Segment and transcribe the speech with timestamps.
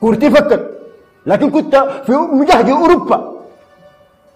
[0.00, 0.80] كورتي فكت.
[1.26, 1.76] لكن كنت
[2.06, 3.40] في مجهد أوروبا.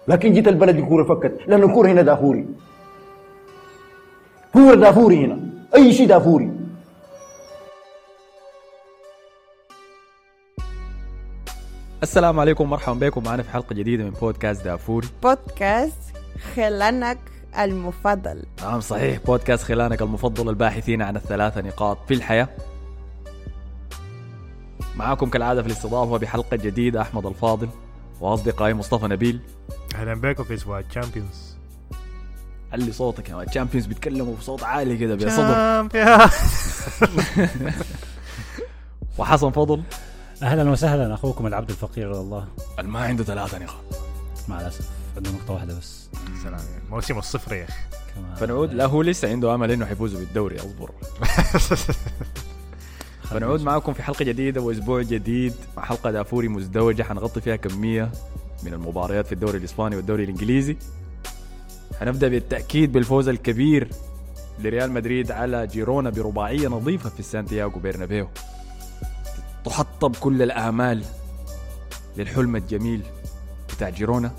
[0.07, 1.39] لكن جيت البلد الكوره فكت.
[1.47, 2.47] لأن الكوره هنا دافوري.
[4.53, 5.39] كورة دافوري هنا.
[5.75, 6.51] أي شيء دافوري.
[12.03, 12.63] السلام عليكم.
[12.63, 13.23] ومرحبا بكم.
[13.23, 15.07] معنا في حلقة جديدة من بودكاست دافوري.
[15.23, 16.01] بودكاست
[16.55, 17.17] خلانك
[17.59, 18.43] المفضل.
[18.61, 19.19] نعم صحيح.
[19.25, 22.47] بودكاست خلانك المفضل الباحثين عن الثلاثة نقاط في الحياة.
[24.97, 27.69] معاكم كالعادة في الاستضافة بحلقة جديدة أحمد الفاضل
[28.21, 29.39] وأصدقائي مصطفى نبيل.
[29.95, 31.55] أهلا بكم في أسبوع ال Champions
[32.71, 35.89] علي صوتك يا ال Champions بيتكلموا بصوت عالي كده بصدر
[39.17, 39.83] وحسن فضل.
[40.43, 42.47] أهلا وسهلا أخوكم العبد الفقير لله.
[42.83, 43.83] ما عنده ثلاثة نقاط.
[44.47, 46.09] مع الأسف عنده نقطة واحدة بس.
[46.43, 46.59] سلام.
[46.89, 47.73] موسم الصفر يا أخي.
[48.15, 48.35] كمان.
[48.35, 48.73] فنعود.
[48.73, 50.91] لا هو لسه عنده امل إنه حيفوزوا بالدوري أصبر.
[53.25, 55.53] فنعود معكم في حلقة جديدة وأسبوع جديد.
[55.77, 57.03] مع حلقة دافوري مزدوجة.
[57.03, 58.11] حنغطي فيها كمية
[58.63, 60.77] من المباريات في الدوري الإسباني والدوري الإنجليزي.
[61.99, 63.89] حنبدأ بالتأكيد بالفوز الكبير
[64.59, 68.27] لريال مدريد على جيرونا برباعية نظيفة في سانتياغو بيرنابيو
[69.65, 71.03] تحطب كل الآمال
[72.17, 73.01] للحلم الجميل
[73.75, 74.31] بتاع جيرونا.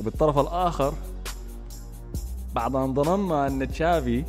[0.00, 0.94] وبالطرف الآخر
[2.54, 4.24] بعد أن ظننا أن تشافي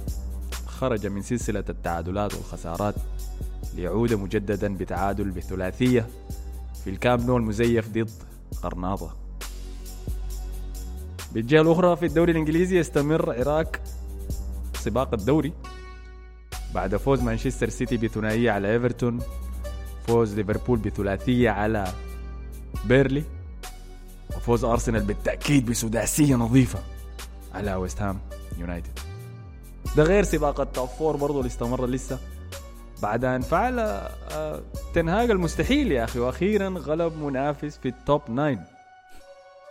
[0.78, 2.96] خرج من سلسلة التعادلات والخسارات
[3.76, 6.08] ليعود مجددا بتعادل بثلاثية
[6.84, 8.12] في الكامب نو المزيف ضد
[8.64, 9.16] قرناطة.
[11.34, 13.82] بالجهة الأخرى في الدوري الإنجليزي يستمر عراك
[14.74, 15.54] سباق الدوري
[16.74, 19.20] بعد فوز مانشستر سيتي بثنائية على إيفرتون
[20.08, 21.88] فوز ليفربول بثلاثية على
[22.86, 23.24] بيرنلي
[24.38, 26.80] وفوز أرسنال بالتأكيد بسداسية نظيفة
[27.54, 28.20] على ويست هام
[28.58, 29.00] يونايتد.
[29.96, 32.20] ده غير سباق ال top four برضه اللي استمر لسه.
[33.02, 34.62] بعد ان فعل آه،
[34.94, 38.38] تين هاج المستحيل يا أخي وأخيرا غلب منافس في ال top 9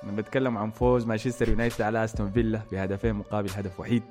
[0.03, 4.03] أنا بتكلم عن فوز مانشستر يونايتد على أستون فيلا بهدفين مقابل هدف وحيد.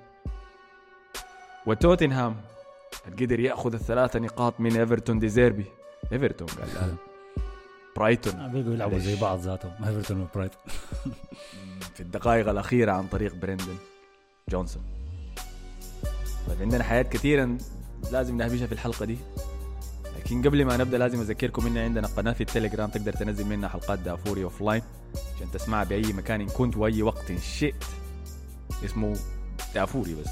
[1.65, 2.35] وتوتنهام
[3.19, 5.65] قدر يأخذ الثلاثه نقاط من إيفرتون ديزيربي
[6.13, 6.95] إيفرتون قال لا
[7.97, 8.51] برايتون.
[8.51, 10.61] بيقوا يلعبوا زي بعض ذاتهم إيفرتون وبرايتون.
[11.95, 13.75] في الدقائق الأخيرة عن طريق بريندن
[14.49, 14.83] جونسون.
[16.47, 17.57] طيب عندنا حاجات كثيرة
[18.11, 19.17] لازم نهبشها في الحلقة دي.
[20.17, 23.99] لكن قبل ما نبدأ لازم أذكركم إن عندنا قناة في التليجرام تقدر تنزل منها حلقات
[23.99, 24.81] دافوري offline
[25.35, 27.83] عشان تسمعها بأي مكان إن كنت وأي وقت إن شئت.
[28.85, 29.15] اسمه
[29.75, 30.29] دافوري بس.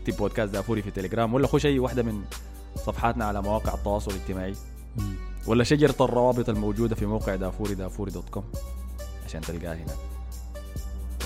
[0.00, 2.22] اكتب بودكاست دافوري في التليجرام ولا خش أي واحدة من
[2.76, 4.54] صفحاتنا على مواقع التواصل الاجتماعي.
[5.46, 8.44] ولا شجرة الروابط الموجودة في موقع دافوري دافوري دوت كوم
[9.26, 10.11] عشان تلقاها هنا.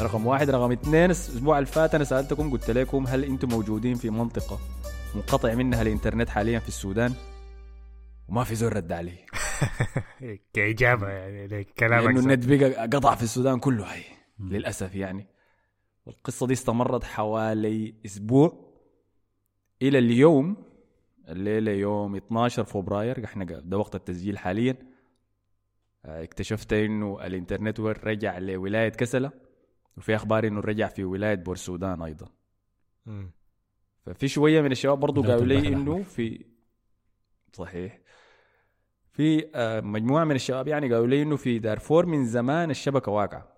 [0.00, 0.50] رقم واحد.
[0.50, 4.58] رقم اثنين الأسبوع اللي فات أنا سألتكم قلت لكم هل أنتم موجودين في منطقة
[5.14, 7.12] منقطع منها الإنترنت حاليا في السودان؟
[8.28, 9.26] وما في زر رد عليه
[10.54, 12.26] كإجابة يعني لك كلامك لأنه صح.
[12.26, 14.02] النت بقى قطع في السودان كله هي
[14.38, 14.52] مم.
[14.52, 15.26] للأسف يعني.
[16.06, 18.72] والقصة دي استمرت حوالي أسبوع
[19.82, 20.56] إلى اليوم
[21.28, 24.76] الليلة يوم 12 فبراير إحنا ده وقت التسجيل حاليا.
[26.04, 29.45] آه، اكتشفت إنه الإنترنت رجع لولاية كسلة
[29.96, 32.26] وفي أخبار إنه رجع في ولاية بورسودان أيضا.
[33.06, 33.30] مم.
[34.06, 36.02] ففي شوية من الشباب برضو قالوا لي إنه.
[36.02, 36.44] في
[37.52, 37.98] صحيح.
[39.12, 43.52] في آه، مجموعة من الشباب يعني قالوا لي إنه في دارفور من زمان الشبكة واقعة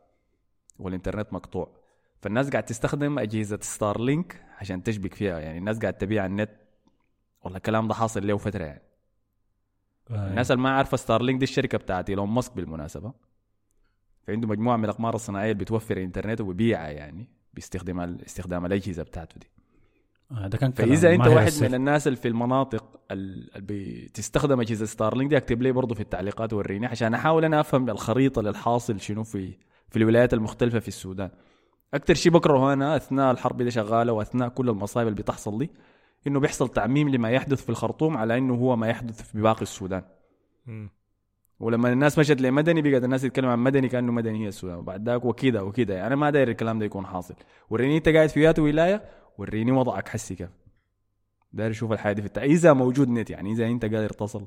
[0.78, 1.76] والإنترنت مقطوع.
[2.21, 5.38] فالناس قاعد تستخدم أجهزة ستارلينك عشان تشبك فيها.
[5.38, 6.50] يعني الناس قاعد تبيع على النت.
[7.43, 8.82] والله الكلام ده حاصل له فترة يعني.
[10.10, 13.12] آه، الناس اللي ما عارفة ستارلينك دي الشركة بتاعت ايلون ماسك بالمناسبة.
[14.28, 19.47] فعنده مجموعة من الأقمار الصناعية اللي بتوفر الإنترنت وبيبيعها يعني باستخدام استخدام الأجهزة بتاعته دي
[20.33, 21.53] آه، ده كان فإذا أنت واحد.
[21.62, 26.00] من الناس اللي في المناطق ال- اللي بتستخدم أجهزة ستارلينك دي أكتب لي برضه في
[26.00, 29.53] التعليقات وريني عشان أحاول أنا أفهم الخريطة للحاصل شنو في
[29.88, 31.31] في الولايات المختلفة في السودان
[31.94, 35.70] أكثر شيء بكرهه أنا أثناء الحرب دي شغالة وأثناء كل المصايب اللي بتحصل دي
[36.26, 40.02] إنه بيحصل تعميم لما يحدث في الخرطوم على إنه هو ما يحدث في باقي السودان
[40.67, 40.91] مم.
[41.60, 45.25] ولما الناس مشت لمدني بقت الناس تتكلم عن مدني كأنه مدني هي السودان وبعد ذاك
[45.25, 45.94] وكذا وكذا.
[45.94, 47.34] يعني ما داير الكلام ده يكون حاصل.
[47.70, 49.05] وريني أنت قاعد في يات ولاية
[49.38, 50.08] وريني وضعك.
[50.08, 50.50] حسي كيف؟
[51.52, 52.43] داير أشوف الحياة دي في التع...
[52.43, 54.46] إذا موجود نت يعني إذا أنت قادر تصل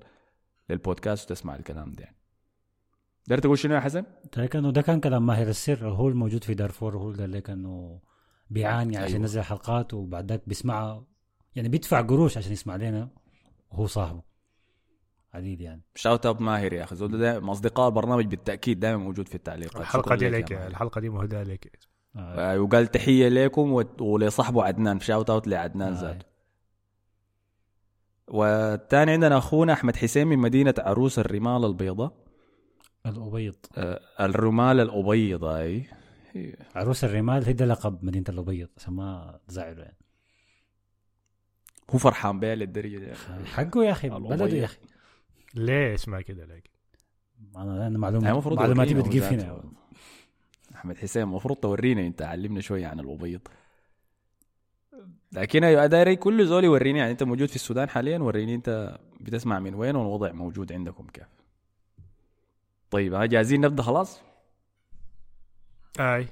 [0.70, 2.18] للبودكاست وتسمع الكلام ده يعني.
[3.28, 4.04] داير تقول شنو يا حسن؟
[4.38, 5.48] ده كان ده كان كلام ماهر.
[5.48, 8.00] السر هو الموجود في دارفور هو اللي قال لك إنه
[8.50, 9.20] بيعاني عشان أيوة.
[9.20, 11.06] ينزل حلقات وبعد ذاك بيسمعها
[11.56, 13.10] يعني بيدفع قروش عشان يسمع لنا
[13.72, 14.31] وهو صاحبه.
[15.34, 15.82] عديد يعني.
[15.96, 16.96] shout out ماهر يا أخي.
[16.96, 19.82] زول ده من أصدقاء البرنامج بالتأكيد دائما موجود في التعليقات.
[19.82, 20.52] الحلقة شكراً دي لك.
[20.52, 21.80] الحلقة دي مهداة لك
[22.16, 22.20] آه.
[22.54, 25.00] آه، وقال تحية لكم ولصاحبه عدنان.
[25.00, 26.02] shout out لعدنان آه.
[26.02, 26.26] ذاته
[28.28, 32.14] والثاني عندنا أخونا أحمد حسين من مدينة عروس الرمال البيضاء.
[33.06, 33.56] الأبيض.
[33.78, 35.88] آه، الرمال الأبيضاء أي.
[36.76, 39.98] عروس الرمال هي ده لقب مدينة الأبيض عشان ما تزعلوا يعني.
[41.90, 43.14] هو فرحان بها للدرجة دي.
[43.46, 44.30] حقه يا أخي الأبيض.
[44.30, 44.78] بلده يا أخي.
[45.56, 46.70] ليه اسمها كده لكن
[47.56, 49.64] يعني معلومة المفروض معلوماتي بتجيب هنا.
[50.76, 53.42] أحمد حسين المفروض تورينا أنت علمنا شوية عن الأبيض.
[55.32, 57.00] لكن أيوه دايري كل زول يوريني.
[57.00, 61.28] يعني أنت موجود في السودان حاليا وريني أنت بتسمع من وين والوضع موجود عندكم كيف.
[62.92, 64.22] طيب ها جاهزين نبدأ خلاص؟
[66.00, 66.28] أي.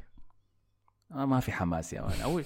[1.11, 2.43] آه ما في حماس يا man اول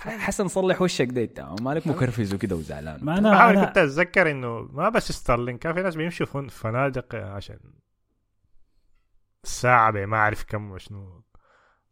[0.00, 3.04] حسن صلح وشك ده انت مالك مكرفس وكده وزعلان.
[3.04, 6.48] ما أنا بحاول أنا كنت أتذكر إنه ما بس ستارلينك كان في ناس بيمشوا في
[6.48, 7.58] فنادق عشان
[9.44, 11.22] الساعة بي ما أعرف كم وشنو.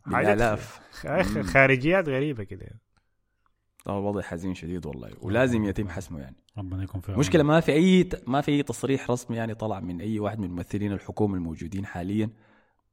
[0.06, 2.80] بالالاف خ- خارجيات غريبة كده.
[3.86, 5.10] آه، الوضع حزين شديد والله.
[5.20, 6.36] ولازم يتم حسمه يعني.
[6.58, 7.42] ربنا يكون في مشكلة.
[7.42, 10.92] ما في أي ما في أي تصريح رسمي يعني طلع من أي واحد من ممثلين
[10.92, 12.30] الحكومة الموجودين حاليا.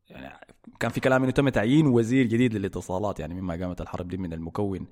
[0.10, 0.34] يعني
[0.80, 4.34] كان في كلام إنه تم تعيين وزير جديد للاتصالات يعني مما قامت الحرب دي من
[4.34, 4.88] المكون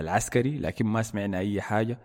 [0.00, 1.98] العسكري لكن ما سمعنا أي حاجة.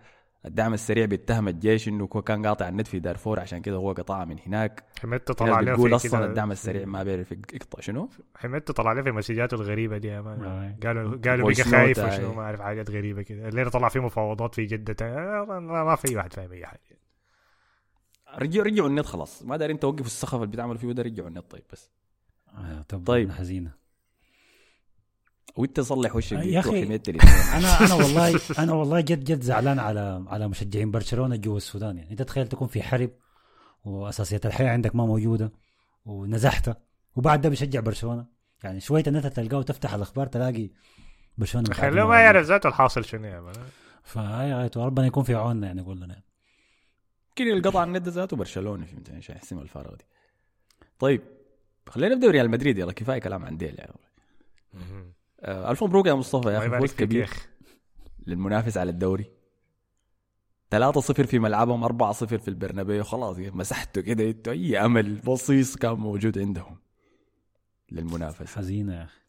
[0.46, 4.24] الدعم السريع بيتهم الجيش إنه هو كان قاطع النت في دارفور عشان كده هو قطعها
[4.24, 4.84] من هناك.
[5.02, 6.28] حمدت في طلع عليه بتقول في أصلا كده.
[6.28, 7.80] الدعم السريع ما بيعرف يقطع.
[7.80, 10.44] شنو؟ حمدت طلع عليه في مسجاته الغريبة دي يا مان.
[10.44, 10.76] آه.
[10.86, 12.34] قالوا قالوا بقى خايف note، وشنو.
[12.34, 13.48] ما أعرف حاجات غريبة كده.
[13.48, 16.80] الليلة طلع فيه مفاوضات في جدة آه، ما في واحد فاهم أي حاجة.
[18.38, 19.42] رجعوا رجعوا النت خلاص.
[19.42, 21.90] ما دارين توقفوا السخف اللي بتعملوا فيه ده رجعوا النت طيب بس.
[21.90, 22.03] آه،
[22.88, 23.32] طب طيب.
[23.32, 23.72] حزينة
[25.56, 26.60] وانت صلح وشك يا.
[26.62, 27.20] تروح حماية الاثنين.
[27.54, 32.10] أنا أنا والله أنا والله جد جد زعلان على على مشجعين برشلونة جوا السودان يعني
[32.10, 33.10] أنت تخيل تكون في حرب
[33.84, 35.52] واساسيات الحياة عندك ما موجودة
[36.04, 36.70] ونزحت
[37.16, 38.26] وبعد ده بيشجع برشلونة
[38.64, 40.70] يعني شوية النت تلقاه تفتح الأخبار تلاقي
[41.38, 42.20] برشلونة خليه مع ما.
[42.20, 43.52] يعرف ذاته الحاصل شنو يا
[44.02, 46.22] فهاي غايته ربنا يكون في عوننا يعني يقول لنا
[47.28, 50.04] يمكن القطع الند ذاته برشلونة فهمت عشان يحسم الفارغ دي
[50.98, 51.22] طيب
[51.88, 53.92] خلينا نبدأ بريال مدريد يلا كفاية كلام عن ديل يعني
[55.40, 57.30] آه الف مبروك يا مصطفى يا أخي فوز كبير.
[58.26, 59.24] للمنافس على الدوري.
[60.74, 60.76] 3-0
[61.26, 63.04] في ملعبهم 4-0 في البرنابيو.
[63.04, 66.78] خلاص مسحته كده أي أمل بصيص كان موجود عندهم
[67.92, 68.56] للمنافسة.
[68.58, 69.20] حزينة يا أخي.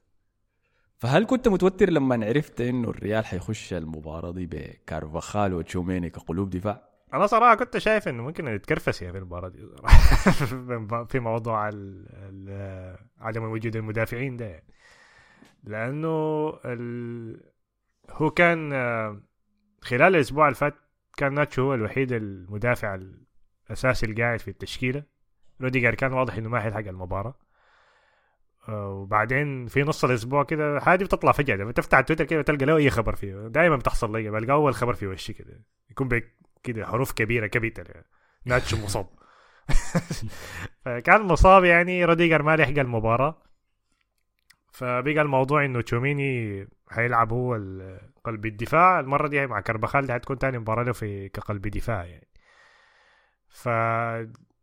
[0.97, 7.27] فهل كنت متوتر لما عرفت إنه الريال حيخش المباراة دي بكارفاخال وتشوميني كقلوب دفاع؟ أنا
[7.27, 9.59] صراحة كنت شايف إنه ممكن نتكرفس يا في المباراة دي
[11.11, 14.73] في موضوع ال- ال- عدم وجود المدافعين ده يعني.
[15.63, 17.41] لأنه ال...
[18.09, 18.71] هو كان
[19.81, 20.73] خلال الأسبوع اللي فات
[21.17, 22.99] كان ناتشو هو الوحيد المدافع
[23.69, 25.03] الأساسي اللي قاعد في التشكيلة.
[25.61, 27.35] روديجر كان واضح إنه ما حيلحق المباراة.
[28.69, 33.15] وبعدين في نص الأسبوع كده حاجة بتطلع فجأة تفتح تويتر كده تلقى له أي خبر
[33.15, 33.47] فيه.
[33.47, 35.63] دائما بتحصل لي بلقى أول خبر في وشي كده.
[35.91, 36.07] يكون
[36.65, 38.05] كده حروف كبيرة capital يعني.
[38.45, 39.07] ناتشو مصاب.
[40.85, 43.41] فكان مصاب يعني روديجر ما لحق المباراة.
[44.71, 47.53] فبقى الموضوع إنه تشوميني حيلعب هو
[48.23, 48.99] قلب الدفاع.
[48.99, 52.27] المرة دي مع كربخال دي حتكون تاني مباراة له في كقلب دفاع يعني.
[53.49, 53.69] ف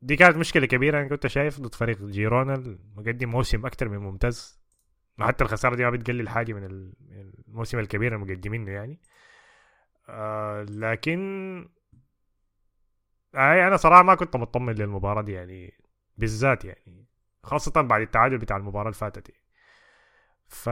[0.03, 2.55] دي كانت مشكلة كبيرة أنا كنت شايف ضد فريق جيرونا.
[2.55, 4.63] المقدم موسم أكثر من ممتاز.
[5.19, 6.93] وحتى الخسارة دي ما بتقلل حاجة من
[7.49, 9.01] الموسم الكبير المقدمينه يعني.
[10.09, 11.69] آه لكن
[13.35, 15.75] آه أنا صراحة ما كنت مطمن للمباراة دي يعني
[16.19, 17.07] بالذات يعني
[17.43, 19.43] خاصة بعد التعادل بتاع المباراة اللي فاتت يعني.
[20.49, 20.69] ف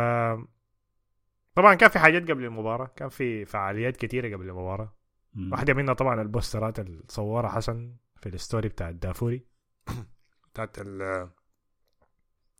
[1.55, 4.95] طبعا كان في حاجات قبل المباراة كان في فعاليات كثيره قبل المباراة.
[5.35, 5.53] مم.
[5.53, 9.47] واحدة منها طبعا البوسترات اللي صورها حسن في ال story بتاع الدافوري.
[10.53, 11.03] بتاعت ال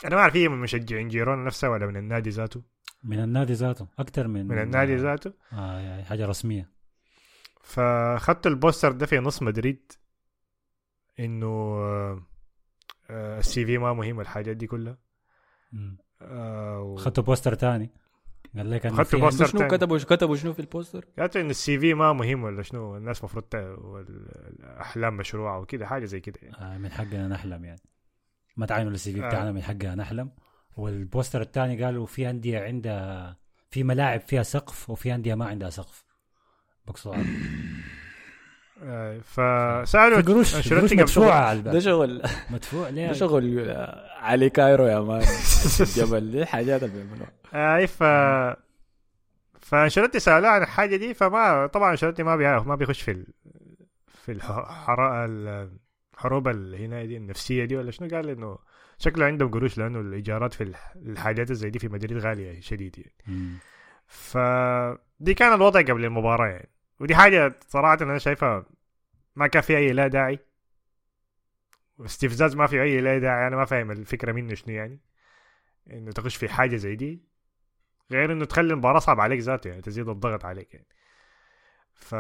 [0.05, 2.63] أنا ما أعرف هي من مشجعين جيرون نفسها ولا من النادي ذاته؟
[3.05, 5.33] من النادي ذاته أكثر من من النادي ذاته.
[5.53, 6.71] آه يعني حاجة رسمية.
[7.71, 9.93] فخدت ال poster ده في نص مدريد
[11.21, 12.23] إنه آه،
[13.11, 14.99] آه، ال CV ما مهم الحاجات دي كلها
[15.73, 15.99] مم.
[16.23, 17.91] آه، و- خدت poster تاني
[18.57, 19.47] قال لك في poster.
[19.47, 19.71] شنو تاني.
[19.71, 23.19] كتبوا كتبوا شنو في ال poster؟ قالت إن ال CV ما مهم ولا شنو الناس
[23.21, 26.57] المفروض الأحلام مشروعة وكده حاجة زي كده يعني.
[26.75, 27.81] آه من حقنا نحلم يعني
[28.57, 29.29] ما تعينوا ال CV آه.
[29.29, 30.31] بتاعنا من حقنا نحلم
[30.77, 33.37] وال poster الثاني قالوا في انديه عندها
[33.71, 36.05] في ملاعب فيها سقف وفي انديه ما عندها سقف
[38.83, 44.51] آه، فسالوا في قروش قروش مدفوعة على ده شغل مدفوع ليه؟ ده شغل آه، علي
[44.51, 45.23] كايرو يا man.
[45.81, 47.31] الجبل دي حاجات اللي بيعملوها.
[47.77, 48.03] اي ف
[49.61, 53.27] فانشيلوتي سألوه عن الحاجة دي فما طبعا انشيلوتي ما بيعرف ما بيخش في ال...
[54.25, 55.25] في الحر...
[55.25, 58.09] الحروب اللي هنا دي النفسية دي ولا شنو.
[58.09, 58.59] قال إنه
[58.99, 63.15] شكله عندهم قروش لأنه الإيجارات في الح- الحاجات زي دي في مدريد غالية شديد يعني.
[63.27, 63.59] مم.
[64.07, 66.69] فدي كان الوضع قبل المباراة يعني.
[67.01, 68.65] ودي حاجة صراحة أنا شايفها
[69.37, 70.39] ما كان في أي لا داعي.
[71.99, 75.01] واستفزاز ما في أي لا داعي أنا ما فاهم الفكرة منه شنو يعني.
[75.93, 77.23] إنه تخش في حاجة زي دي
[78.13, 80.87] غير إنه تخلي المباراة صعب عليك ذاته يعني تزيد الضغط عليك يعني.
[81.95, 82.15] ف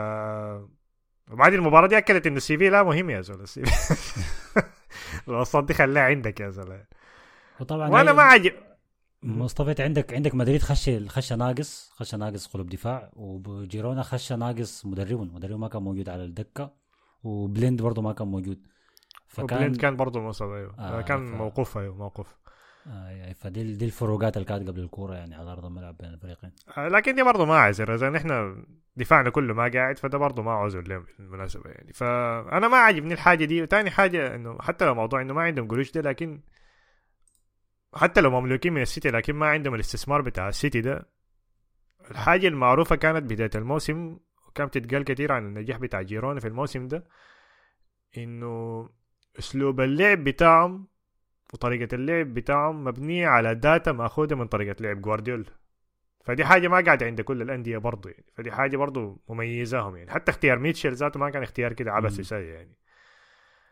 [1.30, 3.40] وبعد المباراة دي أكدت إنه السي في لا مهم يا زول.
[3.40, 3.72] السي في
[5.28, 6.84] الوسط دي خليها عندك يا زول
[7.60, 8.52] وطبعا وأنا ما عجب
[9.22, 15.34] مصطفى عندك عندك مدريد خش خش ناقص خش ناقص قلوب دفاع وجيرونا خش ناقص مدربهم
[15.34, 16.72] مدربهم ما كان موجود على الدكة
[17.22, 18.58] وبليند برضه ما كان موجود.
[19.38, 20.74] وبليند كان برضه مصاب أيوه.
[20.78, 22.36] آه، كان ف- موقوف أيوه موقوف.
[22.86, 26.52] آه يعني فدي دي الفروقات اللي كانت قبل الكورة يعني على أرض الملعب بين الفريقين.
[26.78, 28.62] آه، لكن دي برضه ما عذر إذا نحن
[28.96, 31.92] دفاعنا كله ما قاعد فده برضه ما عذر لهم بالمناسبة يعني.
[31.92, 33.62] فأنا ما عاجبني الحاجة دي.
[33.62, 36.40] وتاني حاجة إنه حتى لو موضوع إنه ما عندهم قروش ده لكن
[37.94, 41.08] حتى لو مملوكين من السيتي لكن ما عندهم الاستثمار بتاع السيتي ده.
[42.10, 44.18] الحاجة المعروفة كانت بداية الموسم
[44.48, 47.04] وكانت تتقال كثير عن النجاح بتاع جيرونا في الموسم ده
[48.16, 48.88] إنه
[49.38, 50.86] أسلوب اللعب بتاعهم
[51.54, 55.44] وطريقة اللعب بتاعهم مبنية على data مأخوذة من طريقة لعب جوارديولا.
[56.24, 58.24] فدي حاجة ما قاعدة عند كل الأندية برضو يعني.
[58.34, 60.10] فدي حاجة برضو مميزاهم يعني.
[60.10, 62.76] حتى اختيار ميتشل ذاته ما كان اختيار كده عبثي يعني.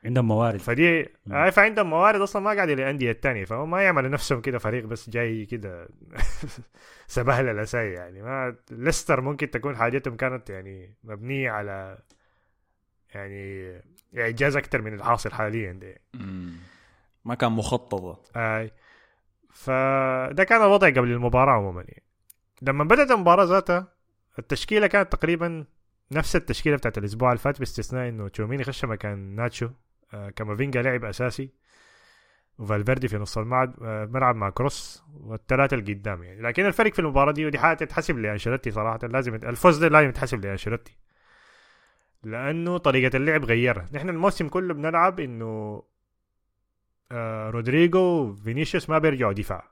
[0.05, 0.61] عندهم موارد.
[0.61, 1.09] فدي.
[1.33, 5.11] آه فعندهم موارد أصلا ما قاعدة للأندية الثانية فهم ما يعملوا نفسهم كده فريق بس
[5.11, 5.89] جاي كده
[7.07, 8.23] سبهلله لساي يعني.
[8.23, 11.99] ما ليستر ممكن تكون حاجتهم كانت يعني مبنية على
[13.15, 13.73] يعني
[14.19, 15.95] إعجاز أكثر من الحاصل حاليا ده.
[17.25, 18.21] ما كان مخططة.
[18.37, 18.71] أي.
[19.51, 22.03] فده كان الوضع قبل المباراة عموما يعني.
[22.63, 23.93] لما بدأت المباراة ذاتها
[24.39, 25.65] التشكيلة كانت تقريبا
[26.13, 29.69] نفس التشكيلة بتاعت الأسبوع اللي فات باستثناء إنه تشواميني خش مكان ناتشو.
[30.15, 31.51] آه كامافينجا لعب أساسي
[32.59, 36.41] وفالفيردي في نص الملعب آه ملعب مع كروس والثلاثه اللي قدام يعني.
[36.41, 40.45] لكن الفرق في المباراة دي ودي حاجة تتحسب لأنشيلوتي صراحة لازم الفوز ده لازم يتحسب
[40.45, 40.97] لأنشيلوتي.
[42.23, 43.87] لأنه طريقة اللعب غيرها.
[43.93, 45.83] نحن الموسم كله بنلعب إنه
[47.13, 49.65] آه رودريجو وفينيسيوس ما بيرجعوا دفاع.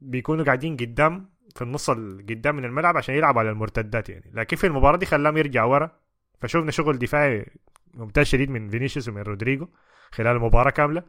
[0.00, 4.30] بيكونوا قاعدين قدام في النص القدام من الملعب عشان يلعبوا على المرتدات يعني.
[4.34, 5.90] لكن في المباراة دي خلاهم يرجع ورا.
[6.40, 7.46] فشوفنا شغل دفاعي
[7.94, 9.68] ممتاز شديد من فينيسيوس ومن رودريجو
[10.10, 11.02] خلال المباراه كاملة.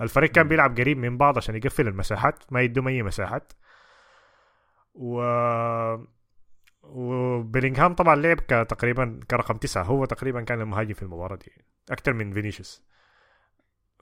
[0.00, 3.52] الفريق كان بيلعب قريب من بعض عشان يقفل المساحات ما يدوهم أي مساحات.
[4.94, 5.22] و
[6.82, 11.52] وبيلينغهام طبعا لعب تقريبا كرقم تسعة هو تقريبا كان المهاجم في المباراة دي
[11.90, 12.84] أكثر من فينيسيوس.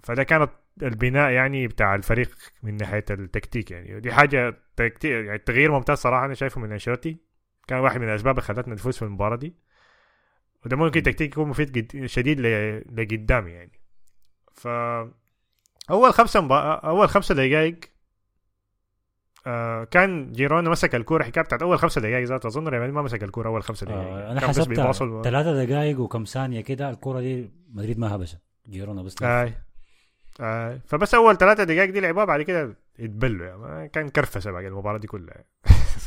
[0.02, 0.50] فده كانت
[0.82, 4.00] البناء يعني بتاع الفريق من ناحية التكتيك يعني.
[4.00, 7.16] دي حاجة تكتيك يعني تغيير ممتاز صراحة أنا شايفه من أنشيلوتي
[7.66, 9.56] كان واحد من الأسباب اللي خلتنا نفوز في المباراة دي.
[10.66, 13.72] وده ممكن تكتيك يكون مفيد جد شديد ل- لقدام يعني
[14.54, 14.68] ف
[15.90, 16.56] أول خمسة مبا...
[16.74, 17.80] أول خمسة دقايق
[19.46, 23.22] آه كان جيرونا مسك الكورة حكاية بتاعت أول خمسة دقائق ذات أظن ريال ما مسك
[23.22, 26.90] الكورة أول خمسة دقائق آه أنا كان بس حسبت بيباصل ثلاثة دقائق وكم ثانية كده
[26.90, 28.38] الكرة دي مدريد ما هبشت
[28.68, 29.22] جيرونا بس لف.
[29.22, 29.54] آي.
[30.40, 30.80] آي.
[30.86, 35.06] فبس أول ثلاثة دقائق دي لعبوها بعد كده يتبلوا يعني كان كرفسة باقي المباراة دي
[35.06, 35.44] كلها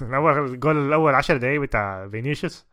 [0.16, 2.66] أول الجول الأول 10 دقائق بتاع فينيسيوس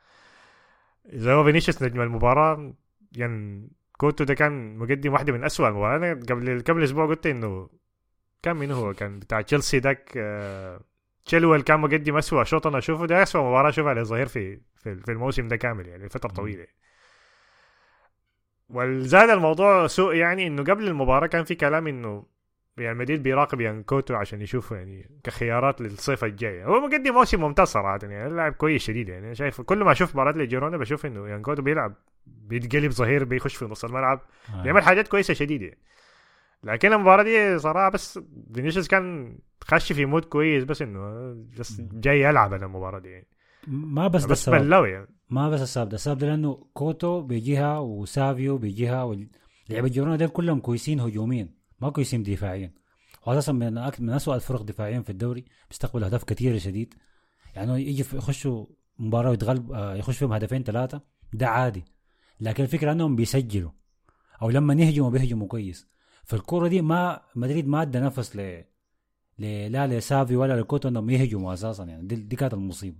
[1.06, 2.74] إذا هو فينيسيوس نجم المباراة
[3.16, 5.96] يعني كوتو ده كان مقدم واحدة من أسوأ المباراة.
[5.96, 7.70] أنا قبل قبل أسبوع قلت إنه
[8.42, 10.80] كان من هو؟ كان بتاع تشيلسي داك آه،
[11.24, 13.06] تشيلويل كان مقدم أسوأ شوط أنا أشوفه.
[13.06, 16.66] ده أسوأ مباراة أشوفها للظهير في في في الموسم ده كامل يعني فترة طويلة.
[18.68, 22.26] والزاد الموضوع سوء يعني إنه قبل المباراة كان في كلام إنه
[22.78, 27.98] ريال مدريد بيراقب يانكوتو عشان يشوفه يعني كخيارات للصيف الجاي هو مقدم موسم ممتاز صراحة
[28.02, 31.94] يعني لاعب كويس شديد يعني شايف كل ما أشوف مباراة لجيرونا بشوف إنه يانكوتو بيلعب
[32.26, 34.20] بيتقلب ظهير بيخش في نص الملعب
[34.54, 34.62] آه.
[34.62, 35.78] بيعمل حاجات كويسة شديدة يعني.
[36.64, 38.20] لكن المباراة دي صراحة بس
[38.54, 43.26] فينيسيوس كان خش في mood كويس بس إنه بس جاي يلعب أنا المباراة دي يعني.
[43.66, 47.78] ما بس ده السبب بلوي يعني ما بس السبب ده السبب ده لأنه كوتو بيجيها
[47.78, 51.48] وسافيو بيجيها ولعيبه جيرونا دول كلهم كويسين هجوميا
[51.82, 52.72] ما كويسين دفاعيا
[53.26, 56.94] واساسا من أك- من اسوء الفرق دفاعيا في الدوري بيستقبل أهداف كثيرة شديد.
[57.56, 58.66] يعني يجي يخشوا
[58.98, 61.00] مباراة ويتغلب آه، يخش فيهم هدفين ثلاثة
[61.32, 61.84] ده عادي.
[62.40, 63.70] لكن الفكرة إنهم بيسجلوا
[64.42, 65.88] أو لما يهجموا بيهجموا كويس.
[66.24, 68.64] فالكوره دي ما مدريد ما ادى نفس ل
[69.38, 71.84] ل- لا لسافي ولا لكوتو إنهم يهجموا أساسا.
[71.84, 72.98] يعني دي, دي كانت المصيبة.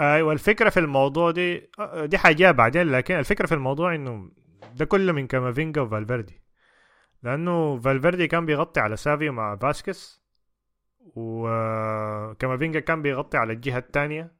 [0.00, 4.30] أيوه الفكرة في الموضوع دي آه، دي حاجة بعدين لكن الفكرة في الموضوع إنه
[4.76, 6.40] ده كله من كامافينجا وفالفيردي.
[7.22, 10.22] لأنه فالفيردي كان بيغطي على سافيو مع فاسكس
[11.16, 14.32] وكامافينجا كان بيغطي على الجهة الثانية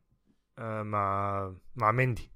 [0.59, 2.31] مع مع مندي.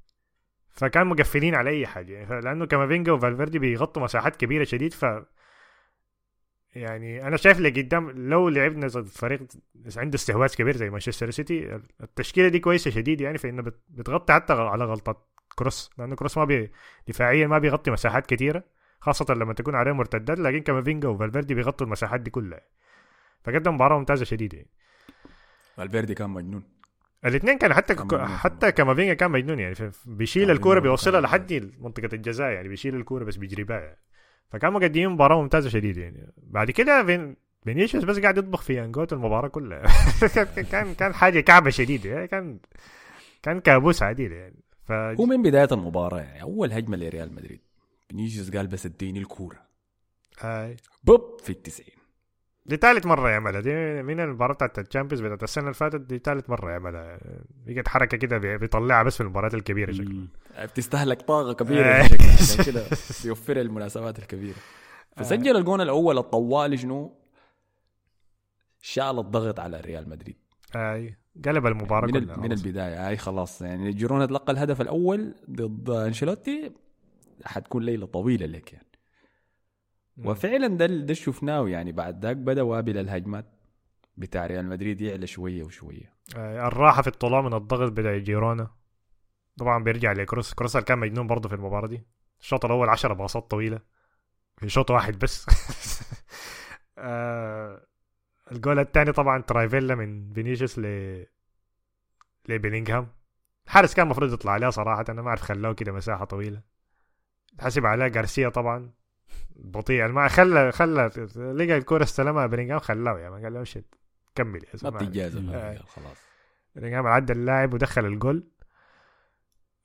[0.70, 2.12] فكان مقفلين على أي حاجة.
[2.12, 5.06] يعني لأنه كامافينجا وفالفيردي بيغطوا مساحات كبيرة شديد ف
[6.74, 9.40] يعني أنا شايف لقدام لو لعبنا ضد فريق
[9.96, 14.52] عنده استحواذ كبير زي مانشستر سيتي التشكيلة دي كويسة شديد يعني فإنه بت- بتغطي حتى
[14.52, 15.90] على غلطات كروس.
[15.98, 16.72] لأنه كروس ما بي
[17.08, 18.64] دفاعيا ما بيغطي مساحات كثيره
[19.02, 22.60] خاصة لما تكون عليه مرتدات لكن كامافينجا وفالفيردي بيغطوا المساحات دي كلها.
[23.44, 24.56] فقدم مباراة ممتازة شديدة.
[24.56, 24.70] يعني.
[25.76, 26.62] فالفيردي كان مجنون.
[27.24, 28.26] الاثنين حتى كان مجنون.
[28.26, 29.74] حتى كامافينجا كان مجنون يعني.
[30.06, 30.80] بيشيل مجنون.
[30.80, 32.68] بيوصلها لحد منطقة الجزاء يعني.
[32.68, 33.98] بيشيل الكورة بس بيجري بها يعني.
[34.50, 36.32] فكان مقدمين مباراة ممتازة شديدة يعني.
[36.36, 39.82] بعد كده فين فينيسيوس بس قاعد يطبخ في يان كوتو المباراة كلها.
[40.72, 42.28] كان- كان حاجة كعبة شديدة يعني.
[42.28, 42.58] كان
[43.42, 44.56] كان كابوس عديل يعني.
[44.84, 46.42] ف هو من بداية المباراة يعني.
[46.42, 47.60] أول هجمة لريال مدريد.
[48.16, 49.58] فينيسيوس قال بس اديني الكورة.
[50.40, 50.76] هاي.
[51.04, 51.96] بوب في التسعين.
[52.66, 53.60] دي ثالث مرة يعملها.
[53.60, 57.18] دي من المباراة بتاعت ال Champions بتاعت السنة اللي فاتت؟ دي ثالث مرة يعملها.
[57.66, 60.28] بقت حركة كده بي- بيطلعها بس في المباريات الكبيرة شكله مم.
[60.62, 62.02] بتستهلك طاقة كبيرة آه.
[62.02, 62.84] بشكل عشان كده
[63.24, 64.56] بيوفرها المناسبات الكبيرة.
[65.16, 67.18] فسجل الجون الأول الطوالي شنو؟
[68.80, 70.36] شال الضغط على ريال مدريد.
[70.74, 71.16] هاي.
[71.44, 72.62] قلب المباراة من, كلها من خلاص.
[72.64, 73.08] البداية.
[73.08, 73.62] هاي خلاص.
[73.62, 76.72] يعني جيرونا تلقى الهدف الأول ضد أنشيلوتي.
[77.44, 78.86] حتكون ليلة طويلة لك يعني.
[80.16, 80.26] مم.
[80.26, 83.46] وفعلا ده ده اللي شفناه يعني بعد ذاك بدأ وابل الهجمات
[84.16, 86.14] بتاع ريال مدريد يعلى شوية وشوية.
[86.36, 88.70] آه، الراحة في الطلوع من الضغط بتاع جيرونا.
[89.58, 92.02] طبعا بيرجع لكروس كروس كان مجنون برضه في المباراة دي.
[92.40, 93.80] الشوط الأول 10 باصات طويلة.
[94.56, 95.46] في شوط واحد بس.
[96.98, 97.86] آه،
[98.52, 100.86] الجول الثاني طبعا trivela من فينيسيوس ل
[102.48, 103.08] لبيلينغهام.
[103.66, 105.04] الحارس كان المفروض يطلع عليها صراحة.
[105.08, 106.71] أنا ما أعرف خلاه كده مساحة طويلة.
[107.60, 108.90] حسب عليها جارسيا طبعا.
[109.56, 110.08] بطيء.
[110.08, 113.84] ما خلى خلى لقى الكورة استلمها بيلينغهام خلاه ما قال له شت
[114.34, 115.02] كمل يا ما
[115.40, 115.48] مم.
[115.50, 116.16] هذا خلاص.
[116.74, 118.44] بيلينغهام عدى اللاعب ودخل الجول.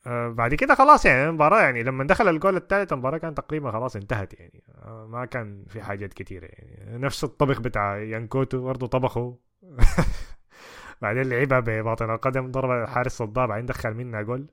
[0.07, 3.95] آه بعد كده خلاص يعني المباراة يعني لما دخل الجول الثالث المباراة كانت تقريبا خلاص
[3.95, 4.63] انتهت يعني.
[4.75, 6.97] آه ما كان في حاجات كتيرة يعني.
[6.97, 9.37] نفس الطبخ بتاع يان كوتو برضه طبخه.
[11.01, 14.47] بعدين لعبها بباطن القدم ضرب الحارس صدها بعدين دخل منها جول.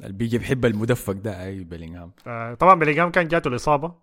[0.00, 2.12] اللي بيجي بيحب المدفق ده أي بيلينغهام.
[2.26, 3.94] آه طبعا بيلينغهام كان جاته الإصابة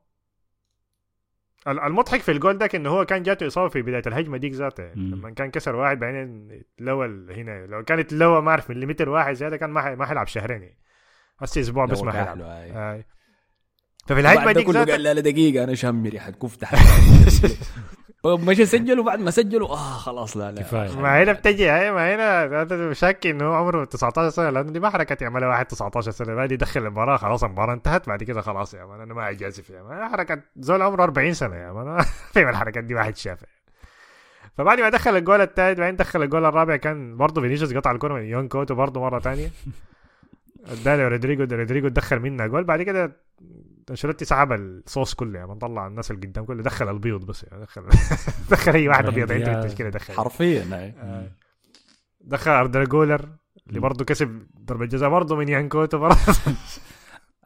[1.67, 4.85] ال- المضحك في الجول ده انه هو كان جاته إصابة في بداية الهجمة ديك ذاتها
[4.85, 5.01] يعني.
[5.01, 7.65] لما كان كسر واحد بعدين اتلوى هنا.
[7.65, 10.61] لو كانت تلوى ما أعرف مليمتر واحد زيادة كان ما ما حيلعب شهرين.
[10.61, 10.77] يعني
[11.39, 12.41] هسه أسبوع بس ما حيلعب.
[12.41, 13.03] آه.
[14.07, 16.67] ففي الهجمة ديك كله قال لا دقيقة أنا شامي ريحه كفته
[18.25, 20.61] مشى سجلوا بعد ما سجلوا آه خلاص لا لا.
[20.61, 20.99] كفاية.
[20.99, 24.79] ما هنا بتجي هاي ما هنا هذا شاك انه هو عمره 19 سنة لأنه دي
[24.79, 26.35] ما حركة يعملها واحد 19 سنة.
[26.35, 28.07] بعد يدخل المباراة خلاص المباراة انتهت.
[28.07, 31.55] بعد كده خلاص يا مان أنا ما أجازف يا مان حركة زول عمره 40 سنة
[31.55, 32.01] يا مان
[32.33, 33.47] في الحركات دي واحد شافها.
[34.57, 38.23] فبعد ما دخل الجول الثالث بعدين دخل الجول الرابع كان برضه فينيسيوس قطع الكره من
[38.23, 39.49] يان كوتو برضه مرة ثانية
[40.71, 42.63] اداله رودريجو رودريجو دخل منها جول.
[42.63, 43.11] بعد كده
[43.89, 47.83] أنشيلوتي سحب السود كله يعني طلع الناس اللي قدام كله دخل البيض بس يعني دخل.
[48.51, 50.13] دخل أي واحد أبيض عنده التشكيله دخل.
[50.13, 50.93] حرفيا.
[51.01, 51.31] آه.
[52.21, 53.29] دخل أردا جولر
[53.67, 56.17] اللي برضه كسب ضربة جزاء برضه من يان كوتو برضه.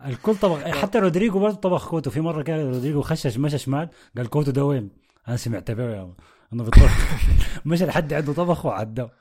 [0.06, 2.10] الكل طبخ حتى رودريجو برضه طبخ كوتو.
[2.10, 4.90] في مرة كان رودريجو خشش مشى شمال قال كوتو ده وين؟
[5.28, 6.14] أنا سمعت به يا
[6.54, 6.90] أنا بطلع
[7.66, 9.12] مشى لحد عنده طبخ وعداه.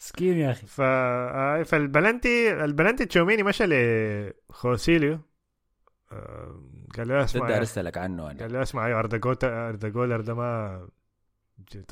[0.00, 0.66] مسكين يا أخي.
[0.66, 5.18] ف آه، فالبلنتي البلنتي تشواميني مشى لخوسيليو.
[6.96, 8.40] قال له ده اسمع داير اسالك عنه أنا.
[8.40, 10.88] قال له أسمع يا اردا جوتا أردا جولر ده ما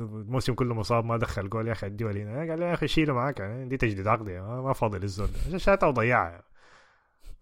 [0.00, 2.50] الموسم كله مصاب ما دخل جول يا أخي اديه هنا.
[2.50, 5.29] قال له يا أخي شيله معاك يعني دي تجديد عقدي ما فاضي للزول.
[5.50, 6.42] ده شاتها وضيعها.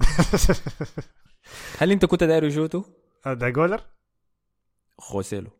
[1.78, 2.84] هل أنت كنت داير شوتو؟
[3.26, 3.80] اردا جولر
[4.98, 5.50] خوسيلو.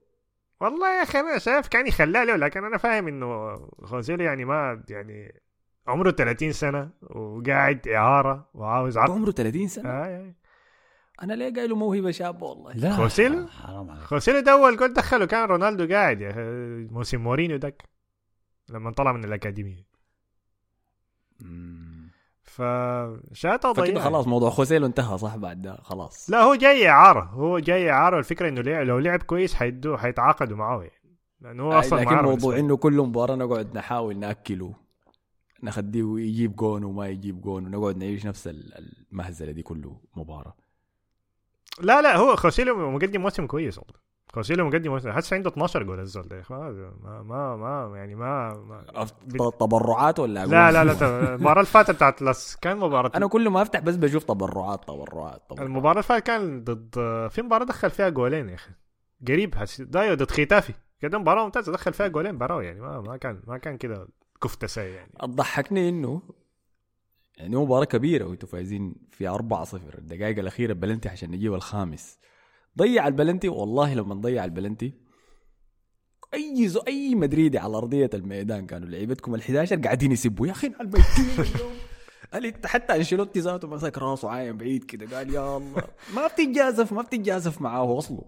[0.61, 4.83] والله يا أخي أنا شايف كان يخلاه له لكن أنا فاهم إنه خوزيلو يعني ما
[4.89, 5.41] يعني
[5.87, 9.11] عمره 30 سنة وقاعد إعارة وعاوز عقد.
[9.11, 10.35] عمره 30 سنة؟ آه آه.
[11.23, 12.97] أنا ليه قايل له موهبة شابه والله؟ لا.
[12.97, 14.03] خوسيلو؟ حرام عليك.
[14.03, 16.33] خوسيلو ده أول جول دخله كان رونالدو قاعد يا
[16.91, 17.83] موسم مورينيو دك
[18.69, 19.87] لما طلع من الأكاديمية.
[21.41, 22.05] مم.
[22.43, 24.05] فشاته فكده ضيع.
[24.05, 26.31] خلاص موضوع خوسيلو انتهى صح بعد ده خلاص.
[26.31, 30.57] لا هو جاي اعاره هو جاي اعاره الفكرة إنه لع- لو لعب كويس حيدوه حيتعاقدوا
[30.57, 30.83] معاه.
[30.83, 34.75] يعني لأنه هو أصلا لكن موضوع إنه كل مباراة نقعد نحاول نأكله
[35.63, 40.55] نخليه يجيب جون وما يجيب جون ونقعد نعيش نفس ال- المهزلة دي كله مباراة.
[41.81, 43.95] لا لا هو خوسيلو مقدم موسم كويس والله.
[44.33, 46.43] خوسيلو مقدم موسم حتى عنده 12 جول الزول ده.
[46.51, 48.55] ما ما ما يعني ما,
[49.35, 53.49] ما تبرعات ولا لا؟ لا لا المباراة اللي فاتت بتاعت لس كان مباراة أنا كل
[53.49, 55.67] ما أفتح بس بشوف تبرعات تبرعات تبرعات.
[55.67, 56.95] المباراة اللي فاتت كان ضد
[57.31, 58.71] في مباراة دخل فيها جولين يا أخي.
[59.29, 59.81] قريب حس...
[59.81, 60.73] دايو ضد ختافي.
[61.01, 62.81] كده مباراة ممتازة دخل فيها جولين براو يعني.
[62.81, 64.09] ما ما كان ما كان كده
[64.43, 65.13] كفتة سي يعني.
[65.21, 66.23] تضحكني إنه
[67.37, 72.19] يعني مباراة كبيرة وانتوا فايزين في 4 0 الدقائق الأخيرة بلنتي عشان نجيب الخامس.
[72.79, 74.93] ضيع البلنتي؟ والله لما نضيع البلنتي
[76.35, 80.47] أي زو أي مدريدي على أرضية الميدان كانوا لعيبتكم ال11 قاعدين يسبوا.
[80.47, 80.73] يا أخي
[82.67, 85.17] حتى أنشيلوتي ذاته مسك راسه عايم بعيد كده.
[85.17, 85.83] قال يا الله.
[86.15, 88.25] ما بتتجازف ما بتتجازف معاه اصله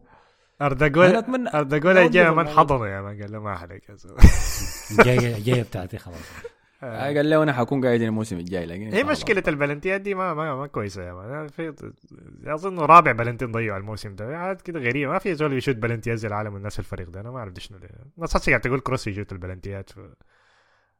[0.63, 2.49] اردا جولر أنا أتمنى- اردجول أوقف جاي من.
[2.49, 3.83] حضنه يا man قال له ما عليك
[4.91, 6.17] الجايه الجايه بتاعتي خلاص.
[6.83, 10.55] آه، قال له أنا حكون قاعد الموسم الجاي لكن هي مشكلة البلنتيات دي ما ما,
[10.57, 11.49] ما كويسة يا man.
[11.49, 11.75] في
[12.47, 14.39] أظن رابع بلنتين ضيعوا الموسم ده.
[14.39, 15.13] عاد كده غريبة.
[15.13, 17.21] ما في زول يشوت بلنتيات زي العالم والناس الفريق ده.
[17.21, 17.79] أنا ما أعرف شنو
[18.17, 19.91] الناس هسه قاعد تقول كروس يشوت البلنتيات.
[19.91, 19.99] ف...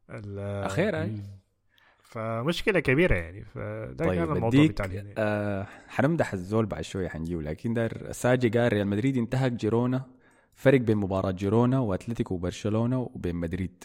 [0.09, 1.01] ال- أخيرا.
[1.01, 1.21] أي.
[1.99, 3.43] فمشكلة كبيرة يعني.
[3.45, 4.85] فده طيب كان الموضوع بتاع.
[5.17, 10.05] آه حنمدح الزول بعد شوية حنجيه لكن دار ساجي قال ريال مدريد انتهك جيرونا.
[10.55, 13.83] فرق بين مباراة جيرونا وأتلتيكو وبرشلونة وبين مدريد.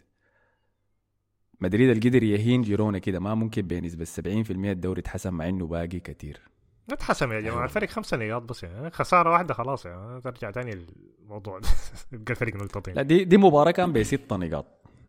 [1.63, 6.41] مدريد القدر يهين جيرونا كده ما ممكن بنسبه 70% الدوري اتحسم مع إنه باقي كتير.
[6.89, 10.21] ما اتحسم يا جماعة الفريق خمسة نقاط بس يعني خسارة واحدة خلاص يعني.
[10.21, 10.87] ترجع تاني
[11.23, 11.69] الموضوع ده.
[12.13, 14.67] يبقى الفريق نقطتين لا دي دي مباراة كان بست نقاط.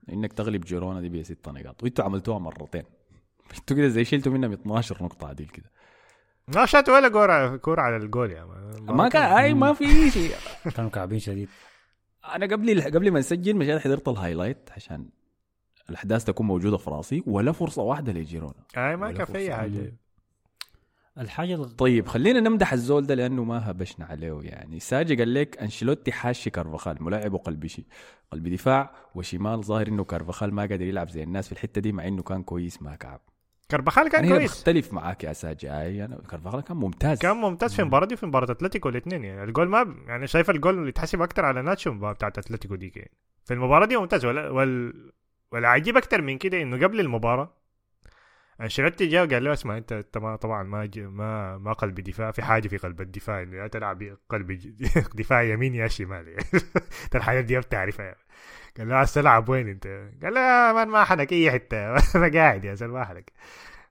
[0.10, 1.84] إنك تغلب جيرونا دي بست نقاط.
[1.84, 2.84] وانتوا عملتوها مرتين.
[3.60, 5.72] أنتوا كده زي شلتوا منهم 12 نقطة عديل كده.
[6.56, 10.32] ما شات ولا كورة كورة على الجول يا man ما كان أي ما في شيء.
[10.76, 11.50] كانوا كعبين شديد.
[12.36, 15.10] أنا قبل قبل ما نسجل مشيت حضرت ال highlight عشان
[15.90, 18.54] الأحداث تكون موجودة في رأسي ولا فرصة واحدة لجيرونا.
[18.78, 19.54] أي ما كان في أي.
[19.56, 19.94] حاجة.
[21.18, 24.80] الحاجة الغ- طيب خلينا نمدح الزول ده لأنه ما هبشنا عليه يعني.
[24.80, 27.86] ساجي قال لك أنشيلوتي حاشي كارفاخال ملاعب قلب شي
[28.32, 32.08] قلب دفاع وشمال ظاهر إنه كارفاخال ما قادر يلعب زي الناس في الحتة دي مع
[32.08, 33.22] إنه كان كويس ما كعب.
[33.72, 34.52] كارفاخال كان هنا كويس.
[34.52, 35.72] بختلف معاك يا ساجي.
[35.72, 37.20] أي أنا كارفاخال كان ممتاز.
[37.20, 39.44] كان ممتاز في المباراه دي وفي مباراة أتلتيكو الاثنين يعني.
[39.44, 43.12] الجول ما يعني شايف الجول اللي يتحسب أكتر على ناتشو المباراه بتاعت أتلتيكو دي يعني.
[43.46, 44.94] في المباراة دي ممتاز ولا وال
[45.54, 47.54] والعجيب أكتر من كده إنه قبل المباراة
[48.62, 52.68] انشيلوتي جاء وقال له اسمع أنت ما طبعا ما ما ما قلب دفاع في حاجة
[52.68, 54.52] في قلب الدفاع إنه يا تلعب قلب
[55.20, 56.46] دفاع يمين يا شمال يعني.
[57.16, 58.18] الحاجات دي بتعرفها يعني.
[58.78, 59.88] قال له عايز تلعب وين أنت؟
[60.24, 61.78] قال له يا مان ما حنك أي حتة
[62.16, 63.32] أنا قاعد يا زلمه ما حنك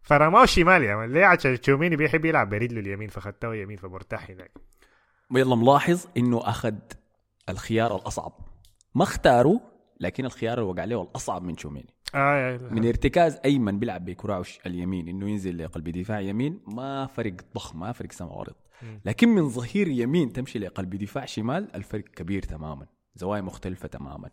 [0.02, 4.50] فرماه شمال يا مان ليه عشان تشوميني بيحب يلعب برجله اليمين فخدته يمين فمرتاح هناك
[5.30, 6.74] ويلا ملاحظ إنه أخذ
[7.48, 8.32] الخيار الأصعب
[8.94, 9.71] ما اختاره
[10.02, 11.94] لكن الخيار اللي وقع عليه الاصعب من تشواميني.
[12.14, 17.80] آه من ارتكاز ايمن بيلعب بكراعش اليمين إنه ينزل لقلب دفاع يمين ما فرق ضخم
[17.80, 18.54] ما فرق سما وارض.
[19.04, 24.30] لكن من ظهير يمين تمشي لقلب دفاع شمال الفرق كبير تماما زوايا مختلفة تماما.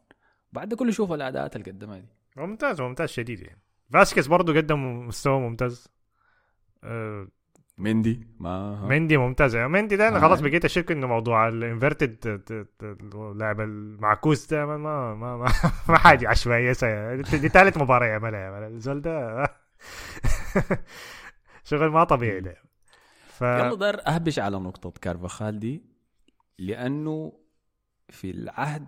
[0.52, 2.08] بعد كله شوف الأداءات اللي قدمها دي.
[2.38, 3.62] ممتاز ممتاز شديد يعني.
[3.94, 5.88] فاسكيز برضه قدم مستوى ممتاز.
[6.84, 7.28] آه
[7.80, 9.56] مندي ما مندي ممتاز.
[9.56, 10.22] يعني مندي ده أنا آه.
[10.22, 12.42] خلاص بقيت أشك إنه موضوع ال inverted
[13.36, 15.52] لاعب المعكوس ده ما ما ما, ما,
[15.90, 16.72] ما حاجة عشوائية.
[17.16, 19.44] دي ثالث مباراة يعملها الزول ده
[21.64, 22.56] شغل ما طبيعي ده.
[23.28, 25.84] ف يلا دار أهبش على نقطة كارفاخال دي
[26.60, 27.34] لأنه
[28.10, 28.88] في العهد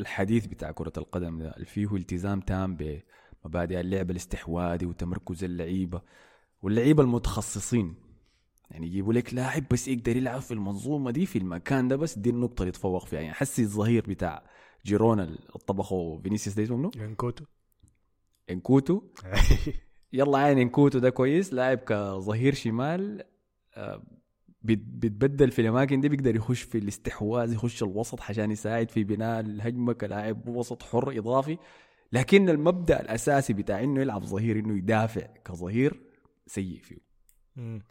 [0.00, 2.76] الحديث بتاع كرة القدم ده اللي فيه التزام تام
[3.44, 6.02] بمبادئ اللعب الاستحواذي وتمركز اللعيبة.
[6.62, 7.94] واللعيبة المتخصصين.
[8.70, 12.30] يعني يجيبوا لك لاعب بس يقدر يلعب في المنظومة دي في المكان ده بس دي
[12.30, 13.20] النقطة اللي يتفوق فيها.
[13.20, 14.42] يعني حسي الظهير بتاع
[14.86, 17.44] جيرونا اللي طبخه فينيسيوس ده اسمه منو؟ يان كوتو
[18.50, 19.02] يان كوتو.
[20.12, 23.22] يلا عين يان كوتو ده كويس لاعب كظهير شمال
[23.76, 24.02] آه،
[24.62, 29.40] بيت- بيتبدل في الأماكن دي بيقدر يخش في الاستحواذ يخش الوسط عشان يساعد في بناء
[29.40, 31.58] الهجمة كلاعب وسط حر إضافي.
[32.12, 36.02] لكن المبدأ الأساسي بتاع إنه يلعب ظهير إنه يدافع كظهير
[36.46, 36.98] سيء فيه.
[37.56, 37.82] مم.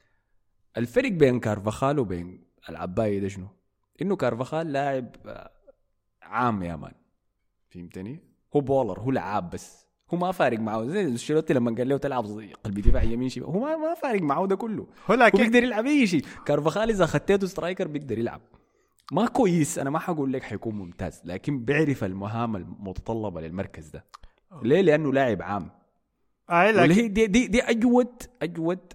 [0.77, 3.47] الفرق بين كارفاخال وبين العباية ده شنو؟
[4.01, 5.51] إنه كارفاخال لاعب آه،
[6.21, 6.93] عام يا man.
[7.69, 8.19] فهمتني؟
[8.55, 9.85] هو baller هو لعاب بس.
[10.13, 10.85] هو ما فارق معه.
[10.87, 12.25] زي أنشيلوتي لما قال له تلعب
[12.63, 14.83] قلب دفاع يمين شمال هو ما ما فارق معه ده كله.
[14.83, 16.25] هو هو لكن بيقدر يلعب أي شيء.
[16.45, 18.41] كارفاخال إذا خطيته striker بيقدر يلعب.
[19.11, 19.79] ما كويس.
[19.79, 24.05] أنا ما حقول لك حيكون ممتاز لكن بيعرف المهام المتطلبة للمركز ده.
[24.63, 25.69] ليه؟ لأنه لاعب عام.
[26.51, 28.93] واللي لكن هي دي دي, دي اجود أجود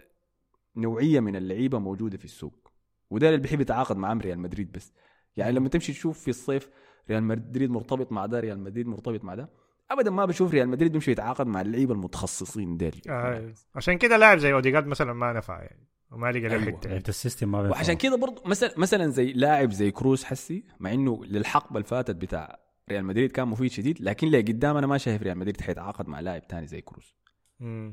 [0.76, 2.72] نوعية من اللعيبة موجودة في السوق
[3.10, 4.92] وده اللي بيحب يتعاقد مع ريال مدريد بس
[5.36, 6.70] يعني لما تمشي تشوف في الصيف
[7.10, 9.50] ريال مدريد مرتبط مع ده ريال مدريد مرتبط مع ده
[9.90, 14.38] ابدا ما بشوف ريال مدريد بيمشي يتعاقد مع اللعيبة المتخصصين ديل آه عشان كده لاعب
[14.38, 16.64] زي أوديجارد مثلا ما نفع يعني وما لقى له أيوة.
[16.64, 17.70] حتة لعبة ال system ما.
[17.70, 22.16] وعشان كده برضه مثلا مثلا زي لاعب زي كروز حسي مع إنه للحقبة اللي فاتت
[22.16, 22.58] بتاع
[22.90, 26.48] ريال مدريد كان مفيد شديد لكن لقدام أنا ما شايف ريال مدريد حيتعاقد مع لاعب
[26.48, 27.14] تاني زي كروز.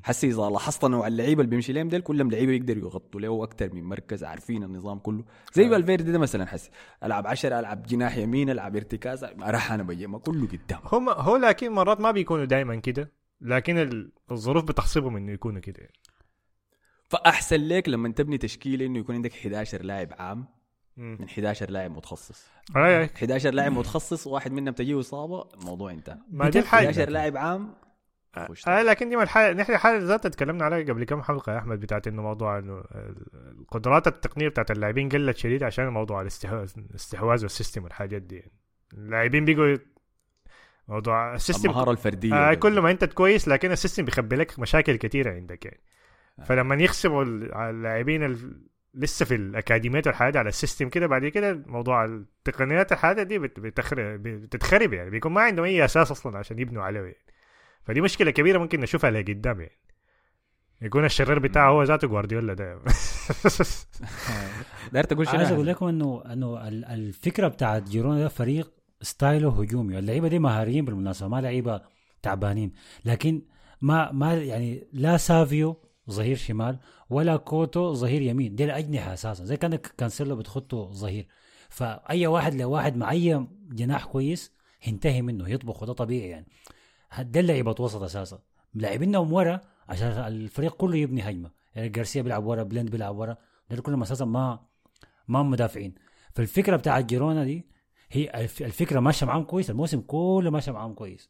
[0.03, 3.73] حسي إذا لاحظت نوع اللعيبة اللي بيمشي لهم ديل كلهم لعيبة يقدروا يغطوا له أكثر
[3.73, 5.23] من مركز عارفين النظام كله.
[5.53, 6.69] زي فالفيردي ده مثلا حسي
[7.03, 10.79] ألعب 10 ألعب جناح يمين ألعب ارتكاز راح أنا ما كله قدام.
[10.91, 13.11] هم هو لكن مرات ما بيكونوا دائما كده.
[13.41, 15.93] لكن ال- الظروف بتغصبهم إنه يكونوا كده يعني.
[17.09, 20.45] فأحسن لك لما تبني تشكيلة إنه يكون عندك 11 لاعب عام.
[20.97, 22.45] من 11 لاعب متخصص.
[22.75, 23.03] آي.
[23.05, 26.17] 11 لاعب متخصص واحد منهم تجيه إصابة الموضوع انتهى.
[26.31, 26.89] ما دي الحاجة.
[26.89, 27.73] 11 لاعب عام
[28.67, 31.79] آه لكن دي ما الحاجة نحن الحاجة ذاتها تكلمنا عليها قبل كم حلقة يا أحمد
[31.79, 32.83] بتاعت إنه موضوع إنه
[33.59, 38.43] القدرات التقنية بتاعت اللاعبين قلت شديد عشان موضوع الاستحواذ الاستحواذ وال system والحاجات دي.
[38.93, 39.77] اللاعبين بيقوا
[40.87, 42.53] موضوع ال system المهارة الفردية آه.
[42.53, 45.81] كل ما أنت كويس لكن ال system بيخبي لك مشاكل كثيره عندك يعني
[46.39, 46.43] آه.
[46.43, 47.23] فلما يخسروا
[47.69, 48.61] اللاعبين ال-
[48.93, 53.59] لسه في الاكاديميات والحاجات على ال system كده بعد كده موضوع التقنيات الحاجات دي بت-
[53.59, 57.17] بتخرب بتتخرب يعني بيكون ما عندهم أي أساس أصلا عشان يبنوا عليه يعني
[57.83, 59.77] فدي مشكلة كبيرة ممكن نشوفها لقدام يعني.
[60.81, 62.79] يكون الشرير بتاعه هو ذاته جوارديولا ده.
[64.93, 68.71] داير تقول شنو عايز يا أقول؟ لكم انه إنه ال- الفكرة بتاعت جيرونا ده فريق
[69.01, 69.99] style ه هجومي.
[69.99, 71.81] اللعيبة دي مهاريين بالمناسبة ما لعيبة
[72.21, 72.73] تعبانين.
[73.05, 73.41] لكن
[73.81, 75.77] ما ما يعني لا سافيو
[76.09, 78.55] ظهير شمال ولا كوتو ظهير يمين.
[78.55, 79.45] دي الأجنحة أساسا.
[79.45, 81.27] زي كأنك كانسيلو بتخطه ظهير.
[81.69, 84.51] فأي واحد لواحد مع أي جناح كويس
[84.87, 86.45] ينتهي منه يطبخ وده طبيعي يعني.
[87.21, 88.39] ده لعيبه وسط أساسا.
[88.73, 91.51] لاعبينهم ورا عشان الفريق كله يبني هجمة.
[91.75, 93.37] يعني جارسيا بيلعب ورا بليند بيلعب ورا.
[93.69, 94.59] ده كلهم أساسا ما
[95.27, 95.95] ما مدافعين.
[96.35, 97.65] فالفكرة بتاعت جيرونا دي
[98.11, 101.29] هي الف- الفكرة ماشية معاهم كويس الموسم كله ماشية معاهم كويس.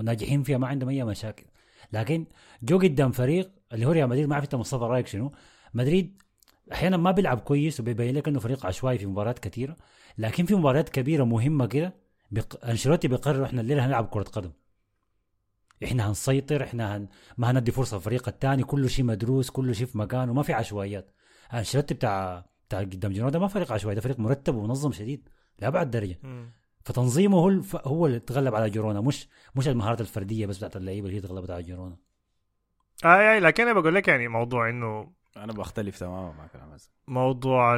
[0.00, 1.44] وناجحين فيها ما عندهم أي مشاكل.
[1.92, 2.26] لكن
[2.62, 5.32] جو قدام فريق اللي هو ريال مدريد ما اعرف انت مصطفى رأيك شنو؟
[5.74, 6.22] مدريد
[6.72, 9.76] أحيانا ما بيلعب كويس وبيبين لك إنه فريق عشوائي في مباريات كثيرة.
[10.18, 11.94] لكن في مباريات كبيرة مهمة كده
[12.30, 12.66] بق...
[12.66, 14.50] أنشيلوتي بيقرر إحنا الليلة هنلعب كرة قدم.
[15.84, 17.08] إحنا هنسيطر إحنا هن...
[17.38, 21.14] ما هندي فرصة للفريق الثاني كله شيء مدروس كله شيء في مكانه ما في عشوائيات.
[21.54, 25.90] أنشيلوتي بتاع بتاع قدام جيرونا ده ما فريق عشوائي ده فريق مرتب ومنظم شديد لابعد
[25.90, 26.18] درجة.
[26.84, 27.76] فتنظيمه هو الف...
[27.76, 31.50] هو اللي تغلب على جيرونا مش مش المهارات الفردية بس بتاعت اللعيبة اللي هي تغلبت
[31.50, 31.96] على جيرونا.
[33.04, 36.76] آه اي لكن أنا بقول لك يعني موضوع إنه أنا بختلف تماما مع كلام
[37.08, 37.76] موضوع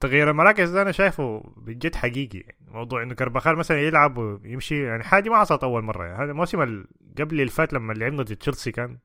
[0.00, 2.38] تغيير المراكز ده أنا شايفه بجد حقيقي.
[2.38, 6.04] يعني موضوع إنه كربخال مثلا يلعب ويمشي يعني حاجة ما حصلت أول مرة.
[6.06, 6.86] يعني هذا الموسم ال-
[7.18, 8.98] قبل اللي فات لما لعبنا ضد تشيلسي كان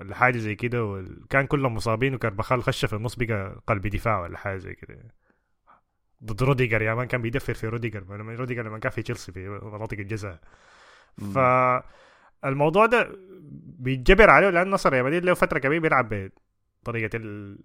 [0.00, 4.38] ولا حاجة زي كده وكان كلهم مصابين وكارفاخال خش في النص بقى قلب دفاع ولا
[4.38, 4.98] حاجة زي كده.
[6.24, 9.48] ضد روديجر يا man كان بيدفر في روديجر لما روديجر لما كان في تشيلسي في
[9.48, 10.38] مناطق الجزاء.
[11.18, 11.32] مم.
[12.42, 13.08] فالموضوع ده
[13.78, 16.30] بيتجبر عليه لأن أصلا ريال مدريد له فترة كبيرة بيلعب
[16.82, 17.58] بطريقه ال...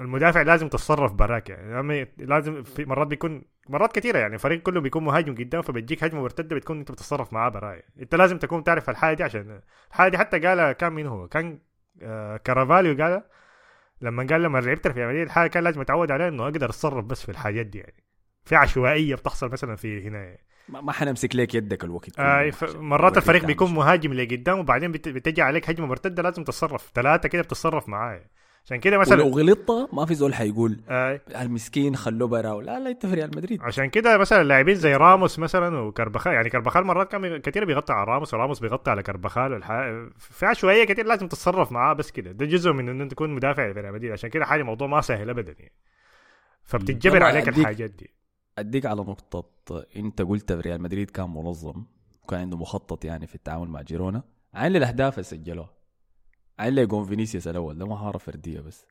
[0.00, 2.08] المدافع لازم تتصرف براك يعني.
[2.18, 6.56] لازم في مرات بيكون مرات كثيره يعني الفريق كله بيكون مهاجم قدام فبتجيك هجمة مرتدة
[6.56, 9.60] بتكون انت بتتصرف معاه براي انت لازم تكون تعرف الحاجة دي عشان
[9.90, 11.58] الحاجة دي حتى قالها كان مين هو؟ كان
[12.02, 13.24] آه كارفاليو قالها
[14.00, 17.22] لما قال لما لعبت في مدريد الحاجة كان لازم اتعود عليها إنه أقدر أتصرف بس
[17.22, 18.04] في الحاجات دي يعني.
[18.44, 20.44] في عشوائية بتحصل مثلا في هنا يعني.
[20.68, 25.70] ما حنمسك لك يدك الوقت آه مرات الفريق بيكون مهاجم لقدام وبعدين بت- بتجي عليك
[25.70, 28.20] هجمة مرتدة لازم تتصرف ثلاثة كده بتتصرف معاه
[28.64, 31.20] عشان كده مثلا ولو غلطت ما في زول حيقول آه.
[31.40, 35.38] المسكين خلوه برا لا لا انت في ريال مدريد عشان كده مثلا لاعبين زي راموس
[35.38, 39.68] مثلا وكارفاخال يعني كارفاخال مرات كان كتير بيغطي على راموس وراموس بيغطي على كارفاخال والح...
[40.18, 42.32] في عشوائيه كتير لازم تتصرف معاه بس كده.
[42.32, 44.12] ده جزء من إنه أنت تكون مدافع في ريال مدريد.
[44.12, 45.72] عشان كده حاجة موضوع ما سهل ابدا يعني.
[46.64, 48.10] فبتتجبر عليك الحاجات دي.
[48.58, 51.84] أديك على نقطة أنت قلت ريال مدريد كان منظم
[52.22, 54.22] وكان عنده مخطط يعني في التعامل مع جيرونا.
[54.54, 55.70] عين الأهداف اللي سجلوها.
[56.58, 58.86] عين جون فينيسيوس الأول ده مهارة فردية بس.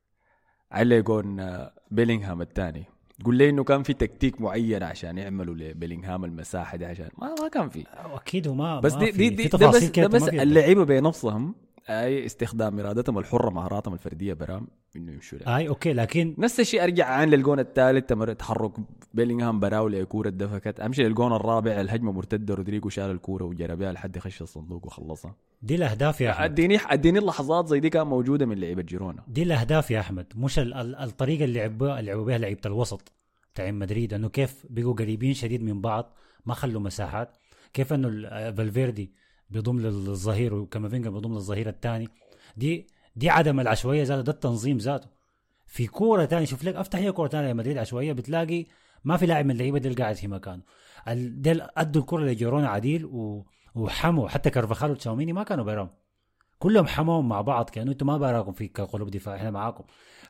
[0.72, 2.86] عين جون آه، بيلينغهام الثاني.
[3.20, 7.48] تقول لي إنه كان في تكتيك معين عشان يعملوا لبيلينغهام المساحة دي عشان ما, ما
[7.48, 7.86] كان في.
[7.94, 10.84] أكيد هو بس ما دي دي, دي ده تفاصيل بس ده ما بس في اللعيبة
[10.86, 11.56] بنفسهم
[11.90, 15.58] أي استخدام إرادتهم الحرة مهاراتهم الفردية برام إنه يمشوا لها.
[15.58, 18.72] أي أوكي لكن نفس الشيء أرجع عن للجون الثالث تمر تحرك
[19.14, 24.20] بيلينغهام براو كورة دفكت أمشي للجون الرابع الهجمة مرتدة رودريجو شال الكورة وجرى بها لحد
[24.20, 25.36] خش الصندوق وخلصها.
[25.62, 26.44] دي الأهداف يا أحمد.
[26.52, 29.24] أديني أديني اللحظات زي دي كانت موجودة من لعيبة جيرونا.
[29.28, 33.12] دي الأهداف يا أحمد مش ال- ال- الطريقة اللي لعبوها اللي لعبوا بها لعيبة الوسط
[33.54, 36.14] بتاع مدريد إنه كيف بقوا قريبين شديد من بعض
[36.46, 37.38] ما خلوا مساحات.
[37.74, 39.12] كيف إنه ال- فالفيردي
[39.54, 42.08] بيضم للظهير وكامافينجا بيضم للظهير الثاني.
[42.58, 45.08] دي دي عدم العشوائية ذاته ده التنظيم ذاته
[45.68, 48.66] في كورة ثانية شوف لك أفتح هي كورة ثانية لمدريد عشوائية بتلاقي
[49.04, 50.62] ما في لاعب من اللعيبة دي قاعد في مكانه.
[51.16, 53.46] ديل أدوا الكره لجيرونا عديل و...
[53.76, 55.90] وحموا حتى كارفاخال وتشاوميني ما كانوا بيرام.
[56.60, 59.84] كلهم حموهم مع بعض كانوا أنتم ما براكم في قلوب دفاع إحنا معاكم.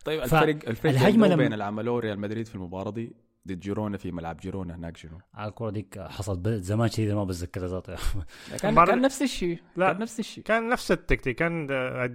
[0.05, 3.15] طيب ف- الفرق الفرق الهجمة لما- بين اللي عملوه ريال مدريد في المباراة دي.
[3.47, 7.23] ضد جيرونا في ملعب جيرونا هناك شنو على الكرة ديك حصلت زمان شديد ما
[7.89, 8.23] أحمد.
[8.61, 9.91] كان, كان نفس الشيء لا.
[9.93, 11.67] كان نفس الشيء كان نفس التكتيك كان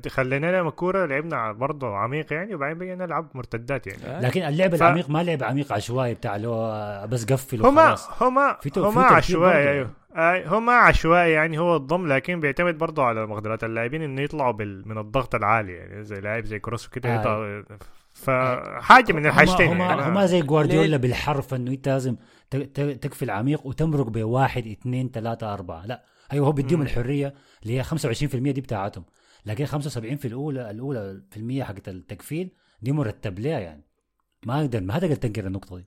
[0.08, 4.20] خلينا لهم الكوره لعبنا برضه عميق يعني وبعدين بقينا نلعب مرتدات يعني آه.
[4.20, 8.56] لكن اللعب ف- العميق ما لعب عميق عشوائي بتاع اللي هو بس قفل هما هما
[8.76, 9.68] هما عشوائي.
[9.70, 14.52] أيوه آه، هما عشوائي يعني هو الضم لكن بيعتمد برضه على مقدرات اللاعبين إنه يطلعوا
[14.52, 14.88] بال...
[14.88, 17.64] من الضغط العالي يعني زي لاعب زي كروس وكده آه.
[18.18, 20.02] فحاجة من الحاجتين هما, يعني.
[20.02, 22.16] هما, هما زي جوارديولا بالحرف إنه أنت لازم
[22.50, 25.86] ت- ت- تقفل عميق وتمرق بواحد اثنين ثلاثة أربعة.
[25.86, 26.82] لا أيوه هو بيديهم.
[26.82, 29.04] الحرية اللي هي 25% دي بتاعتهم.
[29.46, 32.50] لكن 75 في الأولى الأولى في المية حقت التكفيل
[32.82, 33.84] دي مرتب لها يعني.
[34.46, 35.84] ما أقدر ما تقدر تنكر النقطة دي.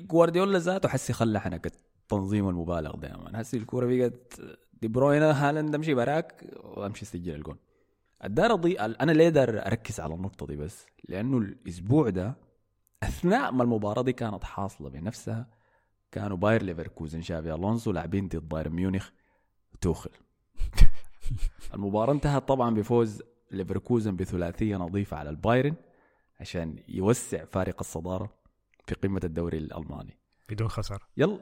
[0.00, 1.70] جوارديولا ذاته حسي خلى حنكة
[2.02, 4.40] التنظيم المبالغ مان حسي الكورة بقت
[4.82, 7.56] دي بروينا هالاند أمشي براك وأمشي سجل الجون.
[8.24, 12.34] الدارضي أنا ليه دار أركز على النقطة دي بس؟ لأنه الأسبوع ده
[13.02, 15.46] أثناء ما المباراة دي كانت حاصلة بنفسها
[16.12, 19.10] كانوا باير ليفركوزن شافي ألونسو لاعبين ضد بايرن ميونخ
[19.80, 20.10] توخل.
[21.74, 25.74] المباراة انتهت طبعا بفوز ليفركوزن بثلاثية نظيفة على البايرن
[26.40, 28.30] عشان يوسع فارق الصدارة
[28.86, 30.18] في قمة الدوري الألماني.
[30.48, 31.00] بدون خسارة.
[31.16, 31.40] يلا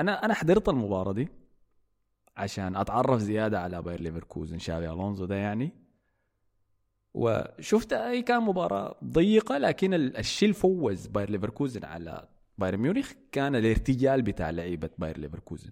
[0.00, 1.28] أنا أنا حضرت المباراة دي.
[2.38, 5.72] عشان أتعرف زيادة على باير ليفركوزن شافي ألونزو ده يعني.
[7.14, 13.12] وشفت أي كان مباراة ضيقة لكن ال- الشيء اللي فوز باير ليفركوزن على بايرن ميونخ
[13.32, 15.70] كان الارتجال بتاع لعيبة باير ليفركوزن.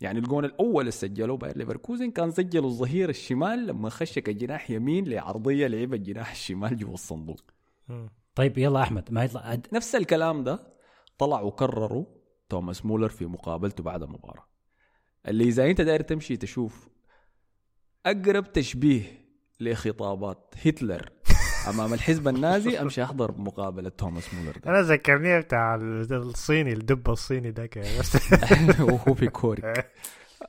[0.00, 5.08] يعني الجون الأول اللي سجلوه باير ليفركوزن كان سجلوا الظهير الشمال لما خش كالجناح يمين
[5.08, 7.40] لعرضية لعب الجناح الشمال جوا الصندوق.
[8.34, 10.74] طيب يلا أحمد ما يطلع أد- نفس الكلام ده
[11.18, 12.04] طلع وكرروا
[12.48, 14.46] توماس مولر في مقابلته بعد المباراة.
[15.28, 16.88] اللي إذا أنت داير تمشي تشوف
[18.06, 19.24] أقرب تشبيه
[19.60, 21.10] لخطابات هتلر
[21.70, 27.10] أمام الحزب النازي أمشي أحضر مقابلة توماس مولر ده؟ أنا ذكرني بتاع ال- الصيني الدب
[27.10, 28.32] الصيني بس
[28.80, 29.62] وهو في كوري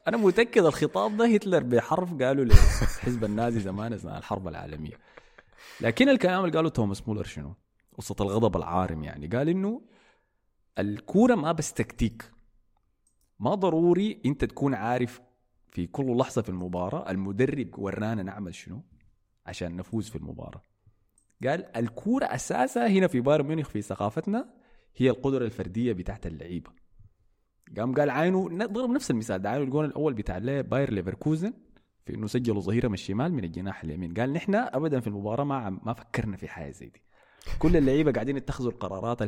[0.08, 4.94] أنا متأكد الخطاب ده هتلر بحرف قالوا للحزب النازي زمان أثناء الحرب العالمية.
[5.82, 7.56] لكن الكلام اللي قاله توماس مولر شنو؟
[7.98, 9.82] وسط الغضب العارم يعني قال إنه
[10.80, 12.32] الكورة ما بس تكتيك.
[13.40, 15.22] ما ضروري انت تكون عارف
[15.72, 18.84] في كل لحظة في المباراة المدرب وّرانا نعمل شنو
[19.46, 20.62] عشان نفوز في المباراة.
[21.44, 24.50] قال الكورة أساسها هنا في بايرن ميونخ في ثقافتنا
[24.96, 26.72] هي القدرة الفردية بتاعت اللعيبة.
[27.78, 31.54] قام قال عينه ضرب نفس المثال ده عينه الجون الأول بتاع باير ليفركوزن
[32.06, 34.14] في إنه سجلوا ظهيرة من الشمال من الجناح اليمين.
[34.14, 37.02] قال نحن ابدا في المباراة ما ما فكرنا في حاجة زي دي.
[37.60, 39.22] كل اللعيبة قاعدين يتخذوا القرارات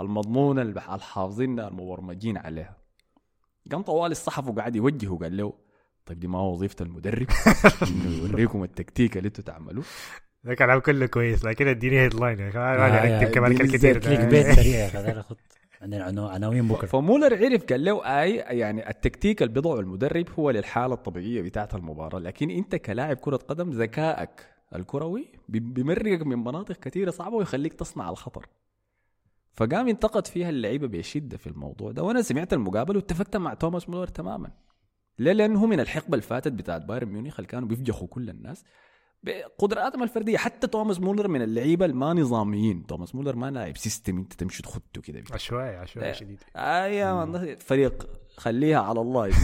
[0.00, 2.85] المضمونة الحافظين المبرمجين عليها.
[3.72, 5.52] قام طوال الصحف وقاعد يوجهه وقال له
[6.06, 7.26] طيب دي ما هو وظيفة المدرب
[7.88, 9.84] إنه يوريكم التكتيك اللي أنتوا تعملوه.
[10.44, 12.28] ده كلام كله كويس لكن اديني يا أخي ما
[12.86, 15.36] آه، يا- اكتب كمان كتير زي كليك بيت سريع يا أخي اخد
[15.82, 16.86] عندنا عناوين بكرة.
[16.86, 22.18] فمولر عرف قال له آي يعني التكتيك اللي بيضعه المدرب هو للحالة الطبيعية بتاعت المباراة
[22.18, 24.30] لكن أنت كلاعب كرة قدم ذكائك
[24.74, 28.46] الكروي بي- بيمرقك من مناطق كثيرة صعبة ويخليك تصنع الخطر.
[29.56, 32.02] فقام ينتقد فيها اللعيبة بشده في الموضوع ده.
[32.02, 34.50] وأنا سمعت المقابلة واتفقت مع توماس مولر تماما.
[35.18, 38.64] ليه لأنه من الحقبة اللي فاتت بتاعت بايرن ميونخ اللي كانوا بيفجخوا كل الناس.
[39.22, 42.86] بقدراتهم الفردية حتى توماس مولر من اللعيبة الما نظاميين.
[42.86, 45.22] توماس مولر ما لاعب سيستم انت تمشي تخطه كده.
[45.30, 46.42] عشوائي عشوائي شديد.
[46.56, 49.30] أيوه فريق خليها على الله.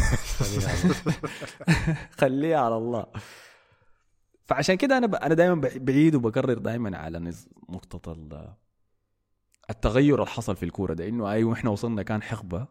[2.20, 3.06] خليها على الله.
[4.44, 5.14] فعشان كده أنا ب...
[5.14, 7.48] أنا دائما بعيد وبكرر دائما على نز...
[7.68, 8.16] نقطة.
[9.72, 12.66] التغير اللي حصل في الكورة ده إنه أيوه إحنا وصلنا كان حقبة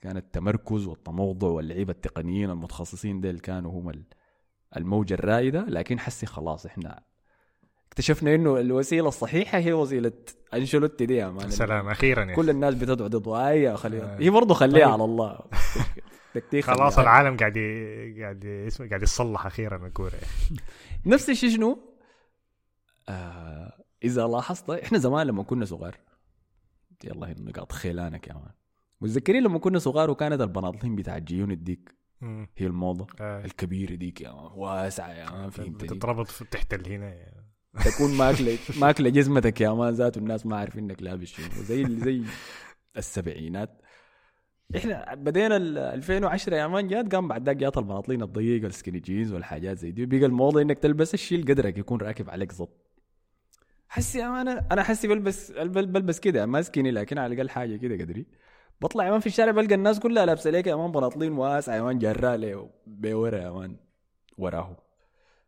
[0.00, 4.04] كان التمركز والتموضع واللعيبة التقنيين المتخصصين ديل كانوا هم ال-
[4.76, 7.02] الموجة الرائدة لكن حسي خلاص إحنا
[7.88, 10.12] اكتشفنا إنه الوسيلة الصحيحة هي وسيلة
[10.54, 14.20] أنشيلوتي دي يا سلام أخيرا يا كل الناس بتدعو ضدها اي خليها آه.
[14.20, 14.92] هي برضه خليها طيب.
[14.92, 15.38] على الله
[16.62, 17.02] خلاص خليها.
[17.08, 17.58] العالم قاعد
[18.20, 20.12] قاعد اسمه قاعد يصلح أخيرا الكورة
[21.06, 21.78] نفس الشيء شنو؟
[23.08, 23.72] آه
[24.04, 25.96] إذا لاحظت إحنا زمان لما كنا صغار
[27.04, 28.50] يلا هي نقاط خيلانك يا مان.
[29.00, 32.48] متذكرين لما كنا صغار وكانت البناطيل بتاع جيون الديك مم.
[32.56, 33.44] هي الموضة؟ آه.
[33.44, 35.86] الكبيره ديك يا مان واسعه يا مان فهمت دي.
[35.94, 37.14] بتتربط في- تحت الهنا
[37.84, 41.46] تكون ماكله ماكلة جزمتك يا مان ذاته الناس ما عارفين إنك لابس شنو.
[41.62, 42.22] زي زي
[42.96, 43.80] السبعينات.
[44.76, 48.98] إحنا بدينا ال 2010 يا مان جات قام بعد ذاك جات البناطيل الضيقة ال skinny
[49.00, 50.06] jeans والحاجات زي دي.
[50.06, 52.83] بقى الموضة إنك تلبس الشيء اللي قدرك يكون راكب عليك ظبط
[53.94, 58.04] حسي مان أنا حسي بلبس بل- بلبس كده ما skinny لكن على الأقل حاجة كده
[58.04, 58.26] قدري.
[58.80, 61.98] بطلع يا في الشارع بلقى الناس كلها لابسة ليك يا مان بناطيل واسعه يا مان
[61.98, 63.76] جرى لي بورا يا مان
[64.38, 64.76] وراه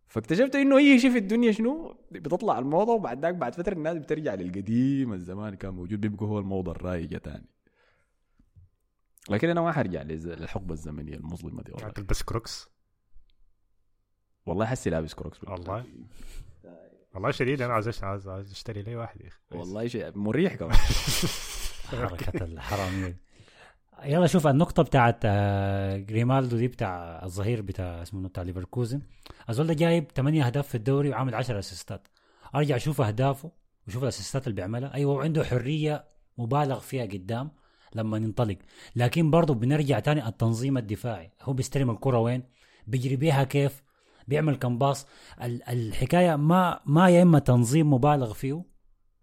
[0.08, 4.34] فاكتشفت إنه اي شيء في الدنيا شنو؟ بتطلع الموضة وبعد ذاك بعد فترة الناس بترجع
[4.34, 7.46] للقديم الزمان كان موجود بيبقى هو الموضة الرايجه تاني.
[9.30, 11.88] لكن أنا ما حرجع للحقبة الزمنية المظلمة دي والله.
[11.90, 12.68] تلبس كروكس؟
[14.46, 15.84] والله حسي لابس كروكس والله؟
[17.16, 19.38] والله شديد أنا عايز عايز عايز أشتري لي واحد يا أخي.
[19.50, 20.76] والله شيء مريح كمان.
[21.90, 23.16] حركة الحراميه.
[24.04, 29.00] يلا شوف النقطة بتاعت آه، جريمالدو دي بتاع الظهير بتاع اسمه بتاع ليفركوزن.
[29.48, 32.08] ده جايب 8 أهداف في الدوري وعامل 10 assistات.
[32.54, 33.50] أرجع أشوف أهدافه
[33.88, 34.94] وشوف ال assistات اللي بيعملها.
[34.94, 36.04] أيوه عنده حرية
[36.38, 37.50] مبالغ فيها قدام
[37.94, 38.58] لما ينطلق.
[38.96, 41.30] لكن برضه بنرجع تاني التنظيم الدفاعي.
[41.42, 42.42] هو بيستلم الكرة وين؟
[42.86, 43.85] بيجري بيها كيف؟
[44.26, 45.06] بيعمل كم باص.
[45.42, 48.64] ال- الحكاية ما ما يا إما تنظيم مبالغ فيه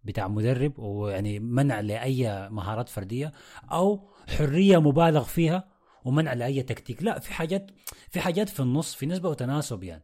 [0.04, 3.32] بتاع مدرب ويعني منع لأي مهارات فردية
[3.72, 5.74] أو حرية مبالغ فيها
[6.06, 7.04] ومنع لأي تكتيك.
[7.04, 7.72] لا في حاجات
[8.10, 10.04] في حاجات في النص في نسبة وتناسب يعني.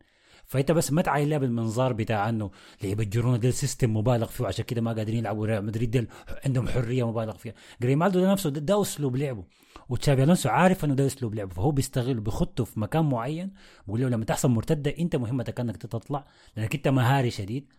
[0.49, 2.51] فإنت بس ما تعاين لها بالمنظار بتاع إنه
[2.83, 6.07] لعيبه جيرونا ده system مبالغ فيه عشان كده ما قادرين يلعبوا ريال مدريد ديل
[6.45, 7.53] عندهم حرية مبالغ فيها.
[7.81, 9.43] جريمالدو ده نفسه ده, ده أسلوب لعبه.
[9.89, 11.53] وتشافي ألونسو عارف إنه ده أسلوب لعبه.
[11.53, 13.53] فهو بيستغل بيختّه في مكان معين
[13.87, 16.25] بقول له لما تحصل مرتدة أنت مهمتك إنك تطلع
[16.57, 17.73] لأنك أنت مهاري شديد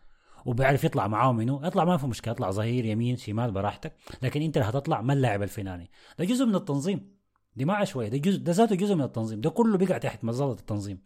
[0.46, 3.92] وبيعرف يطلع معاه منه يطلع ما في مشكلة يطلع ظهير يمين شمال براحتك.
[4.22, 5.90] لكن أنت اللي هتطلع ما اللاعب الفلاني.
[6.18, 7.20] ده جزء من التنظيم.
[7.56, 9.40] دي ما عشوائيه ده جزء ده ذاته جزء من التنظيم.
[9.40, 11.00] ده كله بيقع تحت مظلة التنظيم.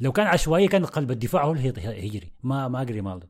[0.00, 2.32] لو كان عشوائيه كان قلب الدفاع هو اللي هيجري.
[2.42, 3.26] ما ما جريمالدو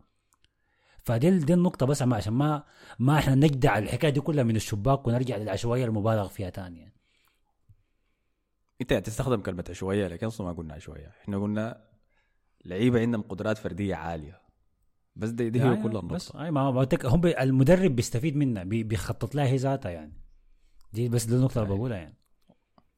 [1.02, 2.64] فدي دي النقطة بس عشان ما
[2.98, 6.92] ما إحنا نجدع الحكاية دي كلها من الشباك ونرجع للعشوائية المبالغ فيها تاني
[8.80, 11.12] إنت تستخدم كلمة عشوائية لكن أصلا ما قلنا عشوائية.
[11.22, 11.84] إحنا قلنا
[12.64, 14.40] لعيبة عندهم قدرات فردية عالية.
[15.16, 16.14] بس دي, دي هي يعني كل النقطة.
[16.14, 16.88] بس أي ما.
[17.04, 17.42] هم بي...
[17.42, 18.82] المدرب بيستفيد منها بي...
[18.82, 20.12] بيخطط لها هي ذاتها يعني.
[20.92, 21.74] دي بس دي النقطة اللي.
[21.74, 22.16] بقولها يعني.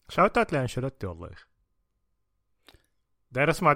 [0.09, 1.45] shout out لأنشيلوتي والله يا أخي.
[3.33, 3.73] داير اسمع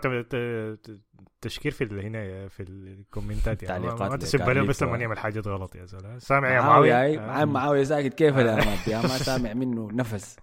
[1.40, 3.86] تشكير في هنا في ال commentات يعني.
[3.86, 4.82] ما- تسب عليه بس.
[4.82, 6.18] لما يعمل حاجات غلط يا زلمة.
[6.18, 8.42] سامع يا معاوية معاوية؟ هاي معاه معاوية ساكت كيف يا
[8.88, 10.36] يا ما سامع منه نفس.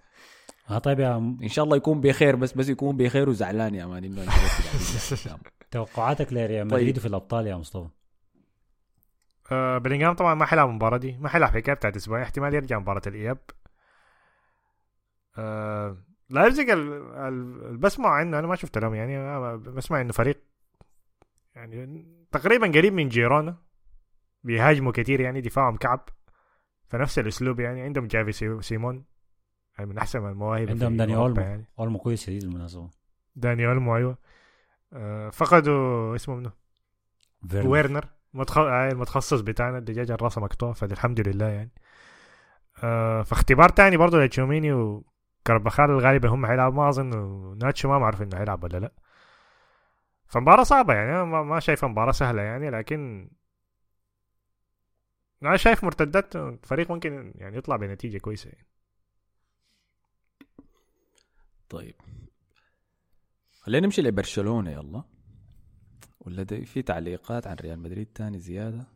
[0.70, 3.86] آه طيب يا م- إن شاء الله يكون بخير بس بس يكون بخير وزعلان يا
[3.86, 4.26] مان إنه.
[5.70, 6.80] توقعاتك لريال طيب.
[6.80, 7.88] مدريد في الأبطال يا مصطفى؟
[9.52, 11.16] آه بلينغهام طبعا ما حيلعب المباراة دي.
[11.20, 13.38] ما حيلعب حكايه بتاعت أسبوعين احتمال يرجع مباراة الإياب.
[15.38, 15.96] آه
[16.30, 16.70] لايبزيج
[17.78, 20.40] بسمع عنه أنا ما شفت لهم يعني بسمع إنه فريق
[21.54, 23.56] يعني تقريبا قريب من جيرونا
[24.44, 26.08] بيهاجموا كتير يعني دفاعهم كعب
[26.86, 29.04] فنفس الأسلوب يعني عندهم تشافي سي- سيمونز
[29.78, 31.40] يعني من أحسن المواهب عندهم داني أولمو.
[31.40, 31.64] يعني.
[31.78, 32.90] أولمو كويس شديد بالمناسبه
[33.36, 34.18] داني أولمو أيوه.
[34.92, 36.52] آه فقدوا اسمه منه
[37.48, 37.68] فيرنر.
[37.68, 38.04] فيرنر.
[38.34, 38.58] متخ...
[38.58, 41.70] آه، المتخصص بتاعنا الدجاجة الراسة مقطوع فالحمد لله يعني.
[42.82, 44.72] آه فاختبار تاني برضه لتشوميني
[45.44, 48.92] وكربخال الغالبا هم حيلعبوا ما أظن ناتشو ما معروف إنه حيلعب ولا لا.
[50.26, 53.30] فمباراة صعبة يعني أنا ما, شايفها مباراة سهلة يعني لكن
[55.42, 58.66] أنا شايف مرتدات الفريق ممكن يعني يطلع بنتيجة كويسة يعني.
[61.68, 61.94] طيب.
[63.60, 65.02] خلينا نمشي لبرشلونة يلا.
[66.20, 68.86] ولا ده في تعليقات عن ريال مدريد تاني زيادة؟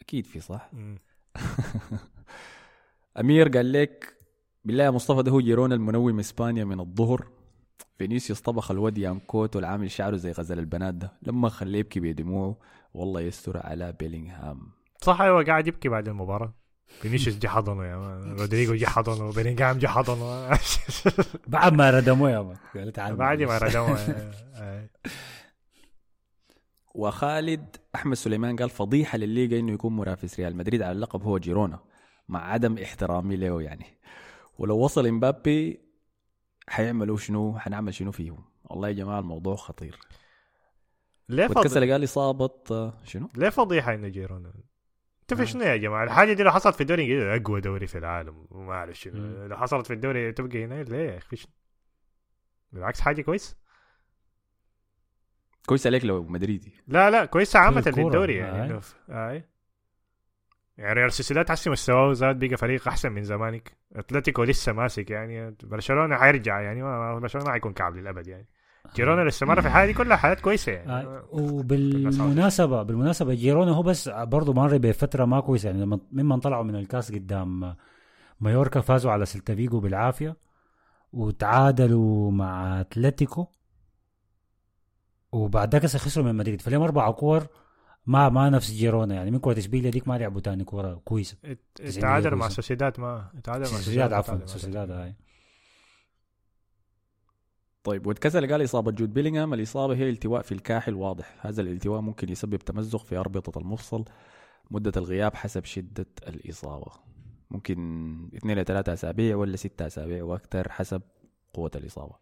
[0.00, 0.98] أكيد في صح؟ مم.
[3.20, 4.17] أمير قال لك
[4.68, 7.26] بالله يا مصطفى ده هو جيرونا المنوم إسبانيا من الظهر.
[7.98, 11.12] فينيسيوس طبخ الواد يان كوتو والعامل شعره زي غزل البنات ده.
[11.22, 12.56] لما خليه يبكي بدموعه
[12.94, 14.60] والله يستر على بيلينغهام.
[15.02, 16.54] صح أيوه قاعد يبكي بعد المباراة.
[17.00, 18.32] فينيسيوس جه حضنه يا مان.
[18.40, 20.58] رودريجو جه حضنه وبيلينغهام جه حضنه.
[21.46, 22.56] بعد ما ردموه يا مان.
[23.16, 23.76] بعد ما معلش.
[23.76, 23.96] ردموا
[26.94, 31.78] وخالد أحمد سليمان قال فضيحة للليغا إنه يكون منافس ريال مدريد على اللقب هو جيرونا
[32.28, 33.98] مع عدم احترامي له يعني.
[34.58, 35.80] ولو وصل إمبابي
[36.68, 39.98] حيعملوا شنو؟ حنعمل شنو فيهم؟ والله يا جماعة الموضوع خطير.
[41.28, 44.52] ليه فضيحة قال اصابه آه، شنو؟ ليه فضيحة انه جيرونا
[45.22, 45.44] انت في آه.
[45.44, 48.72] شنو يا جماعة؟ الحاجة دي لو حصلت في الدوري الإنجليزي أقوى دوري في العالم وما
[48.72, 49.46] أعرف شنو.
[49.46, 51.36] لو حصلت في الدوري تبقى هنا ليه يا أخي؟
[52.72, 53.56] بالعكس حاجة كويس.
[55.66, 56.72] كويس عليك لو مدريدي.
[56.86, 58.04] لا لا كويسة عامة الكورة.
[58.04, 58.72] للدوري يعني.
[58.74, 58.80] آه.
[59.10, 59.44] آه.
[60.78, 63.72] يعني ريال سوسيداد حسن مستواه وزاد بقى فريق أحسن من زمانك.
[63.96, 65.56] أتلتيكو لسه ماسك يعني.
[65.62, 66.82] برشلونة حيرجع يعني.
[66.82, 68.46] ما ما- حيكون كعب للأبد يعني.
[68.96, 70.92] جيرونا اللي استمر في الحياة دي كلها حياة كويسة يعني.
[70.92, 75.80] آه، وبالمناسبة بالمناسبة جيرونا هو بس برضه مر بفترة ما كويسة يعني.
[75.82, 77.74] لما ممن طلعوا من الكاس قدام
[78.40, 80.36] مايوركا فازوا على سيلتا فيجو بالعافية
[81.12, 83.46] وتعادلوا مع أتلتيكو.
[85.32, 86.60] وبعد ذاك خسروا من مدريد.
[86.62, 87.46] فلهم أربع كور
[88.08, 91.36] ما ما نفس جيرونا يعني من كرة اشبيليا ديك ما لعبوا تاني كورة كويسة.
[91.44, 92.48] إت- تعادل مع.
[92.48, 95.14] سوسيداد ما تعادل مع سوسيداد عفوا سوسيداد هاي.
[97.84, 101.36] طيب وتكسل قال إصابة جود بيلينغهام الإصابة هي التواء في الكاحل واضح.
[101.46, 104.04] هذا الالتواء ممكن يسبب تمزق في أربطة المفصل
[104.70, 106.92] مدة الغياب حسب شدة الإصابة.
[107.50, 111.02] ممكن اثنين لثلاثة أسابيع ولا ستة أسابيع وأكثر حسب
[111.54, 112.14] قوة الإصابة.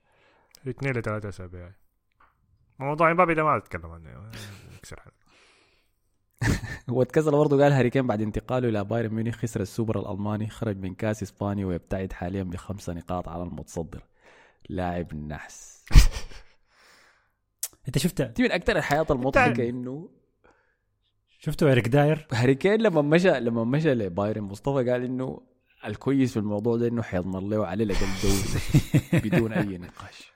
[0.69, 1.71] اثنين لثلاثة أسابيع.
[2.79, 4.31] موضوع إمبابي ده ما أتكلم عنه يعني.
[4.79, 5.03] يكسر
[6.43, 6.99] حلو.
[6.99, 10.95] وتكسل برضه قال هاري كين بعد انتقاله إلى بايرن ميونخ خسر السوبر الألماني خرج من
[10.95, 14.03] كاس إسبانيا ويبتعد حاليا بخمسة نقاط على المتصدر.
[14.69, 15.85] لاعب النحس
[17.89, 20.09] أنت شفت دي من أكثر الحياة المضحكة إنه
[21.39, 25.43] شفتوا إيريك داير؟ هاري كين لما مشى لما مشى لبايرن مصطفى قال إنه
[25.85, 30.33] الكويس في الموضوع ده إنه حيضمن له عليه الاقل دوري بدون أي نقاش.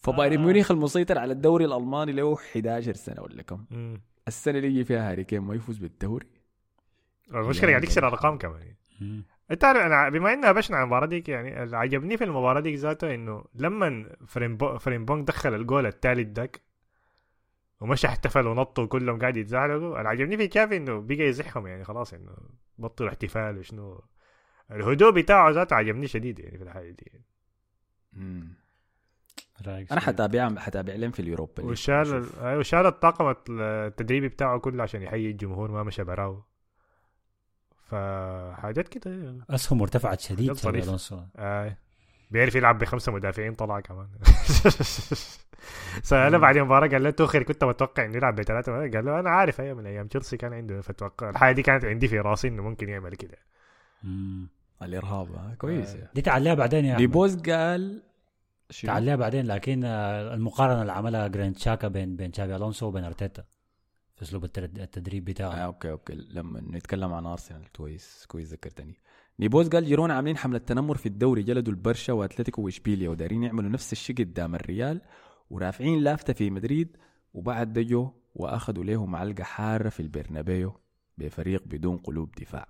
[0.00, 4.00] فبايرن ميونخ المسيطر على الدوري الألماني له 11 سنة ولا كم مم.
[4.28, 6.26] السنة اللي يجي فيها هاري كين ما يفوز بالدوري؟
[7.34, 8.74] المشكلة قاعد يكسر ارقام كمان.
[9.50, 12.74] انت عارف أنا بما انها بشنا عن المباراة ديك يعني اللي عجبني في المباراة ديك
[12.74, 16.60] ذاته إنه لما فريمبو فريمبونج دخل الجول الثالث داك
[17.80, 22.14] ومشى احتفل ونط وكلهم قاعد يتزعلقوا اللي عجبني في كافي إنه بقى يزحهم يعني خلاص
[22.14, 22.32] إنه
[22.78, 24.04] بطلوا احتفال وشنو.
[24.70, 27.12] الهدوء بتاعه ذاته عجبني شديد يعني في الحاجة دي.
[29.68, 31.62] أنا شنو؟ حتابعهم حتابع لهم في اليوروبا.
[31.64, 32.40] وشال نشوف.
[32.40, 36.42] ال- أيوة، شال الطاقم التدريبي بتاعه كله عشان يحيي الجمهور ما مشى براو
[37.88, 40.86] فحاجات كده أسهم ارتفعت شديد ظريفة.
[40.88, 41.76] ألونسو آه.
[42.30, 44.08] بيعرف يلعب بخمسة مدافعين طلع كمان
[46.02, 49.60] سأله بعد المباراة قال له توخيل كنت متوقع إنه يلعب بثلاثة قال له أنا عارف
[49.60, 52.88] أيام من أيام تشيلسي كان عنده فتوقع الحاجة دي كانت عندي في راسي إنه ممكن
[52.88, 53.38] يعمل كده.
[54.82, 56.08] الإرهاب آه، كويس آه.
[56.14, 57.00] دي تعليها بعدين يا أحمد.
[57.00, 58.02] ليبوز قال؟
[58.82, 63.44] تعليها بعدين لكن آه، المقارنة اللي عملها جرانيت شاكا بين بين تشابي ألونسو وبين أرتيتا
[64.14, 66.14] في أسلوب التدريب آه بتاعه okay okay.
[66.14, 68.98] لما نتكلم عن أرسنال كويس كويس ذكرتني.
[69.40, 73.92] نيبوز قال جيرونا عاملين حملة تنمر في الدوري جلدوا البرشا وأتلتيكو وإشبيليا ودارين يعملوا نفس
[73.92, 75.00] الشيء قدام الريال
[75.50, 76.96] ورافعين لافتة في مدريد
[77.34, 80.80] وبعد ده جو وأخذوا له معلقه حارة في البرنابيو
[81.18, 82.68] بفريق بدون قلوب دفاع.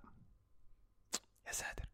[1.47, 1.90] يا ساتر.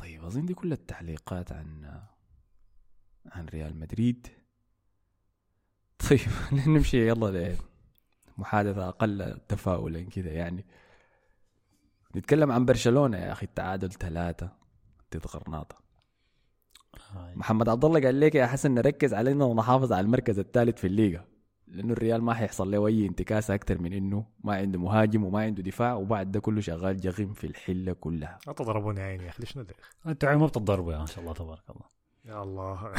[0.00, 2.00] طيب أظن دي كل التعليقات عن
[3.26, 4.26] عن ريال مدريد.
[6.10, 6.20] طيب
[6.66, 7.56] نمشي يلا
[8.38, 10.64] لمحادثة أقل تفاؤلا كذا يعني.
[12.16, 14.52] نتكلم عن برشلونة يا أخي التعادل ثلاثة
[15.14, 15.76] ضد غرناطة.
[17.16, 17.34] آه.
[17.34, 20.86] محمد عبد الله قال لك يا حسن نركز على انه نحافظ على المركز الثالث في
[20.86, 21.24] الليغا.
[21.70, 25.62] لأنه الريال ما حيحصل له أي انتكاسه أكثر من إنه ما عنده مهاجم وما عنده
[25.62, 28.38] دفاع وبعد ده كله شغال جغم في الحلة كلها.
[28.46, 29.74] لا تضربوني عيني يا أخي ليش ندخ
[30.06, 31.86] أنتوا ما بتضربوا يا ما شاء الله تبارك الله.
[32.24, 32.92] يا الله.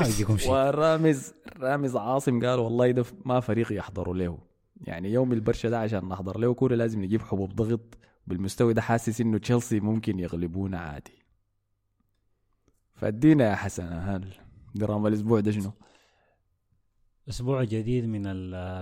[0.00, 0.52] ما يجيكم شيء.
[0.52, 4.38] ورامز رامز عاصم قال والله ده ما فريق يحضروا له.
[4.80, 7.98] يعني يوم البرشا ده عشان نحضر له كورة لازم نجيب حبوب ضغط.
[8.26, 11.18] بالمستوى ده حاسس إنه تشيلسي ممكن يغلبونا عادي.
[12.94, 14.34] فادينا يا حسن هل
[14.74, 15.72] دراما الأسبوع ده شنو؟
[17.28, 18.22] أسبوع جديد من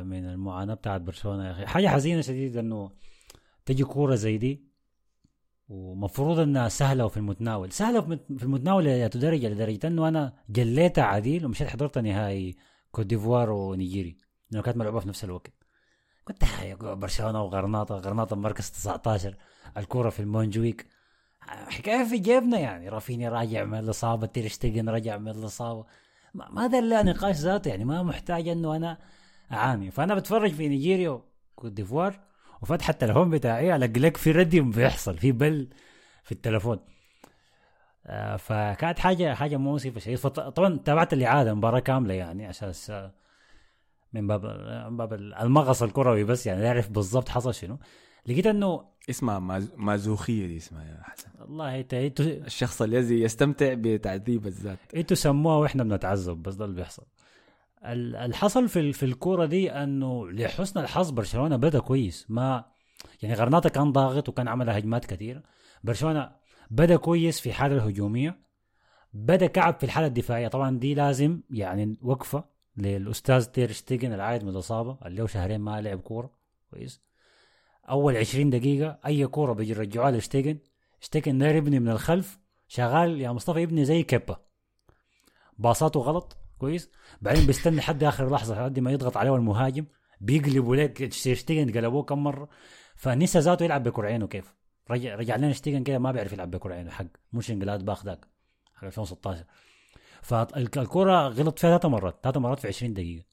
[0.06, 1.66] من المعاناة بتاعت برشلونة يا أخي.
[1.66, 2.90] حاجة حزينة شديد إنه
[3.66, 4.66] تجي كورة زي دي
[5.68, 7.72] ومفروض إنها سهلة وفي المتناول.
[7.72, 12.56] سهلة في مت- في المتناول يا درجة لدرجه إنه أنا جليتها عديل ومشيت حضرت نهائي
[12.90, 14.16] كوت ديفوار ونيجيري
[14.50, 15.52] لأنه كانت ملعوبة في نفس الوقت.
[16.42, 19.34] هاي برشلونة وغرناطة غرناطة مركز 19
[19.76, 20.86] الكورة في المونجويك.
[21.40, 22.88] حكاية في جيبنا يعني.
[22.88, 25.84] رافينيا راجع من الإصابة تيرشتيجن راجع من الإصابة.
[26.50, 28.98] ما ده إلا نقاش ذاته يعني ما محتاج إنه أنا
[29.52, 29.90] أعاني.
[29.90, 32.20] فأنا بتفرج في نيجيريا وكوت ديفوار
[32.62, 35.68] وفتح التلفون بتاعي الاقي لك في رديوم بيحصل في بل
[36.24, 36.78] في التلفون.
[38.06, 42.50] آه فكانت حاجة حاجة مؤسفه فط- طبعا تابعت الاعاده مباراة كاملة يعني
[42.90, 43.12] آه،
[44.12, 44.46] من باب
[44.90, 47.78] من باب المغص الكروي بس يعني نعرف بالضبط حصل شنو.
[48.28, 49.72] لقيت إنه اسمها ماز...
[49.76, 51.28] مازوخية دي اسمها يا حسن.
[51.40, 54.78] والله انت أنتوا الشخص الذي يستمتع بتعذيب الذات.
[54.96, 57.02] أنتوا سموها وإحنا بنتعذب بس ده اللي بيحصل.
[57.84, 62.26] ال- الحصل في في الكورة دي إنه لحسن الحظ برشلونة بدأ كويس.
[62.28, 62.64] ما
[63.22, 65.42] يعني غرناطة كان ضاغط وكان عمل هجمات كثيره
[65.84, 66.30] برشلونة
[66.70, 68.38] بدأ كويس في الحاله الهجومية.
[69.12, 70.48] بدأ كعب في الحالة الدفاعية.
[70.48, 72.44] طبعا دي لازم يعني وقفة
[72.76, 74.98] للأستاذ تير شتيجن العائد من الإصابة.
[75.06, 76.30] اللي له شهرين ما لعب كورة.
[76.70, 77.05] كويس.
[77.90, 80.58] أول 20 دقيقة أي كورة بيجي يرجعوها لشتيجن.
[81.00, 84.36] شتيجن داير يبني من الخلف شغال يا مصطفى يبني زي كبه
[85.58, 86.90] باصاته غلط كويس.
[87.22, 89.84] بعدين بيستنى لحد آخر لحظة لحد ما يضغط عليه المهاجم.
[90.20, 92.48] بيقلبوا لك شتيجن قلبوه كم مرة.
[92.96, 94.54] فنسى ذاته يلعب بكرعينه كيف؟
[94.90, 98.26] رجع رجع لنا تيرشتيجن كده ما بيعرف يلعب بكرعينه حق مونشنجلادباخ ذاك
[98.74, 99.44] حق 2016
[100.22, 103.24] فالكرة غلط فيها ثلاث مرات ثلاث مرات في 20 دقيقة.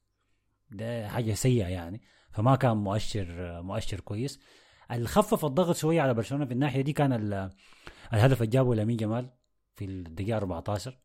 [0.71, 2.01] ده حاجة سيئة يعني.
[2.33, 4.39] فما كان مؤشر مؤشر كويس.
[4.91, 7.49] اللي خفف الضغط شوية على برشلونة في الناحية دي كان ال-
[8.13, 9.29] الهدف اللي جابه لامين يامال
[9.75, 10.99] في الدقيقة 14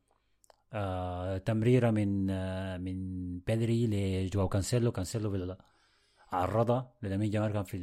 [0.72, 3.86] آه تمريرة من آه من بيدري
[4.26, 4.92] لجواو كانسيلو.
[4.92, 5.56] كانسيلو
[6.32, 7.76] عرضها لامين جمال كان في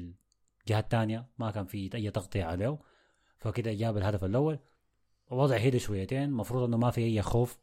[0.63, 1.27] الجهة الثانية.
[1.37, 2.77] ما كان في أي تغطية عليه.
[3.37, 4.59] فكده جاب الهدف الأول.
[5.31, 6.23] وضع هيدا شويتين.
[6.23, 7.57] المفروض إنه ما في أي خوف.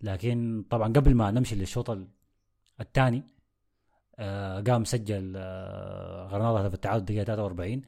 [0.00, 1.98] لكن طبعا قبل ما نمشي للشوط
[2.80, 3.22] الثاني
[4.66, 7.82] قام سجل آه غرناطة هدف التعادل دقيقة 43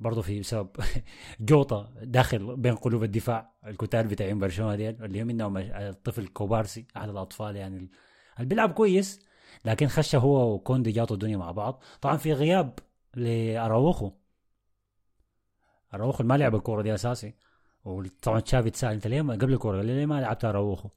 [0.00, 0.68] برضه في بسبب
[1.40, 7.08] جوطة داخل بين قلوب الدفاع الكتار بتاعين برشلونة ديل اللي هم منهم الطفل كوبارسي احد
[7.08, 7.76] الأطفال يعني
[8.36, 9.30] اللي بيلعب كويس
[9.64, 11.82] لكن خش هو وكوندي جاتوا الدنيا مع بعض.
[12.00, 12.78] طبعا في غياب
[13.14, 14.12] لأراوخو.
[15.94, 17.34] أراوخو ما لعب الكورة دي أساسي
[17.84, 20.88] وطبعا تشافي تسال أنت ليه قبل الكورة ليه ما لعبت أراوخو؟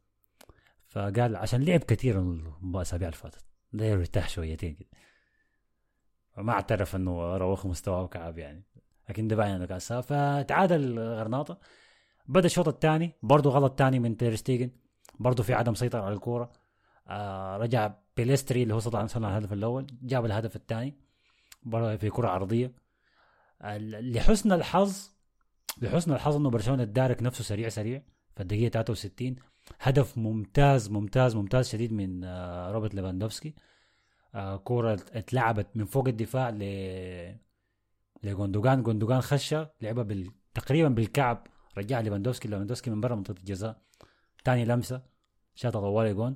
[0.87, 2.21] فقال عشان لعب كثير
[2.63, 3.52] الأسابيع اللي فاتت.
[3.73, 4.87] ده يرتاح شويتين كده.
[6.37, 8.63] ما اعترف انه اراوخو مستواه كعب يعني.
[9.09, 9.79] لكن ده باين انه كان.
[9.79, 11.59] فتعادل غرناطة.
[12.27, 13.13] بدأ الشوط الثاني.
[13.23, 14.71] برضه غلط ثاني من تيرستيجن
[15.19, 16.51] برضه في عدم سيطرة على الكورة.
[17.07, 19.87] آه رجع بيليستري اللي هو طبعا صنع الهدف الأول.
[20.01, 20.93] جاب الهدف الثاني.
[21.63, 22.71] برضه في كرة عرضية.
[23.63, 25.09] ال- لحسن الحظ
[25.81, 28.01] لحسن الحظ إنه برشلونة الدارك نفسه سريع سريع.
[28.35, 29.35] في الدقيقة 63
[29.79, 33.55] هدف ممتاز ممتاز ممتاز شديد من آه روبرت ليفاندوفسكي.
[34.35, 36.63] آه كوره اتلعبت من فوق الدفاع ل
[38.23, 38.83] لجوندوجان.
[38.83, 40.31] جوندوجان خشة لعبها بال...
[40.53, 41.47] تقريبا بالكعب.
[41.77, 42.47] رجع ليفاندوفسكي.
[42.47, 43.81] ليفاندوفسكي من برا منطقة الجزاء.
[44.45, 45.01] ثاني لمسة.
[45.55, 46.35] شاطها طوالي جون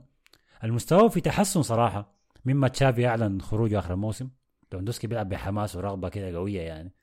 [0.64, 2.18] المستوى في تحسن صراحة.
[2.46, 4.30] مما تشافي اعلن خروجه آخر الموسم.
[4.72, 6.94] ليفاندوفسكي بيلعب بحماس ورغبة كده قوية يعني.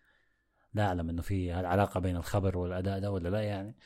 [0.74, 3.76] لا أعلم إنه في علاقه بين الخبر والأداء ده ولا لا يعني.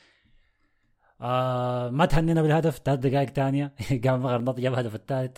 [1.21, 3.75] آه ما تهنينا بالهدف ثلاث دقائق ثانية.
[4.05, 5.37] قام غرناطة جاب الهدف الثالث.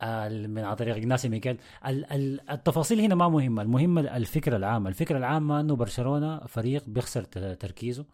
[0.00, 1.58] آه من عن طريق إجناسي ميكيل.
[1.86, 3.62] ال- ال- التفاصيل هنا ما مهمة.
[3.62, 4.88] المهم الفكرة العامة.
[4.88, 7.24] الفكرة العامة إنه برشلونة فريق بيخسر
[7.54, 8.06] تركيزه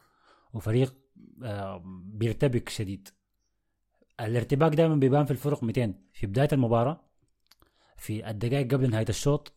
[0.52, 0.94] وفريق
[1.44, 3.08] آه بيرتبك شديد.
[4.20, 7.00] الارتباك دائما بيبان في الفرق 200 في بداية المباراة
[7.96, 9.52] في الدقائق قبل نهاية الشوط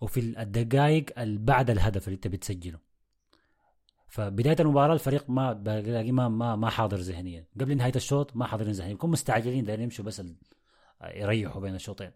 [0.00, 2.78] وفي الدقائق بعد الهدف اللي انت بتسجله
[4.14, 5.52] فبداية المباراة الفريق ما
[6.12, 7.46] ما ما ما حاضر ذهنيا.
[7.60, 8.92] قبل نهاية الشوط ما حاضرين ذهنيا.
[8.92, 10.22] بيكونوا مستعجلين دايرين يمشوا بس
[11.14, 12.10] يريحوا بين الشوطين.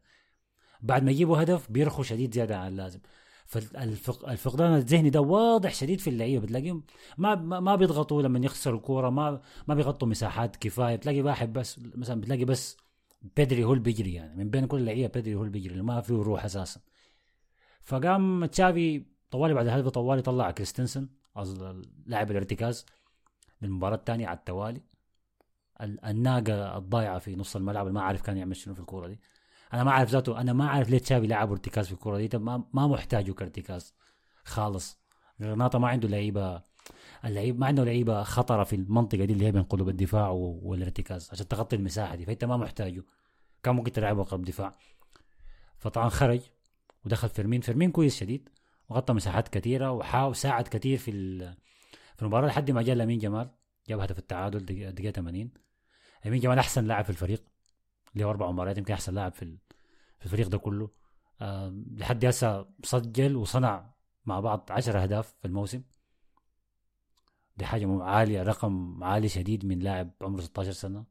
[0.81, 3.01] بعد ما يجيبوا هدف بيرخوا شديد زيادة عن اللازم.
[3.47, 6.43] فالفقدان الذهني ده واضح شديد في اللعيبة.
[6.43, 6.85] بتلاقيهم
[7.19, 10.97] ما ما بيضغطوا لما يخسروا الكورة ما ما بيغطوا مساحات كفاية.
[10.97, 12.77] بتلاقي واحد بس مثلا بتلاقي بس
[13.37, 14.37] بدري هو اللي بيجري يعني.
[14.37, 16.81] من بين كل اللعيبة بدري هو اللي بيجري اللي ما فيه روح أساسا.
[17.83, 21.09] فقام تشافي طوالي بعد الهدف طوالي طلع كريستنسن.
[22.07, 22.87] لاعب الارتكاز
[23.63, 24.83] للمباراه الثانية على التوالي.
[25.81, 29.21] ال- الناقة الضايعة في نص الملعب ما عارف كان يعمل شنو في الكورة دي.
[29.73, 32.39] أنا ما عارف ذاته أنا ما عارف ليه تشافي لعب ارتكاز في الكورة دي.
[32.39, 33.95] ما, محتاجه كارتكاز
[34.45, 34.99] خالص.
[35.43, 36.63] غرناطة ما عنده لعيبة
[37.25, 41.49] اللعيب ما عنده لعيبة خطرة في المنطقة دي اللي هي بين قلوب الدفاع والارتكاز عشان
[41.49, 42.25] تغطي المساحة دي.
[42.25, 43.05] فأنت ما محتاجه.
[43.63, 44.75] كان ممكن تلعبه قلب دفاع.
[45.79, 46.41] فطبعا خرج
[47.05, 47.61] ودخل فيرمين.
[47.61, 48.49] فيرمين كويس شديد.
[48.89, 51.11] وغطى مساحات كثيره وحاول ساعد كثير في
[52.17, 53.51] في المباراة لحد ما جاء لامين يامال.
[53.89, 55.51] جاب هدف التعادل دقيقه دقيقة 80
[56.25, 57.45] لامين جمال أحسن لاعب في الفريق.
[58.15, 59.57] له أربع مباريات يمكن أحسن لاعب في
[60.19, 60.91] في الفريق ده كله.
[61.97, 63.95] لحد هسه سجل وصنع
[64.27, 65.83] مع بعض 10 أهداف في الموسم.
[67.57, 71.05] دي حاجة عالية رقم عالي شديد من لاعب عمره 16 سنة.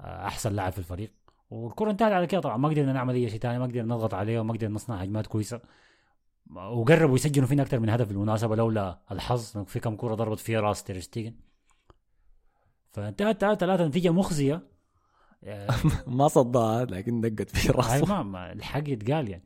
[0.00, 1.12] آه أحسن لاعب في الفريق.
[1.50, 2.56] والكرة انتهت على كده طبعا.
[2.56, 5.60] ما قدرنا نعمل أي شيء ثاني ما قدرنا نضغط عليه وما قدرنا نصنع هجمات كويسة.
[6.56, 9.58] وقربوا يسجلوا فينا أكثر من هدف بالمناسبة لولا الحظ.
[9.58, 11.34] في كم كرة ضربت فيها راس تيرشتيجن
[12.92, 14.62] فانتهت ثلاثة ثلاثة نتيجة مخزية.
[15.44, 15.68] آه،
[16.06, 19.44] ما صدها لكن دقت في راسه ما, ما الحق يتقال يعني.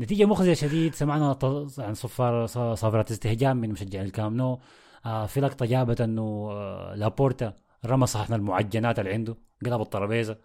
[0.00, 1.38] نتيجة مخزية شديد سمعنا
[1.78, 4.60] عن صفار ص- صافرات استهجان من مشجعين الكام نو.
[5.06, 7.54] آه في لقطة جابت إنه آه لابورتا
[7.86, 10.38] رمى صحن المعجنات اللي عنده قلب الترابيزة.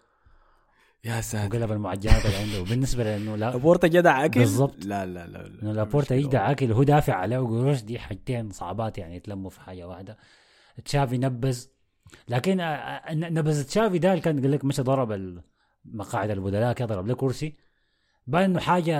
[1.04, 1.56] يا ساتر.
[1.56, 3.56] وقلب المعجنات اللي عنده وبالنسبة لأنه لا.
[3.56, 4.84] بورتا جدع اكل بالضبط.
[4.84, 5.62] لا لا لا, لا.
[5.62, 6.14] إنه لابورتا.
[6.14, 10.16] يجدع اكل وهو دافع عليه وقروش دي حاجتين صعبات يعني يتلموا في حاجة واحدة.
[10.84, 11.70] تشافي نبز.
[12.28, 12.56] لكن
[13.10, 15.40] نبز تشافي ده اللي كان قال لك مشى ضرب
[15.84, 17.56] مقاعد البدلاء كده ضرب له كرسي.
[18.26, 18.96] بان إنه حاجة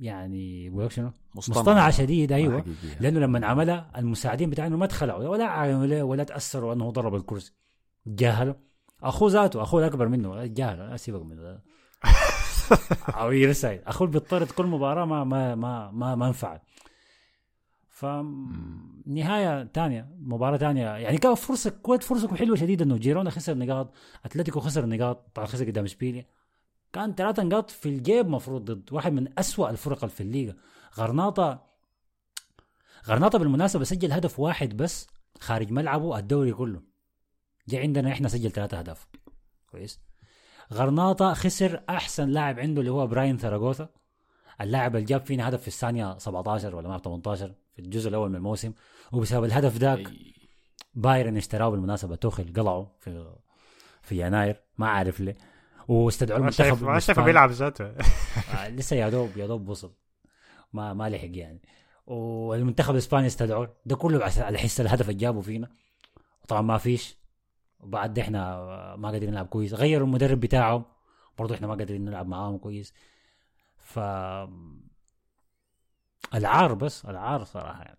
[0.00, 1.90] يعني بقول لك شنو؟ مصطنعة.
[1.90, 2.60] شديد أيوه.
[2.60, 2.98] حقيقية.
[3.00, 7.52] لأنه لما عملها المساعدين بتاعنا ما تخلعوا ولا عملوا ولا تأثروا إنه ضرب الكرسي.
[8.06, 8.54] جاهلوا
[9.02, 10.46] أخوه ذاته أخوه الأكبر منه.
[10.46, 11.62] جاهل سيبك منه ده.
[13.20, 13.80] أو يرسل.
[13.86, 16.60] أخوه بيطرد كل مباراة ما ما ما ما, ما انفعل.
[17.90, 18.04] ف
[19.06, 20.96] نهاية ثانية مباراة ثانية.
[20.96, 23.92] يعني كان فرصة كويت فرصة حلوة شديدة إنه جيرونا خسر نقاط
[24.24, 26.26] أتلتيكو خسر نقاط طبعا خسر قدام إشبيليا.
[26.92, 30.54] كان ثلاثة نقاط في الجيب مفروض ضد واحد من أسوأ الفرق اللي في الليغا.
[30.98, 31.62] غرناطة
[33.06, 35.06] غرناطة بالمناسبة سجل هدف واحد بس
[35.40, 36.95] خارج ملعبه الدوري كله.
[37.68, 39.08] جاء عندنا إحنا سجل ثلاثة أهداف.
[39.70, 40.00] كويس.
[40.72, 43.88] غرناطة خسر أحسن لاعب عنده اللي هو براين ثراغوثا.
[44.60, 48.28] اللاعب اللي جاب فينا هدف في الثانية 17 ولا ما أعرف 18 في الجزء الأول
[48.28, 48.72] من الموسم.
[49.12, 50.12] وبسبب الهدف ذاك
[50.94, 53.34] بايرن اشتراه بالمناسبة توخل قلعه في
[54.02, 54.62] في يناير.
[54.78, 55.36] ما عارف ليه.
[55.88, 57.26] واستدعوا المنتخب ما شايف الإسباني.
[57.26, 57.84] بيلعب ذاته.
[58.54, 59.94] آه، لسه يا دوب يا دوب وصل.
[60.72, 61.62] ما ما لحق يعني.
[62.06, 63.76] والمنتخب الإسباني استدعوه.
[63.86, 65.68] ده كله على حس الهدف اللي جابوا فينا.
[66.48, 67.16] طبعا ما فيش.
[67.80, 68.56] وبعد ده إحنا
[68.96, 69.74] ما قادرين نلعب كويس.
[69.74, 70.84] غيروا المدرب بتاعهم
[71.38, 72.92] برضه إحنا ما قادرين نلعب معاهم كويس.
[73.76, 73.98] ف
[76.34, 77.98] العار بس العار صراحة يعني.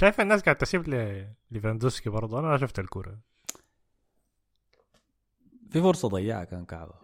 [0.00, 3.18] شايف الناس قاعد تسيب ل- ليفاندوسكي برضه أنا ما شفت الكورة.
[5.70, 6.94] في فرصة ضيعها كان كعبة.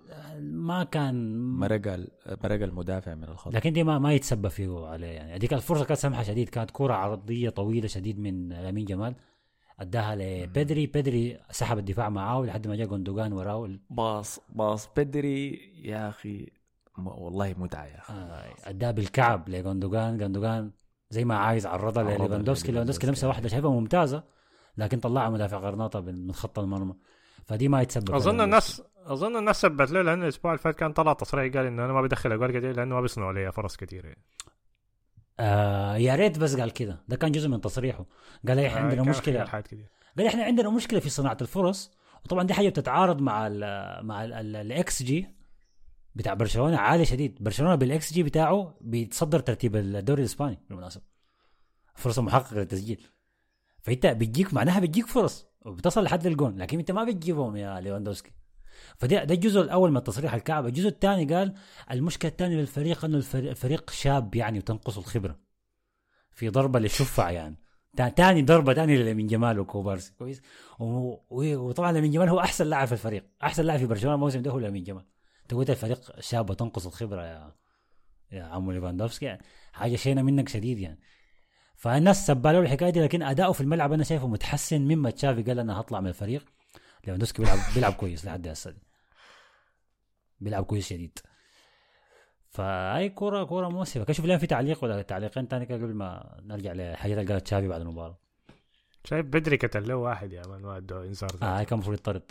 [0.40, 3.55] ما كان مرق مرق المدافع من الخط.
[3.55, 5.34] لكن دي ما ما يتسبب فيه عليه يعني.
[5.34, 6.48] هذيك الفرصة كانت سمحة شديد.
[6.48, 9.14] كانت كره عرضية طويلة شديد من لامين جمال.
[9.80, 15.54] أداها لبدري بدري سحب الدفاع معاه لحد ما جاء جوندوجان وراه باص باص بدري.
[15.84, 16.46] يا أخي
[16.98, 18.12] م- والله متعة يا أخي.
[18.12, 20.18] آه، أداها بالكعب لجوندوجان.
[20.18, 20.70] جوندوجان
[21.10, 24.24] زي ما عايز عرضها لليفاندوفسكي ليفاندوفسكي لمسه واحدة شايفها ممتازة
[24.76, 26.94] لكن طلعها مدافع غرناطة من خط المرمى.
[27.46, 31.12] فدي ما يتسبب أظن الناس أظن الناس سبت له لأنه الأسبوع اللي فات كان طلع
[31.12, 34.22] تصريح قال إنه أنا ما بدخل أجوال كثير لأنه ما بيصنعوا لي فرص كثيره يعني.
[35.40, 38.06] آه يا ريت بس قال كده ده كان جزء من تصريحه.
[38.48, 39.44] قال إحنا آه، عندنا مشكلة.
[40.18, 41.90] قال إحنا عندنا مشكلة في صناعة الفرص
[42.24, 43.60] وطبعا دي حاجة بتتعارض مع ال
[44.06, 45.26] مع الاكس جي
[46.14, 47.38] بتاع برشلونة عالي شديد.
[47.40, 51.04] برشلونة بالإكس جي بتاعه بيتصدر ترتيب الدوري الإسباني بالمناسبة.
[51.94, 53.06] فرصة محققة للتسجيل.
[53.80, 56.58] فأنت بتجيك معناها بتجيك فرص وبتصل لحد الجون.
[56.58, 58.32] لكن أنت ما بتجيبهم يا ليفاندوفسكي
[59.03, 60.68] فده ده الجزء الأول من تصريح الكعبة.
[60.68, 61.55] الجزء الثاني قال
[61.90, 65.38] المشكلة الثانية للفريق إنه الفريق شاب يعني وتنقص الخبرة.
[66.30, 67.57] في ضربة للشفع يعني.
[67.96, 70.12] تا- تاني ضربة تاني لمن جمال وكوبارسي.
[70.18, 70.42] كويس؟
[71.30, 73.24] وطبعا لمن جمال هو أحسن لاعب في الفريق.
[73.42, 75.05] أحسن لاعب في برشلونة الموسم ده هو لمن جمال.
[75.53, 77.55] قلت الفريق شاب وتنقص الخبرة يا
[78.32, 79.24] يا عمو ليفاندوفسكي.
[79.24, 79.42] يعني
[79.72, 80.98] حاجة شينة منك شديد يعني.
[81.76, 85.80] فالناس سبالوا الحكاية دي لكن أداؤه في الملعب أنا شايفه متحسن مما تشافي قال أنا
[85.80, 86.44] هطلع من الفريق.
[87.07, 88.74] ليفاندوفسكي بيلعب بيلعب كويس لحد هسه.
[90.43, 91.18] بيلعب كويس شديد.
[92.51, 94.05] فأي كوره كوره مؤسفة.
[94.05, 97.68] كشوف لين في تعليق ولا تعليقين تاني كده قبل ما نرجع لحاجات اللي قالت تشافي
[97.68, 98.18] بعد المباراة.
[99.05, 102.22] شايف بدري قتل له واحد يا مان ما ادوا إنذار آه كان المفروض يطرد.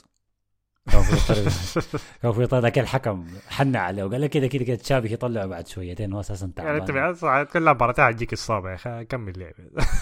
[0.91, 1.43] كان المفروض يطرد.
[2.22, 5.68] كان المفروض يطرد لكن الحكم حن عليه وقال له كده كده كده تشافي يطلعه بعد
[5.68, 9.53] شويتين هو أساسا يعني انت تعبان بعد كل مباراتها هتجيك إصابة يا أخي كمل لعب.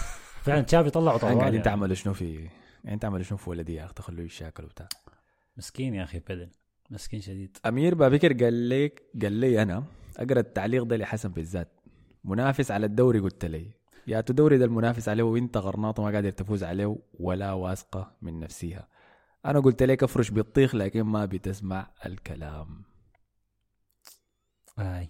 [0.44, 1.64] فعلا تشافي طلعه طوال قاعدين يعني.
[1.64, 2.48] تعملوا شنو في
[2.84, 4.88] يعني تعملوا شنو في ولدي يا أخي؟ تخلوه يشاكل وبتاع.
[5.56, 6.50] مسكين يا أخي بدل
[6.90, 7.58] مسكين شديد.
[7.66, 9.84] أمير بابكر قال لي قال لي أنا
[10.16, 11.68] أقرأ التعليق ده لحسن بالذات
[12.24, 13.70] منافس على الدوري قلت لي.
[14.06, 18.88] يا دوري ده المنافس عليه وانت غرناطه ما قادر تفوز عليه ولا واثقة من نفسها.
[19.46, 22.82] أنا قلت لك أفرش بالطيخ لكن ما بتسمع الكلام.
[24.78, 25.08] أي.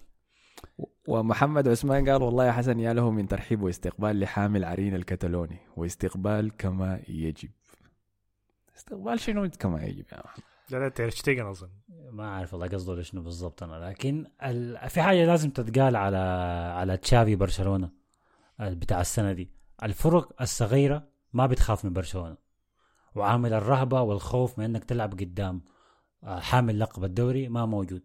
[1.07, 5.59] ومحمد عثمان قال والله يا حسن يا له من ترحيب واستقبال لحامل عرين الكتالوني.
[5.75, 7.49] واستقبال كما يجب.
[8.75, 11.69] استقبال شنو كما يجب يا محمد لا لا تيرشتيجن أظن.
[12.11, 14.89] ما عارف والله قصده لشنو بالضبط أنا لكن ال...
[14.89, 16.17] في حاجة لازم تتقال على
[16.75, 17.89] على تشافي برشلونة
[18.59, 19.51] بتاع السنة دي.
[19.83, 22.37] الفرق الصغيرة ما بتخاف من برشلونة
[23.15, 25.61] وعامل الرهبة والخوف من إنك تلعب قدام
[26.23, 28.03] آه، حامل لقب الدوري ما موجود.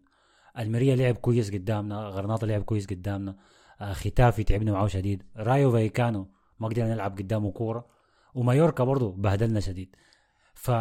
[0.59, 3.35] المريا لعب كويس قدامنا غرناطة لعب كويس قدامنا
[3.81, 7.85] آه، ختافي تعبنا معاه شديد رايو فايكانو ما قدرنا نلعب قدامه كورة
[8.35, 9.95] ومايوركا برضه بهدلنا شديد.
[10.53, 10.71] ف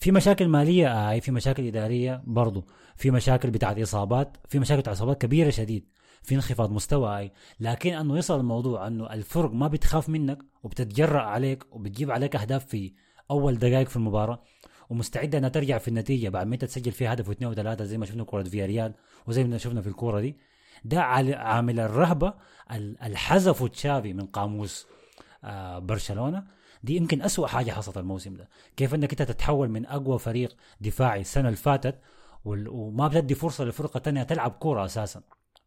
[0.00, 2.66] في مشاكل مالية آه في مشاكل إدارية برضو.
[2.96, 5.88] في مشاكل بتاعت إصابات في مشاكل بتاعت إصابات كبيرة شديد.
[6.22, 11.64] في انخفاض مستوى اي لكن إنه يصل الموضوع إنه الفرق ما بتخاف منك وبتتجرأ عليك
[11.70, 12.92] وبتجيب عليك أهداف في
[13.30, 14.42] أول دقائق في المباراة.
[14.90, 18.06] ومستعدة إنها ترجع في النتيجة بعد ما أنت تسجل فيها هدف واثنين وثلاثة زي ما
[18.06, 18.94] شفنا كرة فيا ريال
[19.26, 20.36] وزي ما شفنا في الكورة دي.
[20.84, 22.34] ده عامل الرهبة
[22.72, 24.86] ال- الحذفه تشافي من قاموس
[25.44, 26.44] آه برشلونة.
[26.82, 28.48] دي يمكن أسوأ حاجة حصلت الموسم ده.
[28.76, 32.00] كيف إنك أنت تتحول من أقوى فريق دفاعي السنة اللي فاتت
[32.44, 35.22] وما بتدي فرصة للفرقه الثانية تلعب كورة أساسا.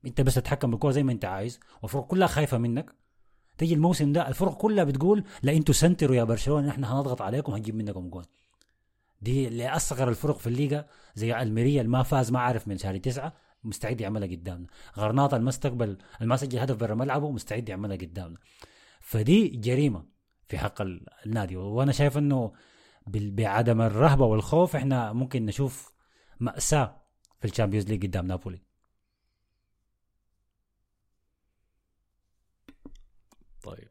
[0.05, 2.95] أنت بس تتحكم بالكورة زي ما أنت عايز والفرق كلها خايفة منك.
[3.57, 7.75] تيجي الموسم ده الفرق كلها بتقول لا أنتوا سنتروا يا برشلونة نحن هنضغط عليكم هنجيب
[7.75, 8.25] منكم جول
[9.21, 10.85] دي اللي اصغر الفرق في الليغا
[11.15, 13.33] زي ألميريا اللي ما فاز ما عارف من شهر تسعة
[13.63, 14.67] مستعد يعملها قدامنا.
[14.97, 18.37] غرناطة المستقبل اللي ما سجل هدف برا ملعبه مستعد يعملها قدامنا.
[19.01, 20.12] فدي جريمة.
[20.53, 21.55] في حق ال- النادي.
[21.55, 22.53] وأنا شايف إنه
[23.07, 25.93] بعدم الرهبة والخوف إحنا ممكن نشوف
[26.39, 27.01] مأساة
[27.39, 28.61] في ال Champions League قدام نابولي.
[33.63, 33.89] طيب.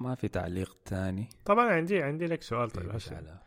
[0.00, 3.16] ما في تعليق تاني؟ طبعا عندي عندي لك سؤال طيب طيب هسه.
[3.16, 3.38] على.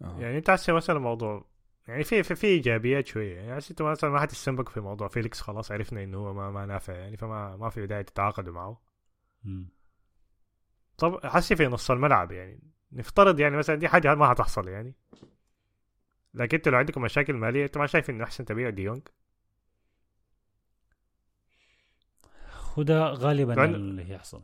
[0.00, 1.44] يعني أنت هسه مثلا الموضوع
[1.88, 3.36] يعني في في, في إيجابيات شوية.
[3.36, 6.66] يعني هسه أنت مثلا ما حتستنبك في موضوع فيليكس خلاص عرفنا إنه هو ما, ما
[6.66, 8.87] نافع يعني فما ما في داعي تتعاقدوا معه.
[10.98, 12.60] طب حسي في نص الملعب يعني.
[12.92, 14.94] نفترض يعني مثلا دي حاجة ما هتحصل يعني.
[16.34, 19.02] لكن انت لو عندكم مشاكل مالية انت ما شايف انه أحسن تبيع ديونج
[22.76, 24.42] وده غالبا لأن- اللي يحصل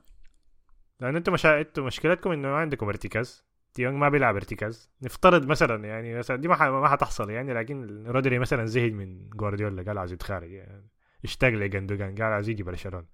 [1.00, 1.60] لأن أنتم مشا...
[1.60, 3.44] أنتم مشكلتكم إنه ما عندكم ارتكاز.
[3.76, 4.90] ديونج ما بيلعب ارتكاز.
[5.02, 9.28] نفترض مثلا يعني مثلا دي ما ح- ما حتحصل يعني لكن رودري مثلا زهق من
[9.28, 10.88] جوارديولا قال عايز يتخارج يعني.
[11.24, 13.06] اشتاق لجندوجان قال عايز يجي برشلونة.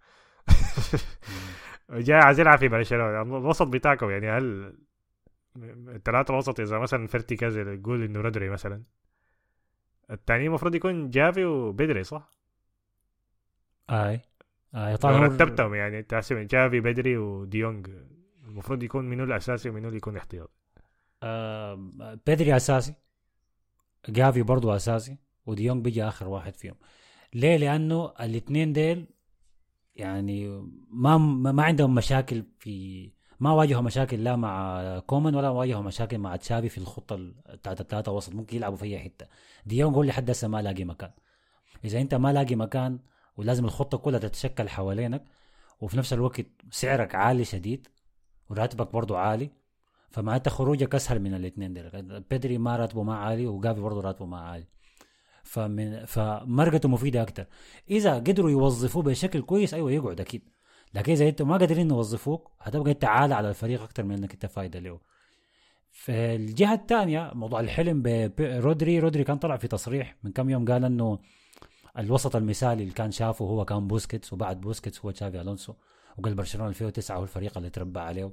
[1.91, 4.75] جاي عايز يلعب في برشلونه الوسط بتاعكم يعني هل
[5.89, 8.83] الثلاثة الوسط إذا مثلا في ارتكاز يقول إنه رودري مثلا
[10.11, 12.31] الثاني المفروض يكون جافي وبدري صح؟
[13.91, 14.21] آي
[14.75, 17.91] آي طبعا رتبتهم يعني تحسب جافي بدري وديونج
[18.45, 20.53] المفروض يكون منو الأساسي ومنو اللي يكون احتياطي؟
[21.23, 21.75] آه
[22.27, 22.95] بيدري أساسي
[24.09, 25.17] جافي برضو أساسي
[25.47, 26.75] وديونج بيجي آخر واحد فيهم.
[27.35, 29.07] ليه؟ لأنه الاثنين ديل
[30.01, 31.19] يعني ما
[31.53, 36.69] ما عندهم مشاكل في ما واجهوا مشاكل لا مع كومان ولا واجهوا مشاكل مع تشافي
[36.69, 39.27] في الخطة ال- بتاعت الثلاثه وسط ممكن يلعبوا في أي حتة.
[39.67, 41.11] ديونج هو اللي حد هسه ما لاقي مكان.
[41.85, 42.99] إذا أنت ما لاقي مكان
[43.37, 45.25] ولازم الخطة كلها تتشكل حوالينك
[45.81, 47.89] وفي نفس الوقت سعرك عالي شديد
[48.51, 49.51] وراتبك برضو عالي
[50.11, 54.41] فمعناتها خروجك أسهل من الاثنين دول بيدري ما راتبه ما عالي وجافي برضه راتبه ما
[54.41, 54.67] عالي.
[55.51, 57.47] فمن فمرقته مفيدة أكثر
[57.91, 60.43] إذا قدروا يوظفوه بشكل كويس أيوه يقعد أكيد.
[60.95, 64.47] لكن إذا أنتم ما قادرين يوظفوك هتبقى أنت عالة على الفريق أكثر من إنك أنت
[64.47, 65.01] فايدة له.
[65.91, 68.03] في الجهه الثانية موضوع الحلم
[68.39, 69.25] برودري رودري.
[69.25, 71.19] كان طلع في تصريح من كم يوم قال إنه
[71.99, 75.75] الوسط المثالي اللي كان شافه هو كان بوسكيتس وبعد بوسكيتس هو تشافي ألونسو
[76.19, 78.33] وقال برشلونة 2009 هو الفريق اللي تربى عليه.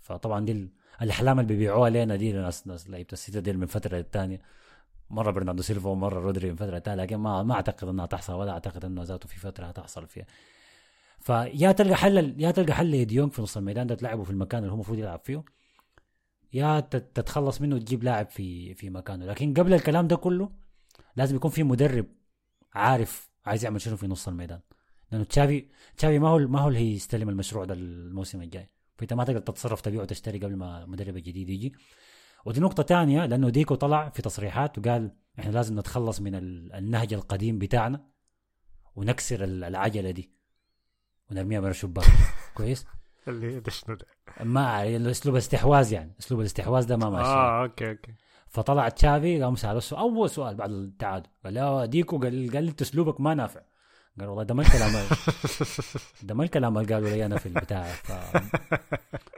[0.00, 0.68] فطبعا دي ال-
[1.02, 2.32] الأحلام اللي بيبيعوها لنا دي
[2.88, 4.40] لعيبة السيتي ديل من فترة للتانية.
[5.10, 8.52] مرة برناردو سيلفا ومرة رودري من فترة للتانيه لكن ما ما أعتقد إنها تحصل ولا
[8.52, 10.26] أعتقد إنه ذاته في فترة هتحصل فيها.
[11.20, 14.70] فيا تلقى حل يا تلقى حل لديونج في نص الميدان ده تلعبه في المكان اللي
[14.70, 15.44] هو المفروض يلعب فيه
[16.52, 19.26] يا تت- تتخلص منه وتجيب لاعب في في مكانه.
[19.26, 20.50] لكن قبل الكلام ده كله
[21.16, 22.06] لازم يكون في مدرب
[22.74, 24.60] عارف عايز يعمل شنو في نص الميدان.
[25.12, 28.70] لأنه تشافي تشافي ما هو ما هو اللي هيستلم المشروع ده الموسم الجاي.
[28.96, 31.74] فأنت ما تقدر تتصرف تبيع وتشتري قبل ما المدرب الجديد يجي.
[32.44, 37.12] ودي نقطة تانية لأنه ديكو طلع في تصريحات وقال إحنا لازم نتخلص من ال- النهج
[37.14, 38.04] القديم بتاعنا
[38.96, 40.30] ونكسر ال- العجلة دي
[41.30, 42.04] ونرميها من الشباك.
[42.56, 42.86] كويس؟
[43.28, 44.06] اللي ده شنو ده؟
[44.44, 47.28] ما أسلوب الاستحواذ يعني أسلوب الاستحواذ ده ما ماشي.
[47.28, 48.14] آه okay okay.
[48.48, 53.20] فطلع تشافي قام سأله أول سؤال بعد التعادل قال له ديكو قال قال لي أسلوبك
[53.20, 53.60] ما نافع.
[54.20, 54.90] قال والله ده ما الكلام
[56.22, 58.12] ده ما الكلام اللي قالوا لي أنا في البتاع ف...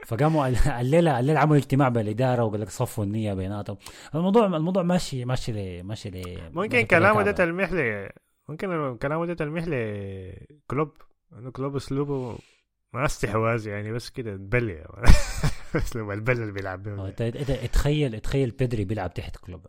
[0.07, 3.77] فقاموا ال- الليلة الليلة عملوا اجتماع بالإدارة وقال لك صفوا النية بيناتهم.
[4.15, 8.09] الموضوع الموضوع ماشي ماشي لي ماشي لي ممكن كلامه ده تلميح ل
[8.49, 10.91] ممكن كلامه ده تلميح لكلوب
[11.33, 12.37] إنه كلوب أسلوبه
[12.93, 14.85] ما استحواذ يعني بس كده تبلي
[15.75, 17.11] أسلوب البل اللي بيلعب
[17.73, 19.67] تخيل تخيل بيدري بيلعب تحت كلوب.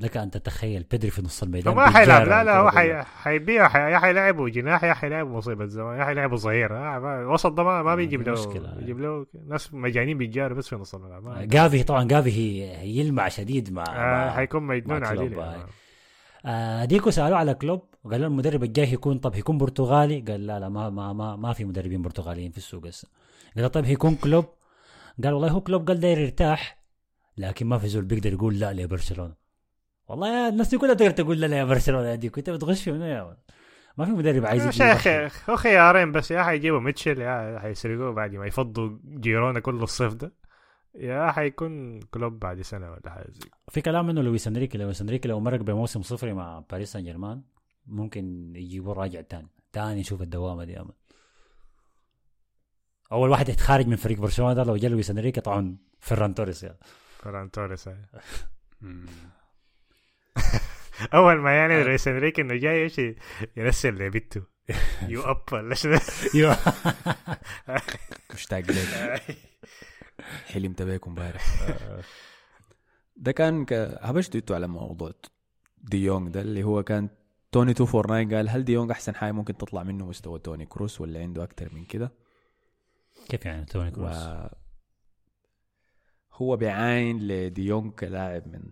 [0.00, 0.86] لك أن تتخيل.
[0.90, 3.02] بيدري في نص الميدان ما حيلعب لا لا هو حي...
[3.02, 3.92] حيبيع حي...
[3.92, 7.20] يا حيلعبه جناح يا حيلعبه مصيبة زمان يا حيلعبه ظهير آه ما...
[7.20, 8.78] الوسط ده ما, ما آه، بيجيب له مشكلة.
[8.80, 11.22] يجيب له ناس مجانين بيتجاروا بس في نص الملعب.
[11.22, 11.44] ما...
[11.44, 15.36] جافي طبعا جافي هي هيلمع شديد مع, آه مع حيكون مجنون عليه يعني.
[15.36, 15.66] آه.
[16.46, 20.60] آه ديكو سألوه على كلوب وقال له المدرب الجاي هيكون طب هيكون برتغالي؟ قال لا
[20.60, 23.08] لا ما ما ما, ما في مدربين برتغاليين في السوق هسه.
[23.54, 24.44] قال له طيب هيكون كلوب؟
[25.24, 26.82] قال والله هو كلوب قال داير يرتاح
[27.38, 29.41] لكن ما في زول بيقدر يقول لا لبرشلونة.
[30.08, 32.92] والله يا الناس دي كلها تقدر تقول لا يا برشلونة يا ديكو انت بتغش في
[32.92, 33.36] منو يا ولد؟
[33.98, 38.12] ما في مدرب عايز يا يجيب شيخ هو خيارين بس يا حيجيبوا ميتشل يا حيسرقوه
[38.12, 40.32] بعد ما يفضوا جيرونا كل الصيف ده
[40.94, 45.28] يا حيكون كلوب بعد سنة ولا حاجة زي في كلام إنه لويس إنريكي لويس إنريكي
[45.28, 47.42] لو مرق بموسم صفري مع باريس سان جيرمان
[47.86, 50.92] ممكن يجيبوه راجع تاني تاني نشوف الدوامة دي أمل.
[53.12, 56.78] أول واحد يتخارج من فريق برشلونة ده لو جا لويس إنريكي طبعا فيران توريس يعني.
[57.18, 57.96] فران توريس هاي.
[61.14, 63.00] اول ما يعني لويس انريكي إنه جاي إيش
[63.56, 64.42] يرسل لبنته
[65.08, 65.98] you up ولا شنو
[68.34, 69.22] مشتاق لك
[70.46, 71.44] حلمت بيكم امبارح.
[73.16, 73.72] ده كان ك...
[74.00, 75.12] هبشتوا أنتوا على موضوع
[75.78, 77.08] دي يونغ ده اللي هو كان
[77.52, 81.20] توني 249 قال هل دي يونغ أحسن حاجة ممكن تطلع منه مستوى توني كروس ولا
[81.20, 82.12] عنده أكتر من كده؟
[83.28, 83.92] كيف يعني توني و...
[83.92, 84.16] كروس؟
[86.32, 88.62] هو بيعاين لدي يونغ كلاعب من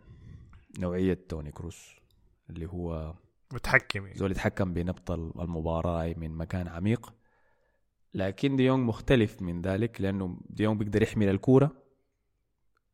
[0.78, 1.99] نوعية توني كروس.
[2.50, 3.14] اللي هو
[3.52, 4.18] متحكم يعني.
[4.18, 7.14] زول يتحكم بنبض المباراة من مكان عميق.
[8.14, 11.70] لكن ديونج مختلف من ذلك لأنه ديونج بيقدر يحمل الكورة.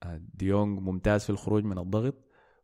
[0.02, 2.14] آه، ديونج ممتاز في الخروج من الضغط.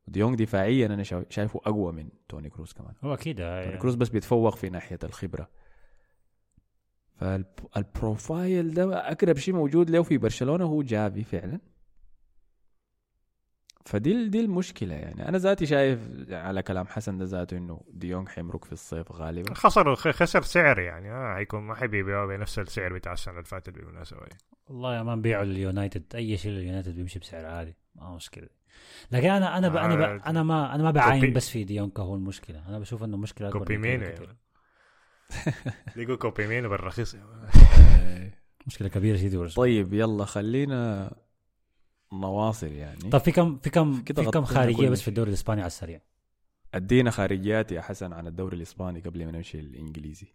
[0.09, 2.95] ديونج دفاعيا أنا شا- شايفه أقوى من توني كروس كمان.
[3.05, 5.49] هو أكيد توني كروس بس بيتفوق في ناحية الخبرة.
[7.17, 11.61] فال profile ده أقرب شيء موجود له في برشلونة هو جافي فعلا.
[13.85, 15.29] فدي دي المشكلة يعني.
[15.29, 15.99] أنا ذاتي شايف
[16.31, 19.55] على كلام حسن ده ذاته إنه ديونج حيمرق في الصيف غالبا.
[19.55, 21.11] خسر خسر سعر يعني.
[21.13, 24.39] آه حيكون ما حيبيعوا بنفس السعر بتاع السنة اللي فاتت بالمناسبه يعني.
[24.67, 26.05] والله يا man بيعوا اليونايتد.
[26.15, 28.49] أي شيء لليونايتد بيمشي بسعر عالي ما مشكلة.
[29.11, 29.77] لكن أنا أنا ب...
[29.77, 30.01] أنا ب...
[30.01, 32.69] آه، أنا ما أنا ما بعاين بس في ديونج هو المشكلة.
[32.69, 34.07] أنا بشوف إنه مشكلة أكبر كوبي مينو.
[35.97, 37.17] لقوا كوبي مينو بالرخيص
[38.67, 39.49] مشكلة كبيرة شديد.
[39.49, 41.13] طيب يلا خلينا
[42.13, 43.11] نواصل يعني.
[43.11, 45.09] طب في كم في كم في كم خارجية بس في.
[45.09, 46.01] الدوري الإسباني على السريع؟
[46.75, 50.27] أدينا خارجيات يا حسن عن الدوري الإسباني قبل ما نمشي الانجليزي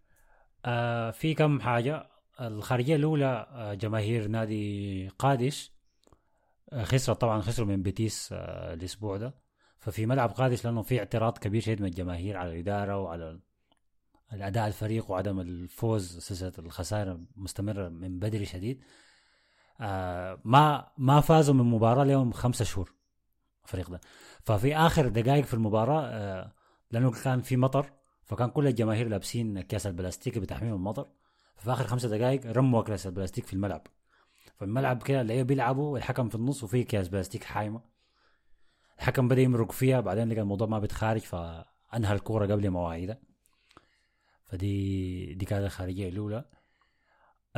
[0.64, 2.08] آه في كم حاجة؟
[2.40, 5.72] الخارجية الأولى آه جماهير نادي قادش.
[6.72, 9.34] آه خسرت طبعا خسروا من بيتيس آه الأسبوع ده.
[9.78, 13.40] ففي ملعب قادش لأنه في اعتراض كبير شديد من الجماهير على الإدارة وعلى
[14.32, 18.80] الأداء الفريق وعدم الفوز سلسلة الخسائر مستمرة من بدري شديد.
[19.80, 22.92] آه ما ما فازوا من مباراة لهم خمسة شهور
[23.64, 24.00] الفريق ده.
[24.42, 26.52] ففي آخر دقائق في المباراة آه
[26.90, 27.92] لأنه كان في مطر
[28.24, 31.06] فكان كل الجماهير لابسين اكياس البلاستيك بتحميهم المطر
[31.56, 33.86] في آخر خمسة دقائق رموا اكياس البلاستيك في الملعب.
[34.56, 37.80] فالملعب كده اللعيبه بيلعبوا والحكم في النص وفي اكياس بلاستيك حايمة.
[38.98, 43.18] الحكم بدأ يمرق فيها بعدين لقى الموضوع ما بيتخارج فأنهى الكورة قبل مواعيدها
[44.44, 46.44] فدي دي كانت الخارجية الأولى.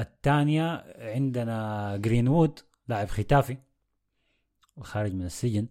[0.01, 3.57] الثانية عندنا جرينوود لاعب ختافي
[4.81, 5.67] خارج من السجن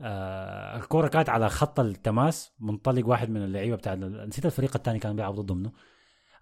[0.00, 5.16] آه الكرة كانت على خط التماس منطلق واحد من اللعيبة بتاع نسيت الفريق الثاني كان
[5.16, 5.72] بيلعب ضده منه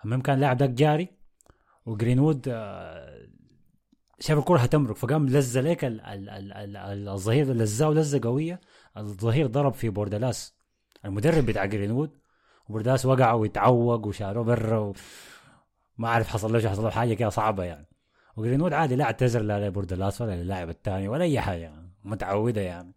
[0.05, 1.09] المهم كان لاعب داك جاري
[1.87, 3.29] وجرينوود آه
[4.21, 8.61] شاف الكرة هتمرق فقام لزه ليك ال- ال- ال- ال- الظهير لزاه لزة قوية
[8.97, 10.55] الظهير ضرب في بوردلاس
[11.05, 12.11] المدرب بتاع جرينوود
[12.69, 14.93] وبوردلاس وقع ويتعوق وشالوه برا.
[15.99, 17.87] ما أعرف حصل له شو حصل له حاجة كده صعبة يعني.
[18.37, 22.95] وجرينوود عادي لا اعتذر لا لبوردلاس ولا للاعب الثاني ولا أي حاجة يعني متعودة يعني.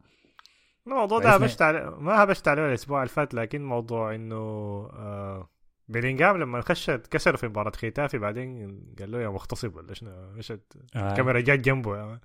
[0.87, 5.49] الموضوع ده هبشت عليه ما هبشت عليه الأسبوع اللي فات لكن موضوع إنه آه
[5.87, 10.77] بيلينجهام لما خش كسر في مباراة ختافي بعدين قال له يا مغتصب ولا شنو؟ مشت
[10.95, 11.11] آه.
[11.11, 12.21] الكاميرا جات جنبه يعني.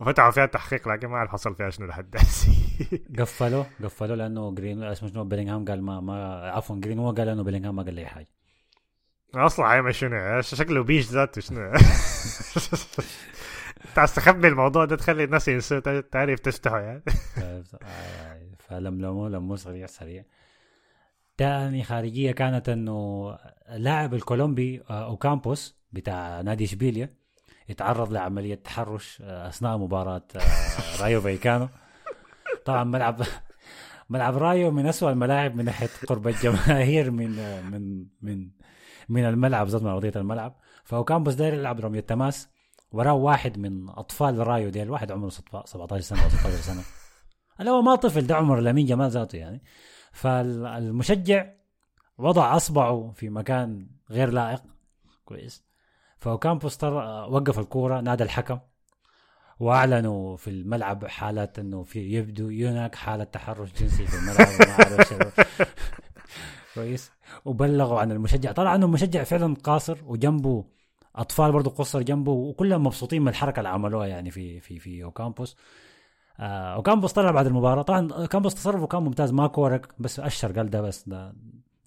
[0.00, 2.16] وفتحوا فيها تحقيق لكن ما أعرف حصل فيها شنو لحد
[3.18, 7.42] قفلوا قفلوا لأنه جرين اسمه شنو بيلينغهام قال ما ما عفوا جرين هو قال إنه
[7.42, 8.28] بيلينغهام ما قال لي حاجة.
[9.34, 11.72] أصلا حيعمل شنو شكله بيش ذاته شنو؟
[13.98, 17.02] انت تخبي الموضوع ده تخلي الناس ينسوا تعرف تفتحه يعني.
[17.42, 17.64] آه،
[18.58, 20.24] فلملموه لموه سريع سريع.
[21.36, 23.28] تاني خارجية كانت إنه
[23.70, 27.14] لاعب الكولومبي آه، أوكامبوس بتاع نادي إشبيليا
[27.68, 30.40] يتعرض لعملية تحرش آه، أثناء مباراة آه،
[31.02, 31.68] رايو فايكانو.
[32.64, 33.22] طبعا ملعب
[34.10, 38.48] ملعب رايو من أسوأ الملاعب من ناحية قرب الجماهير من آه، من من
[39.08, 40.56] من الملعب من أرضية الملعب.
[40.84, 42.48] فاوكامبوس داير يلعب رمية تماس
[42.92, 46.82] وراه واحد من أطفال رايو ديل واحد عمره 17 سنة أو 16 سنة.
[47.60, 49.62] اللي هو ما طفل ده عمر لامين جمال ذاته يعني.
[50.12, 51.46] فالمشجع
[52.18, 54.62] وضع أصبعه في مكان غير لائق.
[55.24, 55.64] كويس.
[56.16, 58.58] فاوكامبوس وقف الكورة نادى الحكم
[59.60, 64.48] وأعلنوا في الملعب حالة إنه في يبدو هناك حالة تحرش جنسي في الملعب
[66.74, 67.10] كويس.
[67.44, 68.52] وبلغوا عن المشجع.
[68.52, 70.64] طلع إنه المشجع فعلا قاصر وجنبه
[71.16, 75.56] أطفال برضه قصر جنبه وكلهم مبسوطين من الحركة اللي عملوها يعني في في في أوكامبوس.
[76.40, 77.82] آه أوكامبوس طلع بعد المباراة.
[77.82, 79.32] طبعا أوكامبوس تصرفه كان ممتاز.
[79.32, 81.32] ما كورك بس اشر قال ده بس ده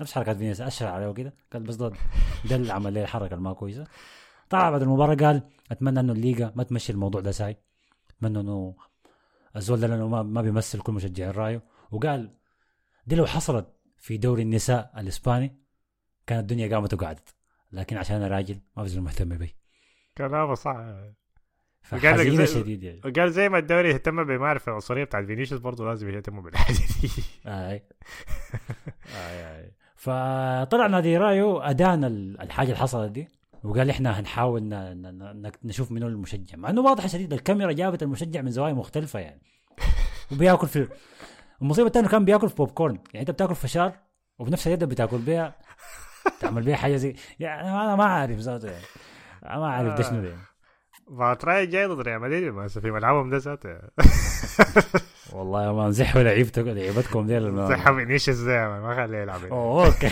[0.02, 1.34] نفس حركة فينيس اشر عليه وكده.
[1.54, 1.92] قال بس ده
[2.50, 3.84] ده اللي عمل لي الحركة الما كويسه
[4.50, 7.58] طلع بعد المباراة قال أتمنى إنه الليغا ما تمشي الموضوع ده ساي.
[8.18, 8.76] أتمنى إنه
[9.56, 11.62] الزول ده لأنه ما, بيمثل كل مشجعي الرايو
[11.92, 12.34] وقال
[13.08, 13.68] دي لو حصلت
[14.02, 15.58] في دوري النساء الإسباني
[16.28, 17.36] كانت الدنيا قامت وقعدت.
[17.72, 19.56] لكن عشان أنا راجل ما بزول مهتم بي.
[20.18, 20.76] كلامه صح.
[21.94, 26.42] وقال شديد يعني وقال زي ما الدوري يهتم بمعرفة العنصرية بتاعت فينيسيوس برضه لازم يهتموا
[26.44, 27.10] بالحاجة دي.
[27.46, 27.84] آي.
[29.16, 29.72] آي آي.
[29.96, 33.28] فطلع نادي رايو ادان ال- الحاجة اللي حصلت دي
[33.64, 36.58] وقال إحنا هنحاول ن- ن- ن- نشوف منو المشجع.
[36.58, 39.42] مع إنه واضح شديد الكاميرا جابت المشجع من زوايا مختلفة يعني.
[40.32, 40.88] وبياكل في
[41.62, 43.92] المصيبة الثانية كان بياكل في بوب كورن يعني انت بتاكل فشار
[44.40, 45.56] وبنفس اليد بتاكل بيها.
[46.40, 48.86] تعمل بيها حاجة زي يعني أنا ما عارف ذاته يعني.
[49.62, 50.42] ما عارف ده شنو ده يعني.
[51.20, 53.78] فرايو جاي ضد ريال مدريد بس في ملعبهم ده ذاته.
[55.34, 60.12] والله يا man زحوا لعيبتكم لعيبتكم دي زي فينيسيوس ده ما خليه يلعب أوه okay.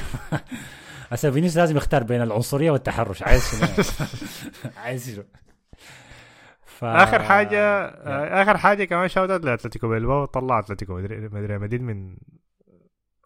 [1.10, 3.24] هسه فينيسيوس لازم يختار بين العنصرية والتحرش.
[3.24, 3.70] عايز شنو
[4.84, 5.24] عايز شنو؟
[6.80, 6.84] ف...
[6.84, 12.18] آخر حاجة آه، آخر حاجة كمان shout out لأتلتيكو بيلباو طلع أتلتيكو مدريد مدريد من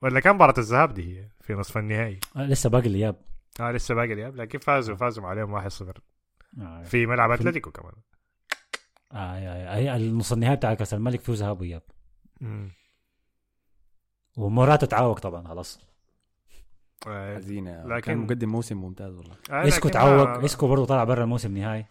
[0.02, 2.20] ولا كان مباراة الذهاب دي هي في نصف النهائي.
[2.36, 3.16] آه، لسه باقي الإياب.
[3.60, 5.84] آه لسه باقي الإياب لكن فازوا فازوا عليهم 1-0
[6.62, 6.84] آه.
[6.84, 7.94] في ملعب أتلتيكو كمان.
[9.12, 9.76] آه آه آه.
[9.76, 11.82] هي النص النهائي بتاع كأس الملك فيه ذهاب واياب
[12.42, 12.70] مم.
[14.38, 15.80] وموراتا تعوق طبعا خلاص.
[17.08, 17.84] آه، حزينة.
[17.88, 19.36] لكن- كان مقدم موسم ممتاز والله.
[19.52, 20.30] آه، إسكو تعوق.
[20.44, 21.86] إسكو برضه طلع برا الموسم نهائي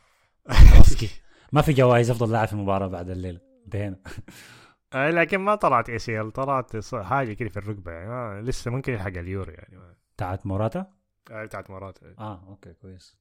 [0.72, 1.10] خلاص كده.
[1.52, 3.40] ما في جوائز أفضل لاعب في المباراة بعد الليلة.
[3.64, 3.98] انتهينا.
[4.92, 7.92] آه، لكن ما طلعت ACL طلعت ص- حاجة كده في الركبة.
[7.92, 9.78] يعني ما لسه ممكن يلحق اليورو يعني.
[10.16, 10.92] بتاعت موراتا؟
[11.30, 13.16] آه، بتاعت موراتا آه okay كويس.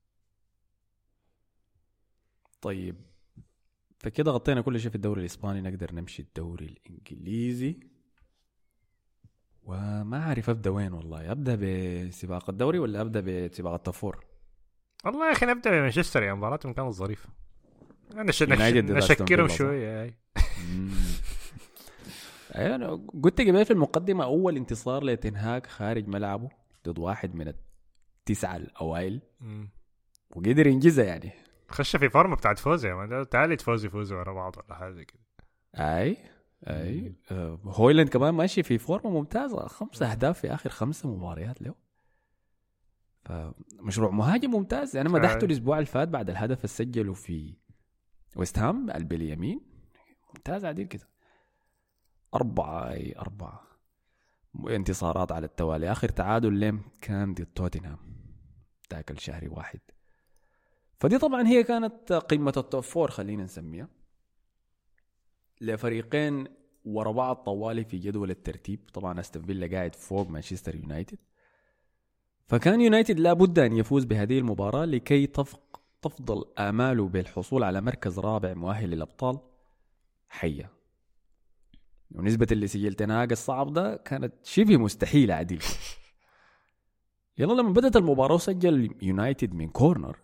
[2.62, 2.96] طيب.
[4.00, 5.62] فكده غطينا كل شيء في الدوري الإسباني.
[5.62, 7.80] نقدر نمشي الدوري الإنجليزي.
[9.64, 11.32] وما أعرف أبدأ وين والله.
[11.32, 14.26] أبدأ بسباق الدوري ولا أبدأ بسباق التفور؟
[15.06, 17.30] والله يا أخي نبدأ بمانشستر يعني مباراتهم كانت ظريفة.
[18.14, 18.24] أنا
[18.98, 20.20] نشكرهم؟ شوية.
[22.56, 26.50] أيوة، أنا قلت قبل في المقدمة أول انتصار لتنهاك خارج ملعبه
[26.88, 27.54] ضد واحد من
[28.20, 29.22] التسعة الأوائل.
[30.36, 31.32] وقدر ينجزها يعني.
[31.70, 33.24] خش في فورمة بتاعت فوز يا man.
[33.24, 35.22] ثالث فوز يفوزوا ورا بعض ولا حاجة كده.
[35.76, 36.18] أي
[36.68, 37.16] أي.
[37.32, 39.68] آه، هويلاند كمان ماشي في فورمة ممتازة.
[39.68, 41.76] خمسة أهداف في آخر خمسة مباريات له.
[43.26, 44.98] فمشروع مهاجم ممتاز.
[44.98, 45.46] أنا مدحته.
[45.46, 47.56] الأسبوع اللي فات بعد الهدف اللي سجله في
[48.36, 49.62] ويست هام قلب اليمين.
[50.28, 51.08] ممتاز عديل كده.
[52.36, 53.64] أربعة أي أربعة.
[54.70, 55.92] انتصارات على التوالي.
[55.92, 57.98] آخر تعادل لهم كان ضد توتنهام.
[58.94, 59.80] ذاك الشهر واحد.
[61.00, 63.88] فدي طبعا هي كانت قمة ال top four خلينا نسميها.
[65.62, 66.48] لفريقين
[66.86, 68.90] ورا بعض طوالي في جدول الترتيب.
[68.94, 71.18] طبعا أستون فيلا قاعد فوق مانشستر يونايتد.
[72.48, 75.71] فكان يونايتد لابد أن يفوز بهذه المباراة لكي تفق
[76.02, 79.40] تفضل اماله بالحصول على مركز رابع مؤهل للابطال
[80.30, 80.72] حية.
[82.12, 85.64] ونسبة اللي سجل تنهاج الصعب ده كانت شبه مستحيلة عديل
[87.38, 90.18] يلا لما بدأت المباراة وسجل يونايتد من corner.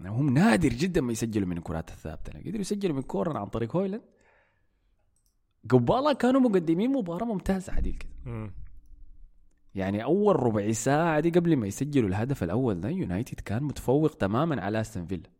[0.00, 2.38] هم نادر جدا ما يسجلوا من الكرات الثابتة.
[2.40, 4.02] قدروا يسجلوا من corner عن طريق هويلاند.
[5.70, 8.10] قبالها كانوا مقدمين مباراة ممتازة عديل كده.
[9.76, 14.62] يعني أول ربع ساعة دي قبل ما يسجلوا الهدف الأول ده يونايتد كان متفوق تماما
[14.62, 15.30] على أستون فيلا.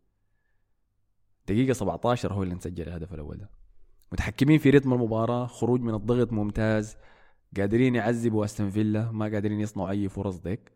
[1.49, 3.51] دقيقة 17 هو اللي مسجل الهدف الأول ده.
[4.13, 6.97] متحكمين في رتم المباراة خروج من الضغط ممتاز
[7.57, 10.73] قادرين يعذبوا أستون فيلا ما قادرين يصنعوا أي فرص ديك.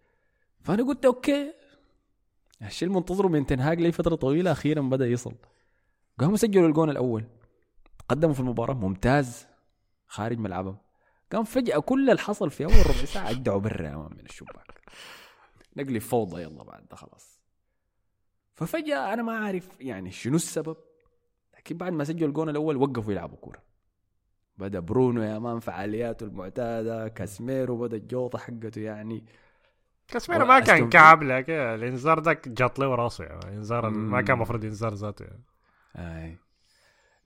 [0.61, 1.53] فأنا قلت okay.
[2.63, 5.35] الشيء المنتظره من تنهاج لي فترة طويلة أخيرا بدأ يصل.
[6.19, 7.25] قاموا سجلوا الجون الأول.
[8.09, 9.47] قدموا في المباراة ممتاز.
[10.07, 10.77] خارج ملعبهم.
[11.33, 14.81] قام فجأة كل اللي حصل في أول ربع ساعة أجدعوا برا يا man من الشباك.
[15.77, 17.41] نقلب فوضى يلا بعد ده خلاص.
[18.55, 20.77] ففجأة أنا ما أعرف يعني شنو السبب
[21.59, 23.63] لكن بعد ما سجلوا الجون الأول وقفوا يلعبوا كورة.
[24.59, 29.25] بدأ برونو يا مان فعالياته المعتادة كاسميرو بدأ الجوطة حقته يعني.
[30.09, 33.41] كاسميرو ما كان كعب لك الإنذار ده جات له راسه يعني.
[33.45, 34.23] الإنذار ال- ما.
[34.23, 35.27] كان المفروض ينذار ذاته
[35.95, 36.39] يعني.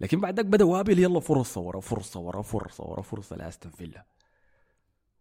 [0.01, 4.07] لكن بعد ذاك بدأ وابل يلا فرصة ورا فرصة ورا فرصة ورا فرصة لأستون فيلا.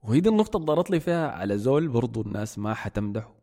[0.03, 3.35] وهي دي النقطة اللي ضرت لي فيها على زول برضو الناس ما حتمدحه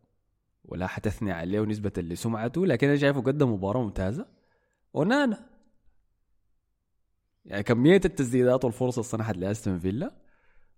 [0.65, 4.25] ولا حتثني عليه نسبة لسمعته لكن أنا شايفه قدم مباراة ممتازة.
[4.93, 5.49] ونانا
[7.45, 10.11] يعني كمية التسديدات والفرص اللي صنعت لأستون فيلا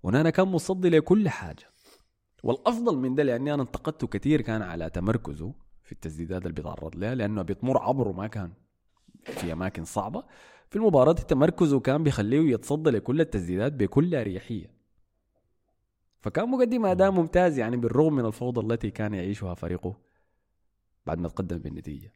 [0.03, 1.73] ونانا كان مصدي لكل حاجة.
[2.43, 7.15] والأفضل من ده لأني أنا انتقدته كثير كان على تمركزه في التسديدات اللي بيتعرض لها
[7.15, 8.53] لأنه بيطمر عبره ما كان.
[9.25, 10.23] في أماكن صعبة.
[10.69, 14.73] في المباراة تمركزه كان بيخليه يتصدى لكل التسديدات بكل أريحية.
[16.21, 19.97] فكان مقدم أداء ممتاز يعني بالرغم من الفوضى التي كان يعيشها فريقه
[21.05, 22.11] بعد ما تقدم بالنتيجة.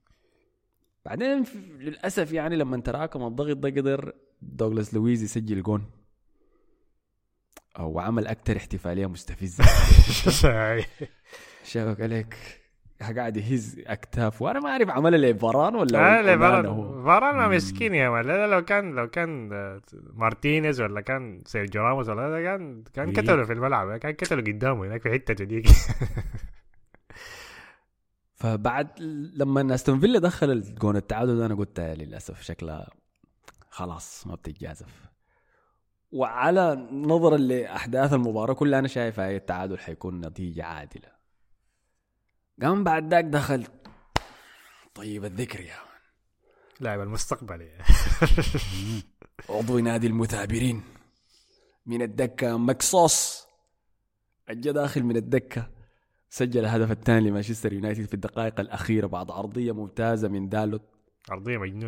[1.06, 5.92] بعدين ف- للأسف يعني لما تراكم الضغط ده قدر دوغلاس لويز يسجل جون.
[7.80, 9.64] أو عمل أكثر احتفالية مستفزة.
[11.64, 12.36] شابك عليك
[13.02, 17.56] قاعد يهز أكتاف وأنا ما أعرف عملها لفاران ولا لا لا أونانا فاران.
[17.56, 19.82] مسكين يا man لا لو كان لو كان آه،
[20.14, 23.24] مارتينيز ولا كان سيرجيو راموس ولا هذا كان كان ويليك.
[23.24, 23.98] كتلوا في الملعب.
[23.98, 25.68] كان كتلوا قدامه هناك في حتة ديك
[28.36, 28.88] فبعد
[29.36, 32.88] لما أستون فيلا دخل الجون التعادل أنا قلت للأسف شكلها
[33.70, 35.06] خلاص ما بتتجازف.
[36.12, 41.17] وعلى نظرا لأحداث المباراة كلها أنا شايف هاي التعادل حيكون نتيجة عادلة.
[42.62, 43.68] قام بعد ذاك دخل
[44.96, 46.02] طيب الذكر يا man.
[46.80, 47.62] لاعب المستقبل.
[47.62, 47.84] يعني.
[49.50, 50.84] عضو نادي المثابرين
[51.86, 53.48] من الدكة مكصوص
[54.50, 55.70] اجى داخل من الدكة.
[56.30, 60.82] سجل الهدف الثاني لمانشستر يونايتد في الدقائق الأخيرة بعد عرضية ممتازة من دالوت.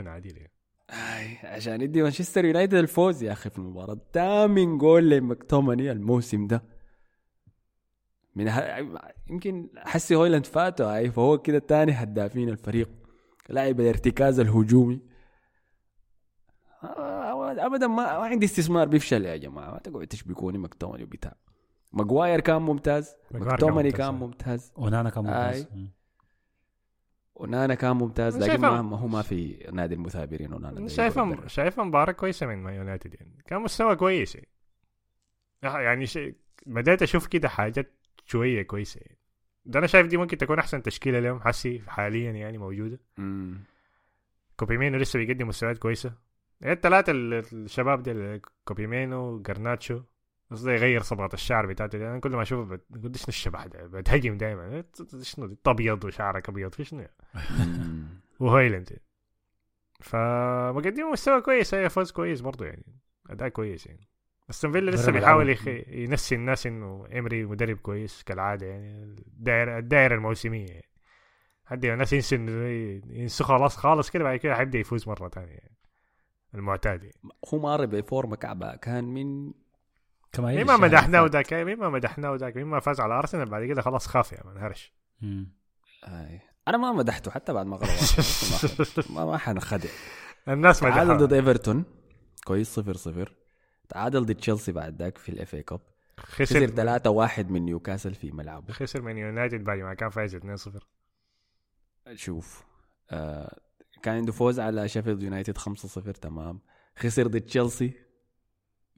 [0.08, 0.52] عادي يعني.
[0.90, 3.98] آي عشان يدي مانشستر يونايتد الفوز يا أخي في المباراة.
[4.14, 6.64] تامن جول لمكتوماني الموسم ده.
[8.36, 8.78] من ه...
[9.30, 12.90] يمكن حسي هويلاند فاته هاي فهو كده تاني هدافين الفريق.
[13.50, 15.02] لاعب الارتكاز الهجومي.
[16.84, 19.72] ابدا ما, ما عندي استثمار بيفشل يا جماعة.
[19.72, 21.36] ما تقعدوا تشبكوني مكتومني وبتاع.
[21.94, 23.16] ماجواير كان ممتاز.
[23.32, 24.14] ماجواير كان مكتومني ممتاز، كان.
[24.14, 24.74] ممتاز.
[24.76, 25.68] أونانا كان ممتاز.
[27.36, 31.48] أونانا كان ممتاز لكن ما هو ما في نادي المثابرين أونانا يقدر.
[31.48, 33.44] شايفها مباراة كويسة من مان يونايتد يعني.
[33.46, 34.36] كان مستوى كويس.
[34.36, 36.36] يعني يعني شيء
[36.66, 37.99] بديت أشوف كده حاجات
[38.32, 39.00] شوية كويسة.
[39.02, 39.18] يعني
[39.66, 43.00] ده أنا شايف دي ممكن تكون أحسن تشكيلة لهم حسي حاليا يعني موجودة.
[43.18, 43.58] مم.
[44.58, 46.14] كوبي ماينو لسه بيقدم مستويات كويسة.
[46.62, 50.02] يعني الثلاثة ال- الشباب دي كوبي ماينو جارناتشو
[50.52, 52.08] قصدي يغير صبغة الشعر بتاعته دي.
[52.08, 54.84] أنا كل ما أشوفه بقول إيش الشبح ده؟ بتهجم دائما
[55.22, 56.74] شنو؟ ابيض وشعرك أبيض.
[56.74, 57.08] في شنو
[57.60, 58.08] مم.
[58.40, 59.00] وهويلاند
[60.00, 61.74] فمقدمين مستوى كويس.
[61.74, 62.86] هي فوز كويس برضو يعني.
[63.30, 64.08] أداء كويس يعني.
[64.50, 65.50] أستون فيلا لسه بيحاول.
[65.50, 65.68] يخ...
[65.88, 70.90] ينسي الناس إنه امري مدرب كويس كالعادة يعني الدائره الدائرة الموسمية يعني.
[71.66, 72.68] حد الناس ينسوا إنه
[73.10, 75.78] ينسوا خلاص خالص كده بعد كده حيبدا يفوز مرة ثانية يعني.
[76.56, 77.16] المعتاد يعني.
[77.54, 79.54] هو مار بفورمه كعبه كان من
[80.32, 83.66] كما مين ما مدحناه ذاك مين ما مدحناه ذاك مين ما فاز على أرسنال بعد
[83.66, 84.94] كده خلاص خاف يا من هرش.
[86.68, 87.90] أنا ما مدحته حتى بعد ما غلط.
[89.16, 89.90] ما ما حنخدع.
[90.48, 91.84] الناس تعادل ضد مدحوا إيفرتون.
[92.44, 93.34] كويس صفر صفر.
[93.90, 95.80] تعادل ضد تشيلسي بعد ذاك في الاف اي كاب
[96.20, 98.74] خسر خسر 3 1 من نيوكاسل في ملعبه.
[98.74, 100.40] خسر من يونايتد بعد ما كان فايز 2-0
[102.14, 102.64] شوف
[103.12, 103.60] آه
[104.04, 106.60] كان عنده فوز على شيفيلد يونايتد 5-0 تمام.
[106.98, 107.94] خسر ضد تشيلسي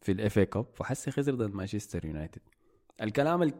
[0.02, 2.42] في ال FA Cup وحسي خسر ضد مانشستر يونايتد.
[3.02, 3.54] الكلام ال-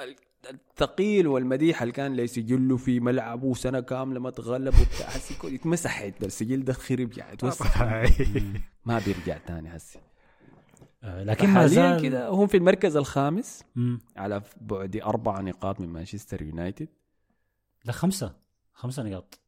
[0.00, 0.16] ال-
[0.50, 6.24] الثقيل والمديح اللي كان ليسجله في ملعبه سنة كاملة ما تغلب وبتاع حسي كل- اتمسحت
[6.24, 7.82] السجل ده خرب يعني توسخ
[8.86, 9.98] ما بيرجع تاني حسي.
[9.98, 10.02] آه،
[11.02, 14.00] لكن ما حاليا زال كده هم في المركز الخامس مم.
[14.16, 16.88] على بعد أربع نقاط من مانشستر يونايتد.
[17.84, 18.34] لا خمسة.
[18.72, 19.38] خمسة نقاط.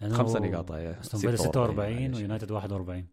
[0.00, 2.16] لأنه خمسة نقاط يا أستون فيلا 46 46 معلش.
[2.16, 3.06] ويونايتد 41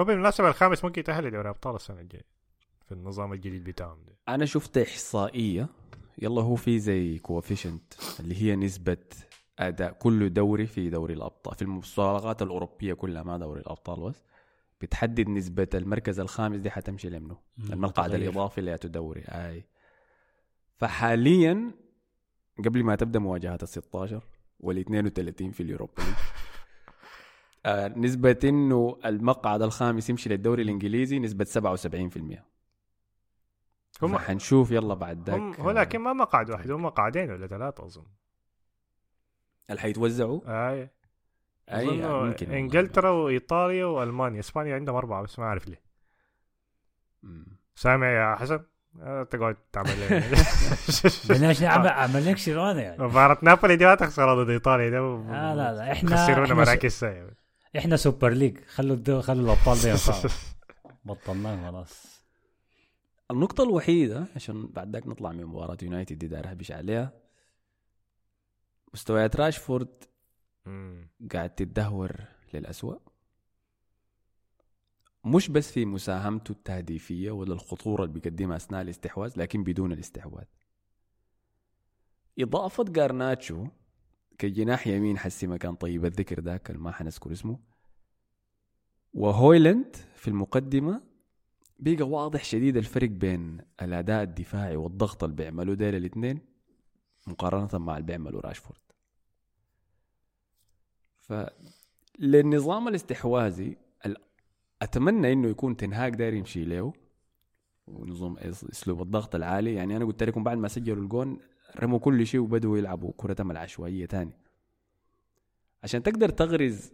[0.00, 2.24] هو بالمناسبة الخامس ممكن يتأهل لدوري أبطال السنة الجاية
[2.86, 4.16] في النظام الجديد بتاعهم ده.
[4.28, 5.68] أنا شفت إحصائية.
[6.18, 8.96] يلا هو في زي coefficient اللي هي نسبة
[9.58, 14.22] أداء كل دوري في دوري الأبطال في المسابقات الأوروبية كلها ما دوري الأبطال بس.
[14.80, 18.22] بتحدد نسبة المركز الخامس دي حتمشي لمنه مم، المقعد تغير.
[18.22, 19.20] الاضافي اللي تدوري.
[19.28, 19.64] أي.
[20.76, 21.70] فحاليا
[22.58, 24.22] قبل ما تبدأ مواجهات ال 16
[24.60, 26.02] وال 32 في اليوروبا
[27.66, 32.38] آه نسبة إنه المقعد الخامس يمشي للدوري الإنجليزي نسبة 77%
[34.02, 35.40] هم حنشوف يلا بعد ذاك.
[35.40, 38.04] هم هو لكن ما مقعد واحد هم مقعدين ولا ثلاثة أظن.
[39.70, 40.40] اللي حيتوزعوا؟
[40.70, 40.90] آي.
[41.68, 42.58] أي يعني ممكن والله.
[42.60, 44.40] إنجلترا وإيطاليا وألمانيا.
[44.40, 45.80] إسبانيا عندهم أربعة بس ما أعرف ليه.
[47.22, 47.46] مم.
[47.74, 48.60] سامع يا حسن؟
[49.00, 53.02] آه، تقعد تعمل عشان نعمل عمل لك شيرونه يعني.
[53.02, 54.90] مباراة نابولي دي ما تخسر ضد إيطاليا.
[54.90, 55.92] ده و- آه لا لا.
[55.92, 57.30] إحنا خسرونا إحنا, مراكز سيئة.
[57.78, 58.58] إحنا سوبر ليج.
[58.64, 59.94] خلوا الدو خلوا الأبطال دي
[61.04, 62.20] بطلناه خلاص.
[63.30, 67.12] النقطة الوحيدة عشان بعد ذاك نطلع من مباراة يونايتد دي داير اهبش عليها.
[68.94, 70.04] مستويات راشفورد.
[71.32, 72.12] قاعد تتدهور
[72.54, 72.96] للأسوأ.
[75.24, 80.44] مش بس في مساهمته التهديفية ولا الخطورة اللي بيقدمها أثناء الاستحواذ لكن بدون الاستحواذ.
[82.38, 83.66] إضافة جارناتشو
[84.38, 87.58] كجناح يمين حسي مكان طيب الذكر ذاك ما حنذكر اسمه.
[89.12, 91.02] وهويلاند في المقدمة
[91.78, 96.40] بيقى واضح شديد الفرق بين الأداء الدفاعي والضغط اللي بيعملوه ديل الاثنين
[97.26, 98.80] مقارنة مع اللي بيعملوه راشفورد.
[101.30, 103.76] فللنظام الاستحواذي
[104.06, 104.16] ال-
[104.82, 106.92] أتمنى إنه يكون تنهاج داير يمشي له
[107.86, 109.74] ونظام أسلوب الضغط العالي.
[109.74, 111.38] يعني أنا قلت لكم بعد ما سجلوا الجون
[111.80, 114.32] رموا كل شيء وبدوا يلعبوا كرة العشوائية تاني
[115.82, 116.92] عشان تقدر تغرز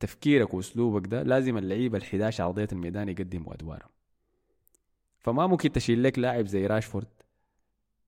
[0.00, 3.90] تفكيرك وأسلوبك ده لازم اللعيبة ال 11 ارضيه الميدان يقدموا أدوارهم.
[5.18, 7.08] فما ممكن تشيل لك لاعب زي راشفورد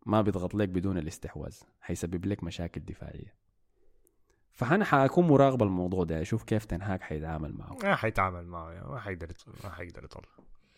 [0.06, 3.41] ما بيضغط لك بدون الاستحواذ حيسبب لك مشاكل دفاعية.
[4.54, 7.76] فأنا حأكون مراقب الموضوع ده أشوف كيف تنهاك حيتعامل معه.
[7.82, 9.28] ما حيتعامل معه يعني ما حيقدر
[9.64, 10.22] ما حيقدر يطلع.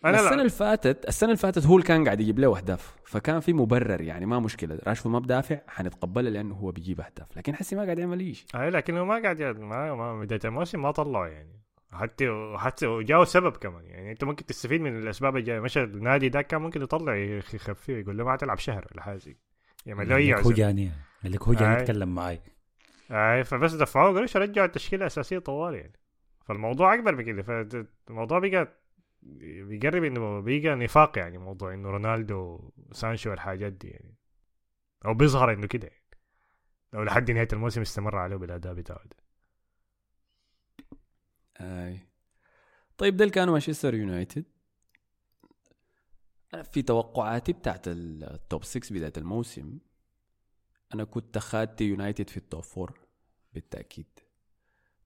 [0.04, 0.38] أنا السنة لا.
[0.40, 4.00] اللي فاتت السنة اللي فاتت هو اللي كان قاعد يجيب له أهداف فكان في مبرر
[4.00, 4.78] يعني ما مشكلة.
[4.86, 8.46] راشفورد ما بدافع حنتقبلها لأنه هو بيجيب أهداف لكن حسي ما قاعد يعمل اي شيء
[8.62, 11.60] أي لكنه ما قاعد يد- ما ما بداية الموسم ما طلعه يعني.
[11.92, 14.10] حتى حتى جاء سبب كمان يعني.
[14.12, 15.60] أنت ممكن تستفيد من الأسباب الجاية.
[15.60, 19.20] مش النادي ده كان ممكن يطلع يخ- يخفيه يقول له ما تلعب شهر ولا حاجة
[19.86, 20.90] قال لك هو جاني
[21.22, 21.80] قال لك هو جاني.
[21.80, 22.40] يتكلم معي.
[23.10, 26.00] اي فبس دفعوه إيش رجعوا التشكيلة الأساسية طوال يعني.
[26.44, 28.80] فالموضوع أكبر من كده فالموضوع بقى
[29.22, 34.14] بيقرب إنه بقى نفاق يعني موضوع إنه رونالدو سانشو والحاجات دي يعني.
[35.06, 36.04] أو بيظهر إنه كده يعني.
[36.92, 39.16] لو لحد نهاية الموسم استمر عليه بالأداء بتاعه ده.
[41.60, 41.98] أي.
[42.98, 44.44] طيب ده كانوا مانشستر يونايتد.
[46.54, 49.78] أنا في توقعاتي بتاعت ال top 6 بداية الموسم.
[50.94, 52.94] أنا كنت خدت يونايتد في ال top 4
[53.54, 54.06] بالتأكيد.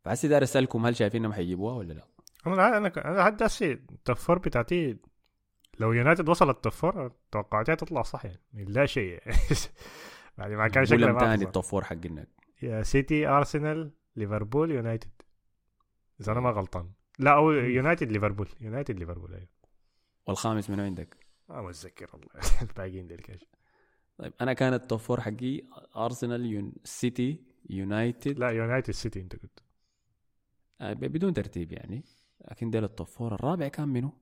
[0.05, 2.07] فحسي داير أسألكم هل شايفين إنهم حيجيبوها ولا لأ؟
[2.47, 4.97] أنا أنا أنا حد هسي ال top four بتاعتي
[5.79, 9.23] لو يونايتد وصل ال top four توقعاتي تطلع صح يعني لا شيء.
[10.39, 11.45] يعني ما كان شكلها تاني.
[11.45, 12.27] ال top 4 حقنا
[12.63, 15.23] يا سيتي ارسنال ليفربول يونايتد
[16.21, 16.91] إذا أنا ما غلطان.
[17.19, 19.49] لا أو يونايتد ليفربول يونايتد ليفربول أيوه.
[20.27, 21.17] والخامس من عندك؟
[21.49, 22.29] ما متذكر والله.
[22.63, 23.45] الباقيين ديل كاش.
[24.19, 25.63] طيب أنا كان ال top 4 حقي
[25.97, 26.73] أرسنال يون...
[26.85, 29.63] سيتي يونايتد لا يونايتد سيتي أنت قلت.
[30.81, 32.05] آه، بدون ترتيب يعني.
[32.51, 34.13] لكن ده ال top 4 الرابع كان منه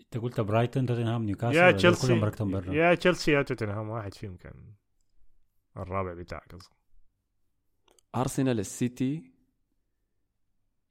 [0.00, 2.12] أنت قلت برايتون توتنهام نيوكاسل يا تشيلسي
[2.72, 4.74] يا تشيلسي يا توتنهام واحد فيهم كان
[5.76, 6.74] الرابع بتاعك أصلا.
[8.14, 9.32] أرسنال السيتي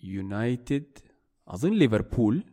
[0.04, 1.00] يونايتد
[1.48, 2.44] أظن ليفربول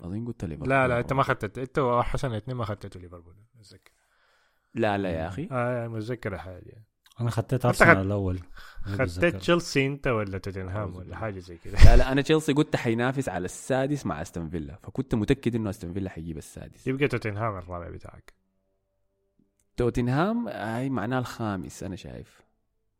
[0.00, 3.92] أظن قلت ليفربول لا لا أنت ما اخذت أنت وحسن الاثنين ما اخذتوا ليفربول متذكر
[4.78, 5.48] لا لا يا أخي.
[5.52, 6.84] آه متذكر الحاجة
[7.20, 8.40] أنا خطيت أرسنال خد- الأول
[8.82, 11.78] خدت تشيلسي أنت ولا توتنهام ولا حاجة زي كده.
[11.84, 15.92] لا لا أنا تشيلسي قلت حينافس على السادس مع أستون فيلا فكنت متأكد إنه أستون
[15.92, 16.86] فيلا حيجيب السادس.
[16.86, 18.32] يبقى توتنهام الرابع بتاعك.
[19.76, 22.42] توتنهام هاي معناه الخامس أنا شايف.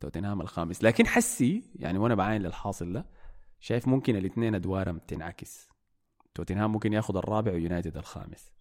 [0.00, 0.84] توتنهام الخامس.
[0.84, 3.06] لكن حسي يعني وأنا بعاين للحاصل ده
[3.60, 5.68] شايف ممكن الاثنين أدوارهم تنعكس.
[6.34, 8.52] توتنهام ممكن ياخذ الرابع ويونايتد الخامس.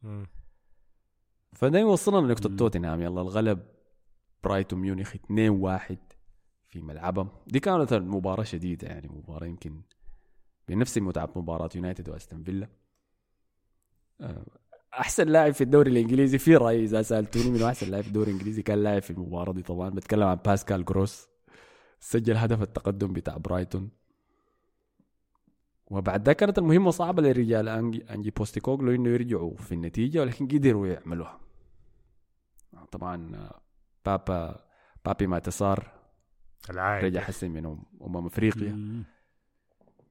[1.54, 2.56] فده يوصلنا لنقطة مم.
[2.58, 3.02] توتنهام.
[3.02, 3.60] يلا الغلب.
[4.44, 5.98] برايتون ميونخ 2-1
[6.70, 7.30] في ملعبهم.
[7.48, 9.82] دي كانت المباراة شديدة يعني مباراة يمكن
[10.68, 12.68] بنفس متعة مباراة يونايتد وأستون فيلا.
[14.22, 14.46] آه،
[14.94, 16.38] أحسن لاعب في الدوري الإنجليزي.
[16.38, 19.62] في رايي إذا سألتوني من أحسن لاعب في الدوري الإنجليزي كان لاعب في المباراة دي
[19.62, 19.90] طبعا.
[19.90, 21.28] بتكلم عن باسكال جروس.
[22.00, 23.90] سجل هدف التقدم بتاع برايتون.
[25.88, 30.88] وبعد ده كانت المهمة صعبة للرجال أنجي, أنجي بوستيكوغلو إنه يرجعوا في النتيجة ولكن قدروا
[30.88, 31.40] يعملوها.
[32.92, 33.62] طبعا آه،
[34.06, 34.66] بابا
[35.06, 35.92] بابي ماتسار
[36.70, 37.66] العائد رجع حسن من
[38.02, 38.72] أمم أفريقيا.
[38.72, 39.04] مم.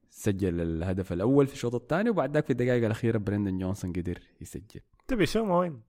[0.09, 4.81] سجل الهدف الأول في الشوط الثاني وبعد ذاك في الدقائق الأخيرة برينان جونسون قدر يسجل.
[5.07, 5.81] بيسوما وين؟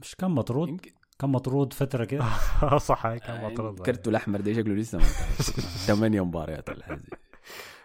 [0.00, 2.24] مش كان مطرود؟ يمكن كان مطرود فترة كده؟
[2.78, 5.04] صح كان مطرد كرته الأحمر ده شكله لسه ما.
[5.88, 7.17] ثمانية مباريات ولا حاجة زي.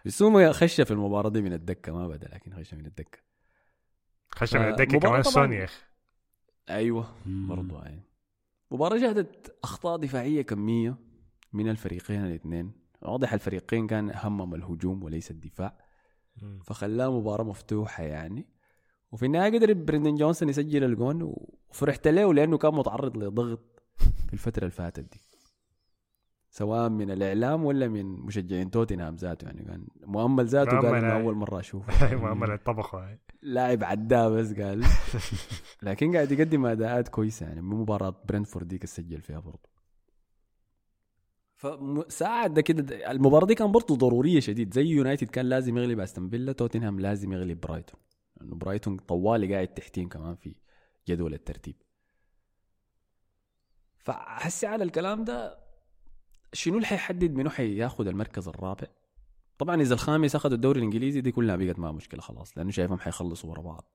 [0.05, 3.19] بس هو خش في المباراة دي من الدكة ما بدا لكن خش من الدكة.
[4.31, 5.23] خش من آه، الدكة كمان.
[5.23, 5.81] سوني يا أخي.
[6.69, 7.15] أيوه.
[7.25, 8.03] برضو يعني
[8.71, 10.95] مباراة شهدت أخطاء دفاعية كمية
[11.53, 12.71] من الفريقين الاثنين.
[13.01, 15.77] واضح الفريقين كان همم الهجوم وليس الدفاع.
[16.63, 18.47] فخلاها مباراة مفتوحة يعني.
[19.11, 21.21] وفي النهاية قدر برينان جونسون يسجل الجون
[21.69, 23.83] وفرحت له لأنه كان متعرض لضغط
[24.27, 25.21] في الفترة اللي فاتت دي.
[26.53, 31.21] سواء من الإعلام ولا من مشجعين توتنهام ذاته يعني كان مؤمل ذاته قال إنه أي.
[31.21, 32.15] أول مرة أشوفه.
[32.25, 34.83] مؤمل الطبخ هاي لاعب عداه بس قال.
[35.83, 39.69] لكن قاعد يقدم أداءات كويسة يعني من مباراة برنتفورد ديك سجل فيها برضه
[41.55, 44.73] فساعد ده كده المباراة دي كان برضه ضرورية شديد.
[44.73, 47.99] زي يونايتد كان لازم يغلب أستون فيلا توتنهام لازم يغلب برايتون.
[48.37, 50.55] لأنه برايتون طوالي قاعد تحتين كمان في
[51.07, 51.75] جدول الترتيب.
[53.97, 55.62] فحسي على الكلام ده
[56.53, 58.87] شنو اللي حيحدد منو حياخذ المركز الرابع؟
[59.57, 63.49] طبعا إذا الخامس أخذ الدوري الإنجليزي دي كلها بقت ما مشكلة خلاص لأنه شايفهم حيخلصوا
[63.49, 63.85] ورا بعض.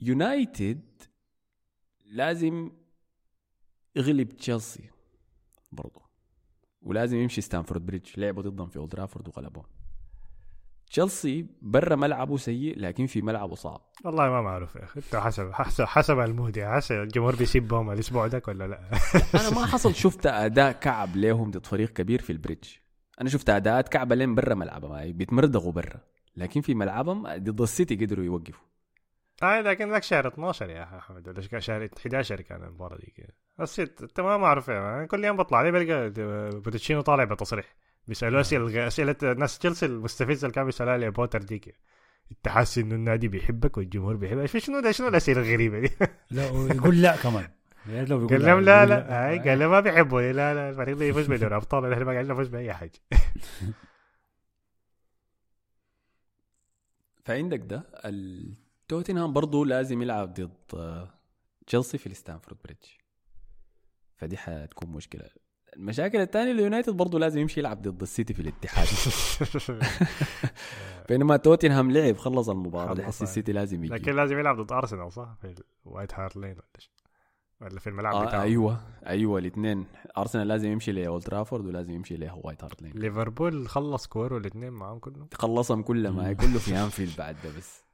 [0.00, 1.02] يونايتد
[2.04, 2.72] لازم
[3.96, 4.90] يغلب تشيلسي
[5.72, 6.02] برضو
[6.82, 9.66] ولازم يمشي ستامفورد بريدج لعبوا ضدهم في أولد ترافورد وغلبوهم
[10.90, 13.80] تشيلسي برا ملعبه سيء لكن في ملعبه صعب.
[14.04, 15.00] والله ما معروف يا أخي.
[15.00, 16.76] انت حسب حسب حسب المود يعني.
[16.76, 18.80] حسب الجمهور بيسيب بهم الأسبوع ذاك ولا لا؟
[19.40, 22.68] أنا ما حصل شفت أداء كعب ليهم ضد فريق كبير في البريدج.
[23.20, 26.00] أنا شفت أداءات كعب لين برا ملعبهم يعني بيتمردغوا برا.
[26.36, 28.64] لكن في ملعبهم ضد السيتي قدروا يوقفوا.
[29.42, 33.26] آه لكن ذاك شهر 12 يا أحمد ولا شهر 11 كان المباراة دي
[33.58, 35.06] بس أنت ما معروف يعني.
[35.06, 36.10] كل يوم بطلع عليه بلقى
[36.60, 37.74] بوتشيتينو طالع بتصريح.
[38.08, 41.74] بيسألوه أسئلة أسئلة ناس تشيلسي المستفزه اللي كان بيسالها لي بوتر ديك
[42.32, 45.90] أنت حاسس إنه النادي بيحبك والجمهور بيحبك؟ شنو ده؟ شنو الأسئلة الغريبة دي؟
[46.30, 47.48] لا ويقول لا كمان.
[47.86, 50.20] لو بيقول قال لهم لا لا هاي قال لهم ما بيحبوا.
[50.20, 51.92] لا لا الفريق ده يفوز بدوري أبطال.
[51.92, 52.92] إحنا ما قاعدين نفوز بأي حاجة.
[57.24, 61.14] فعندك ده التوتنهام برضه لازم يلعب ضد آه،
[61.66, 62.86] تشيلسي في الستامفورد بريدج.
[64.16, 65.30] فدي حتكون مشكلة.
[65.76, 68.86] المشاكل الثانية اليونايتد برضه لازم يمشي يلعب ضد السيتي في الاتحاد.
[71.08, 72.94] بينما توتنهام لعب خلص المباراة.
[72.94, 73.28] دي خلص، حس أي.
[73.28, 73.94] السيتي لازم يجي.
[73.94, 75.54] لكن لازم يلعب ضد أرسنال صح؟ في
[75.86, 76.56] الوايت هارت لين
[77.60, 78.42] ولا في الملعب آه بتاعه.
[78.42, 78.80] أيوه.
[79.06, 79.84] أيوه الاثنين
[80.18, 82.92] أرسنال لازم يمشي لأولد ترافورد ولازم يمشي له وايت هارت لين.
[82.92, 85.28] ليفربول خلص كورو الاثنين معاهم كلهم.
[85.34, 87.84] خلصهم كلها ما هي كله في أنفيلد بعد ده بس.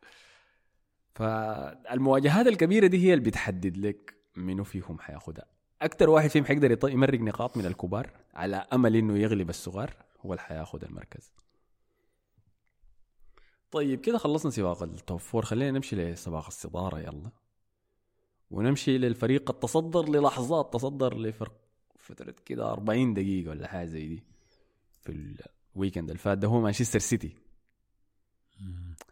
[1.15, 5.45] فالمواجهات الكبيرة دي هي اللي بتحدد لك منو فيهم حياخدها.
[5.83, 9.95] أكتر واحد فيهم حيقدر يمرق نقاط من الكبار على أمل إنه يغلب الصغار
[10.27, 11.33] هو اللي حياخد المركز.
[13.71, 17.31] طيب كده خلصنا سباق ال top four خلينا نمشي لسباق الصدارة يلا.
[18.51, 21.53] ونمشي للفريق التصدر للحظات تصدر لفرق
[21.99, 24.23] فترة كده 40 دقيقة ولا حاجة زي دي
[25.03, 25.37] في
[25.77, 27.37] ال weekend اللي فات ده هو مانشستر سيتي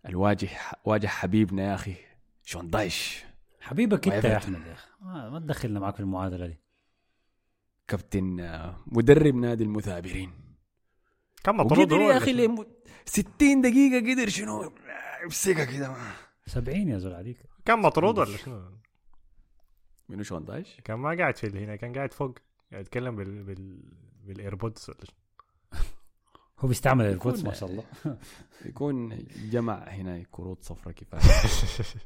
[0.08, 0.48] الواجه
[0.84, 1.94] واجه حبيبنا يا أخي
[2.44, 3.24] شون دايش.
[3.60, 4.36] حبيبك انت يا.
[4.36, 6.60] أحمد يا أخي ما ما تدخلنا معك في المعادلة دي
[7.88, 10.32] كابتن آه، مدرب نادي المثابرين
[11.44, 12.66] كان مطرود يا ولا أخي شنو؟ لم-
[13.04, 14.72] 60 دقيقة قدر شنو
[15.24, 15.96] يمسكها كده
[16.46, 18.62] 70 يا زول عليك كان مطرود ولا شنو؟
[20.08, 22.38] منو شون دايش؟ كان ما قاعد في هنا كان قاعد فوق
[22.72, 23.82] قاعد يتكلم بال بال
[24.24, 25.18] بال AirPods ولا شنو؟
[26.58, 27.84] هو بيستعمل ال quotas ما شاء الله
[28.64, 31.20] يكون جمع هنا كروت صفرة كفاية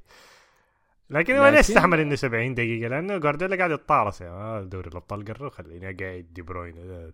[1.11, 4.35] لكن هو ليه لكن- استحمل إنه 70 دقيقة؟ لأنه جوارديولا قاعد يتطارس يعني.
[4.35, 6.75] آه دوري الأبطال قرر خليني قاعد دي بروين.
[6.79, 7.13] آه،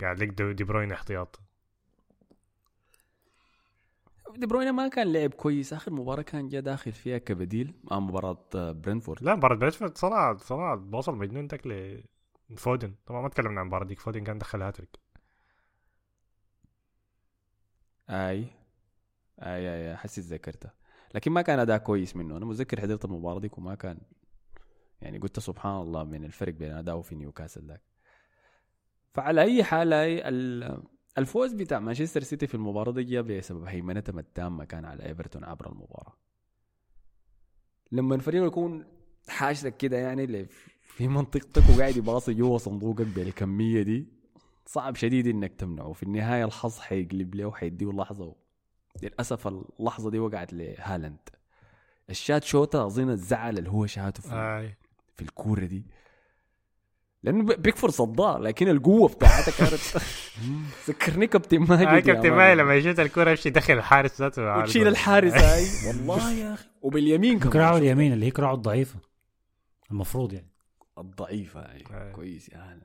[0.00, 1.40] قاعد لك دي بروين احتياط.
[4.36, 5.72] دي بروين ما كان لعب كويس.
[5.72, 9.22] آخر مباراة كان جا داخل فيها كبديل مع مباراة آه، برنتفورد.
[9.22, 11.66] لا مباراة برنتفورد صنع صنع بوصل مجنون تك
[12.50, 14.00] لفودن طبعا ما تكلمنا عن المباراة ديك.
[14.00, 14.96] فودن كان دخل هاتريك.
[18.10, 18.36] أي.
[18.38, 18.48] أي
[19.42, 20.72] أي أي حسيت ذكرتها
[21.14, 22.36] لكن ما كان أداء كويس منه.
[22.36, 23.98] أنا متذكر حضرت المباراة دي وما كان
[25.00, 27.82] يعني قلت سبحان الله من الفرق بين اداؤه في نيوكاسل ذاك.
[29.14, 29.92] فعلى أي حال
[31.18, 35.72] الفوز بتاع مانشستر سيتي في المباراة دي جاء بسبب هيمنتهم التامة كان على إيفرتون عبر
[35.72, 36.16] المباراة.
[37.92, 38.84] لما الفريق يكون
[39.28, 40.46] حاشرك كده يعني
[40.82, 44.08] في منطقتك وقاعد يباصي جوا صندوقك بالكمية دي
[44.66, 45.92] صعب شديد إنك تمنعه.
[45.92, 48.34] في النهاية الحظ حيقلب له وحيديه لحظة
[49.02, 51.28] للأسف اللحظة دي وقعت لهالاند.
[52.10, 54.76] الشات شوطه أظن الزعل اللي هو شاته في, آي.
[55.16, 55.86] في الكورة دي.
[57.22, 60.02] لأنه بيكفورد صداها لكن القوة بتاعتها كانت
[60.88, 62.30] ذكرني كابتن ماجد يا كابتن.
[62.32, 66.68] ماي لما يشوت الكورة يمشي يدخل الحارس ذاته وتشيل الحارس هاي والله يا أخي.
[66.82, 68.98] وباليمين كراعه كمان اليمين اللي هي كراعه الضعيفة.
[69.90, 70.50] المفروض يعني.
[70.98, 72.12] الضعيفة هاي.
[72.12, 72.82] كويس يا هالاند.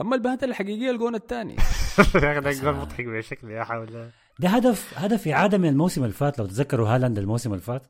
[0.00, 1.56] أما البهدلة الحقيقية الجون الثاني.
[2.14, 6.38] يا أخي ده مضحك بشكل يا حول ده هدف هدف إعادة من الموسم اللي فات
[6.38, 7.86] لو تتذكروا هالاند الموسم اللي فات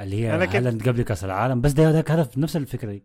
[0.00, 1.60] اللي هي أنا كنت- هالاند قبل كأس العالم.
[1.60, 3.04] بس ده هذاك هدف نفس الفكرة دي.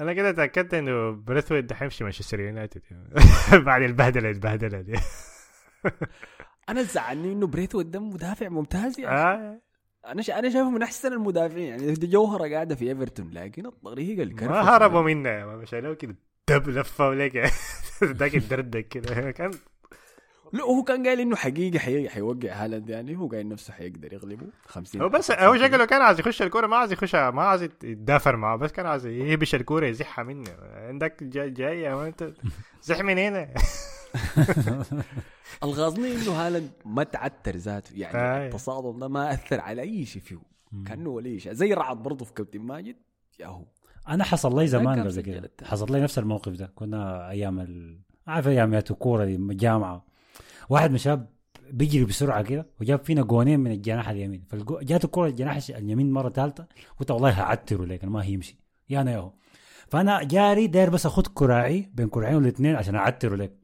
[0.00, 2.82] أنا كده تأكدت إنه بريثويد حيمشي مانشستر يونايتد.
[2.90, 3.08] يعني.
[3.64, 4.94] بعد البهدلة البهدلة دي.
[6.68, 9.06] أنا زعلني إنه بريتو قدام مدافع ممتاز أخي.
[9.06, 9.60] آه.
[10.06, 10.38] أنا شا...
[10.38, 11.68] أنا شايفه من أحسن المدافعين.
[11.68, 16.16] يعني دي جوهرة قاعدة في إيفرتون لكن الطريقة الكرفة ما هربوا منا ما مشيناه كده.
[16.48, 17.52] دب لفة ولك
[18.04, 19.30] ذاك الدردك كده.
[19.30, 19.50] كان
[20.52, 22.08] لا هو كان قايل إنه حقيقي حي...
[22.08, 24.46] حيوقع هالاند يعني هو قايل نفسه حيقدر يغلبه.
[24.66, 28.36] 50 هو بس هو شكله كان عايز يخش الكورة ما عايز يخش ما عايز يتدافر
[28.36, 32.32] معه بس كان عايز يهبش الكورة يزحها منه عندك جاي جاي يا مان أنت
[32.82, 33.48] زح من هنا.
[35.64, 38.46] الغاظني إنه هالاند ما تعتر ذاته يعني آه.
[38.46, 40.38] التصادم ده ما أثر على أي شيء فيه
[40.86, 41.52] كأنه ولا شيء.
[41.52, 42.96] زي رعد برضه في كابتن ماجد
[43.40, 43.64] يا هو.
[44.08, 45.50] أنا حصل لي زمان قبل كده.
[45.64, 46.72] حصل لي نفس الموقف ده.
[46.74, 47.98] كنا أيام ال...
[48.26, 50.07] عارف أيام يا كورة دي الجامعة
[50.68, 51.28] واحد من الشباب
[51.70, 54.44] بيجري بسرعة كده وجاب فينا جونين من الجناح اليمين.
[54.50, 56.66] فجات الكوره الجناح اليمين مرة ثالثة
[57.00, 58.58] قلت والله هعتره لكن ما هيمشي.
[58.90, 59.32] يا أنا يا هو.
[59.88, 63.58] فأنا جاري داير بس اخد كراعي بين كراعين الاثنين عشان أعتره لك.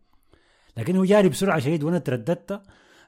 [0.77, 2.63] لكن هو جاري بسرعة شديد وأنا ترددت.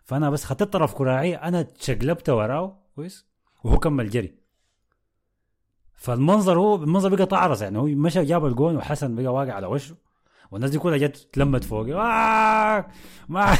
[0.05, 3.27] فأنا بس خدت طرف كراعي أنا تشقلبت وراه كويس؟
[3.65, 4.35] وهو كمل جري.
[5.95, 9.97] فالمنظر هو المنظر بقى طعرس يعني هو مشى جاب الجون وحسن بقى واقع على وشه.
[10.51, 12.87] والناس دي كلها جت تلمت فوقي آه!
[13.29, 13.55] ما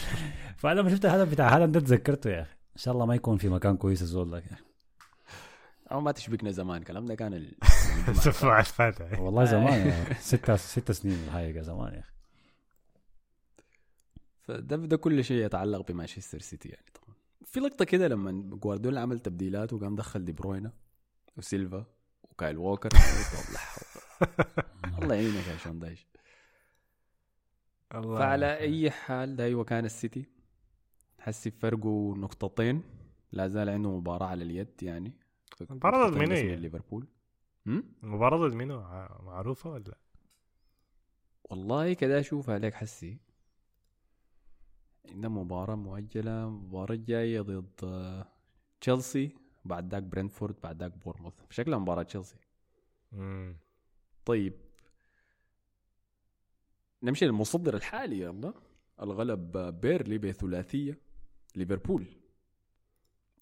[0.58, 2.52] فأنا لما شفت الهدف بتاع هالاند ده تذكرته يا أخي.
[2.52, 4.42] إن شاء الله ما يكون في مكان كويس الزول ده.
[5.92, 6.80] أو ما تشبكنا زمان.
[6.80, 7.54] الكلام ده كان ال...
[8.58, 10.14] الفاتح والله زمان يا أخي.
[10.36, 12.12] ستة ستة سنين الحقيقة زمان يا أخي.
[14.42, 17.16] فده ده كل شيء يتعلق بمانشستر سيتي يعني طبعا.
[17.44, 20.72] في لقطة كده لما جوارديولا عمل تبديلات وقام دخل دي بروينا
[21.36, 21.84] وسيلفا
[22.22, 22.90] وكايل ووكر.
[25.02, 26.06] الله يعينك يا شون دايش.
[27.96, 30.24] الله فعلى أي حال ده أيوه كان السيتي.
[31.18, 32.82] حسي فرقه نقطتين
[33.32, 35.12] لا زال عنده مباراة على اليد يعني.
[35.70, 37.06] المباراة ضد مين ليفربول.
[37.66, 39.96] هم؟ المباراة ضد منو ع- معروفة ولا؟
[41.44, 43.18] والله كده اشوفها لك حسي.
[45.10, 48.24] عندنا مباراة مؤجلة المباراة الجاية ضد
[48.80, 52.36] تشيلسي بعد ذاك برنتفورد بعد ذاك بورنموث شكلها مباراة تشيلسي.
[54.24, 54.54] طيب
[57.02, 58.54] نمشي للمتصدر الحالي يلا.
[59.02, 60.98] الغلب بيرنلي بثلاثية
[61.56, 62.06] ليفربول.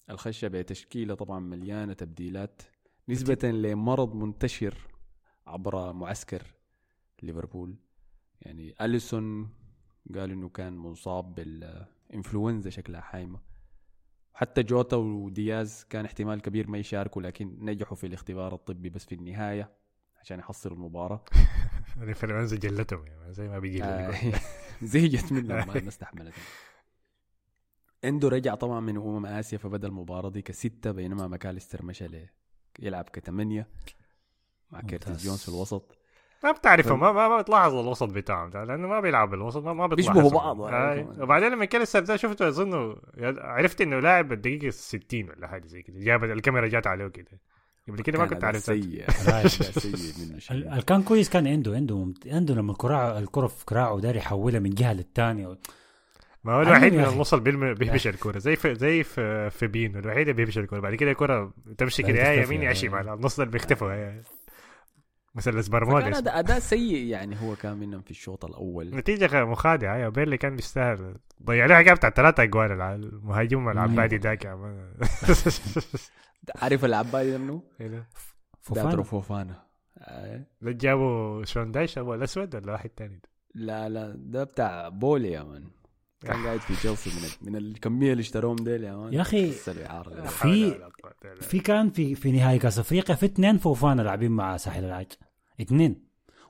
[0.09, 2.61] الخشة بتشكيلة طبعا مليانة تبديلات
[3.09, 4.77] نسبة لمرض منتشر
[5.47, 6.43] عبر معسكر
[7.23, 7.75] ليفربول.
[8.41, 9.49] يعني أليسون
[10.15, 13.39] قال إنه كان مصاب بالإنفلونزا شكلها حايمة.
[14.33, 19.15] حتى جوتا ودياز كان احتمال كبير ما يشاركوا لكن نجحوا في الاختبار الطبي بس في
[19.15, 19.84] النهاية.
[20.25, 21.25] عشان يحصلوا المباراة
[22.01, 24.13] الانفلونزا خلتهم يعني زي ما بيجي آه،.
[24.81, 26.33] زهجت منهم ما ما استحملت
[28.05, 32.27] إندو رجع طبعا من أمم آسيا فبدأ المباراة دي كستة بينما ماكاليستر مشى ل
[32.79, 33.67] يلعب كثمانيه
[34.71, 34.81] مع.
[34.81, 35.97] كيرتس جونز في الوسط
[36.43, 39.87] ما بتعرفه ما ما, ما بتلاحظ الوسط بتاعهم ده لأنه ما بيلعب بالوسط ما, ما
[39.87, 40.61] بتلاحظ بيشبهوا بعض.
[40.61, 40.95] آه.
[40.95, 41.21] كمان.
[41.21, 42.97] وبعدين لما كان ده شفته أظنه
[43.37, 47.39] عرفت إنه لاعب الدقيقه 60 ولا حاجة زي كده جاب الكاميرا جات عليه كده
[47.87, 50.13] قبل كده ما كان كنت عارف سيء سيء
[50.59, 54.59] منه كان كويس كان عنده عنده ممت- عنده لما الكرة الكرة في كراعه داري يحولها
[54.59, 55.57] من جهة للثانية
[56.43, 57.03] ما هو الوحيد من.
[57.03, 60.95] النص اللي بيهبش الكوره زي في زي في, في بينو الوحيد اللي بيهبش الكوره بعد
[60.95, 62.17] كده الكوره تمشي كده.
[62.17, 62.73] يا يمين يا.
[62.73, 64.21] شمال النص اللي بيختفوا.
[65.35, 66.17] مثلث برمودا.
[66.17, 68.95] أداء, أداء سيء يعني هو كان منهم في الشوط الأول.
[68.95, 69.97] نتيجة مخادعة.
[69.97, 71.15] يا بيرنلي كان بيستاهل.
[71.45, 74.45] ضيع له حاجة بتاع ثلاثة اجوال المهاجم العبادي ذاك.
[76.55, 77.61] عارف العبادي ده؟ منو؟
[78.61, 79.03] فوفانا.
[79.03, 79.65] فوفانا.
[79.97, 80.43] آه.
[80.61, 85.31] ده جابوا شون دايش ابو الأسود ولا واحد تاني؟ ده؟ لا لا ده بتاع بولي
[85.31, 85.63] يا man.
[86.21, 89.13] كان قاعد في تشيلسي من من الكمية اللي اشتروهم ديل يا man.
[89.13, 89.23] يا
[90.09, 90.79] لا في-.
[91.41, 95.11] في كان في في نهائي كأس أفريقيا في اثنين فوفانا لاعبين مع ساحل العاج
[95.61, 96.05] اثنين.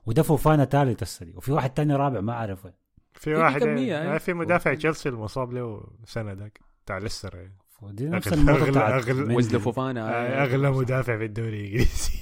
[0.06, 2.74] وده فوفانا ثالث السنة وفي واحد تاني رابع ما اعرف وين
[3.14, 4.18] في في واحد كمية، آه، إيه.
[4.18, 7.50] في مدافع تشيلسي المصاب له سنة ذاك بتاع ليستر
[7.82, 7.88] إيه.
[7.88, 9.34] ودي نفس أغلى- النقطة أغلى- بتاعت أغلى- مندي.
[9.34, 12.12] ويسلي فوفانا آه، أغلى مدافع في الدوري الإنجليزي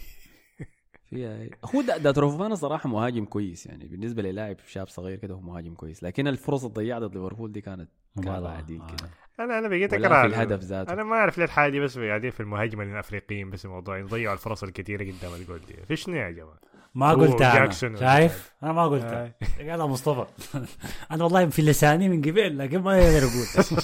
[1.11, 5.41] فيها هو دا- داترو فوفانا صراحة مهاجم كويس يعني بالنسبة للاعب شاب صغير كده هو
[5.41, 7.89] مهاجم كويس لكن الفرص اللي ضيعها ضد ليفربول دي كانت.
[8.17, 8.87] كانت عادي آه.
[8.87, 9.09] كده
[9.41, 12.31] أنا أنا بقيت اكره في الهدف ذاته أنا ما أعرف ليه الحاجة دي بس قاعدين
[12.31, 16.59] في المهاجمين الأفريقيين بس الموضوع يضيعوا الفرص الكثيرة قدام الجول دي في شنو يا جماعة
[16.95, 17.37] ما.
[17.39, 19.35] جاكسون ولا شايف أنا ما قلتها آه.
[19.71, 20.27] قالها مصطفى
[21.13, 23.83] أنا والله في لساني من قبل لكن ما أقدر أقول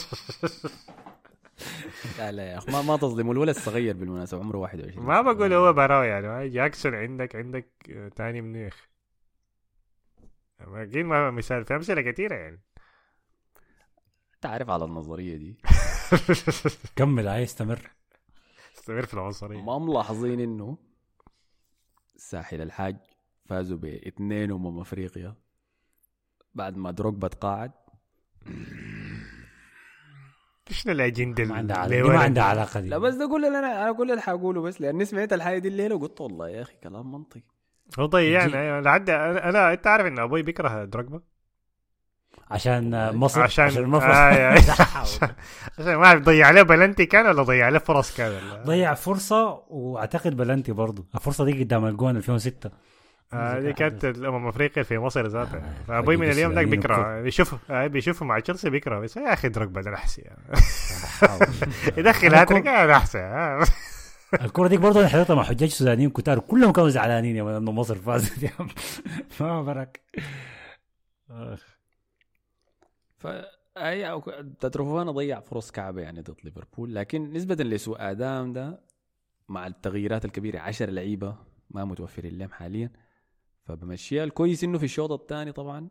[2.18, 5.72] لا لا يا أخي ما ما تظلموا الولد الصغير بالمناسبة عمره 21 ما بقول هو
[5.72, 6.48] براوي يعني.
[6.48, 7.66] جاكسون عندك عندك
[8.16, 8.88] تاني منيخ.
[10.60, 12.60] أكيد ما مثال في أمثلة كثيرة يعني.
[14.40, 15.56] تعرف على النظرية دي؟
[16.96, 17.90] كمل هاي استمر.
[18.78, 19.62] استمر في العنصرية.
[19.62, 20.78] ما ملاحظين إنه
[22.16, 22.96] ساحل الحاج
[23.46, 25.34] فازوا باثنين أمم أفريقيا
[26.54, 27.72] بعد ما دروجبا تقاعد.
[30.74, 32.88] شنو الاجنده ما اللي عندها علاقه ما عندها علاقة دي.
[32.88, 35.68] لا بس ده كل اللي أنا أنا كل اللي حقوله بس لأني سمعت الحاجة دي
[35.68, 37.42] الليلة قلت والله يا أخي كلام منطقي.
[37.98, 41.20] هو ضيعنا أيوة، لعد أنا أنا- أنت عارف إن أبوي بيكره دروجبا
[42.50, 44.06] عشان مصر؟ عشان عشان مصر.
[44.06, 44.52] آه،.
[44.52, 45.28] عشان
[45.78, 48.32] عشان ما أعرف ضيع عليه بلنتي كان ولا ضيع عليه فرص كان؟
[48.66, 52.70] ضيع فرصة وأعتقد بلنتي برضه الفرصة دي قدام الجون 2006
[53.34, 55.56] هذه كانت الأمم افريقيا في مصر ذاتها.
[55.58, 57.20] آه، فأبوي من اليوم ذاك السودانيين بيكره.
[57.20, 59.00] بيشوف آه، بيشوفه مع تشيلسي بيكره.
[59.00, 60.22] بس يا أخي دروجبا ده احسن.
[61.96, 63.64] يدخل أنا هاتريك أنا احسن آه.
[64.40, 66.38] الكرة دي برضه أنا حضرتها مع حجاج سودانيين كتار.
[66.38, 68.50] كلهم كانوا زعلانين يا إنه مصر فازت يا
[69.40, 70.00] ما برك.
[73.18, 73.26] فأي
[73.76, 74.22] داترو
[74.60, 76.94] فوفانا ضيع فرص كعبة يعني ضد ليفربول.
[76.94, 78.80] لكن نسبة لسوء أداءه ده
[79.48, 81.36] مع التغييرات الكبيرة 10 لعيبة
[81.70, 82.90] ما متوفرين لهم حاليا.
[83.64, 85.88] فبمشيها الكويس إنه في الشوط الثاني طبعا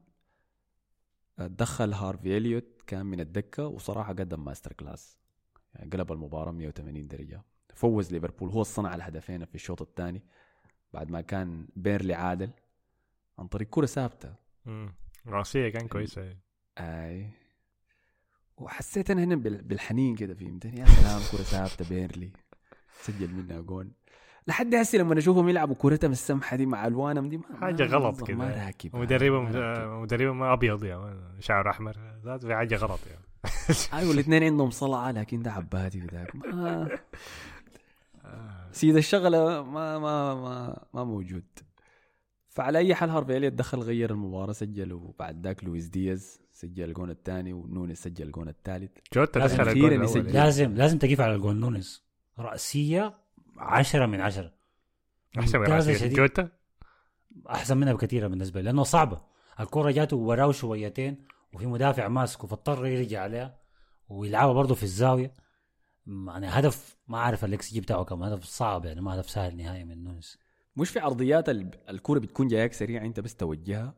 [1.38, 5.18] دخل هارفي إليوت كان من الدكة وصراحة قدم masterclass.
[5.76, 7.44] يعني قلب المباراة 180 درجة.
[7.74, 10.24] فوز ليفربول هو صنع الهدفين في الشوط الثاني.
[10.94, 12.52] بعد ما كان بيرنلي عادل
[13.40, 14.36] عن طريق كرة ثابتة.
[14.66, 14.94] مم.
[15.28, 16.38] راسية كان كويسة.
[16.78, 17.30] أي.
[18.58, 22.32] وحسيت أنا هنا بال- بالحنين كده فهمتني؟ يا سلام كرة ثابتة بيرلي.
[23.02, 23.91] سجل منها جون.
[24.50, 28.24] لحد هسه لما اشوفهم يلعبوا كورتهم السمحة دي مع ألوانهم دي ما حاجة ما- غلط
[28.28, 30.02] كده مدربهم ما راكب.
[30.02, 31.20] مدربهم أبيض يا مان.
[31.40, 33.26] شعر أحمر ذات في حاجة غلط يعني
[34.02, 36.90] أيوه الاثنين عندهم صلعة لكن ده عبادي وذاك ما
[38.72, 41.44] سيد الشغلة ما ما ما ما موجود
[42.50, 47.10] فعلى أي حال هارفي اليوت دخل غير المباراة سجل وبعد ذاك لويس دياز سجل الجون
[47.10, 50.04] الثاني ونونيز سجل الجون الثالث جوتا لازم دخل.
[50.04, 50.34] يسجل.
[50.34, 52.04] لازم لازم تقيف على الجون نونيز
[52.40, 53.14] رأسية
[53.60, 54.52] عشرة من عشرة.
[55.40, 55.65] أحسن من.
[56.14, 56.49] جوتا
[57.49, 59.22] أحسن منها بكثير بالنسبة لي لأنه صعبة.
[59.60, 63.60] الكرة جاته وراه شويتين وفي مدافع ماسكه فاضطر يرجع عليها
[64.10, 65.34] ويلعبها برضه في الزاوية.
[66.07, 69.84] يعني هدف ما أعرف الإكس جي بتاعه كم هدف صعب يعني ما هدف سهل نهائي
[69.84, 70.38] من نونيز.
[70.76, 73.95] مش في عرضيات ال- الكوره بتكون جايك سريعة أنت بس توجهها.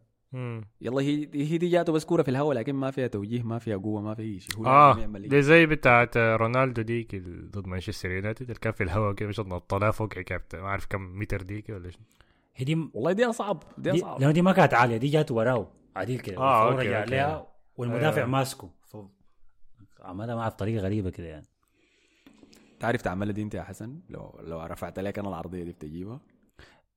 [0.82, 3.78] يلا هي هي دي جاته بس كوره في الهواء لكن ما فيها توجيه ما فيها
[3.78, 4.64] قوة ما فيها شيء هو
[4.98, 9.30] لازم آه دي زي بتاعت رونالدو ديك ضد مانشستر يونايتد اللي كان في الهواء كده
[9.30, 12.02] مش نطلها فوق كابتن ما أعرف كم متر ديك ولا شنو.
[12.56, 15.32] هي دي, والله دي اصعب دي دي اصعب لأنه دي ما كانت عالية دي جات
[15.32, 17.15] وراه عديل كده آه، الفورة okay، جا okay.
[17.16, 17.48] عليها
[17.78, 18.30] والمدافع أيوة.
[18.30, 18.70] ماسكه.
[18.86, 18.98] ف-
[20.02, 21.45] عملها معها بطريقه غريبة كده يعني.
[22.80, 26.20] تعرف تعملها دي أنت يا حسن؟ لو لو رفعت لك أنا العرضيه دي بتجيبها.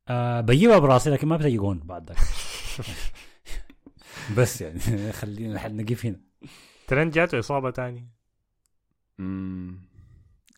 [0.08, 2.18] آه بجيبها براسي لكن ما بتجي جون بعد ذاك
[4.38, 6.20] بس يعني خلينا نحل نقف هنا.
[6.86, 8.08] ترنت جاته إصابة تاني؟
[9.18, 9.80] مم.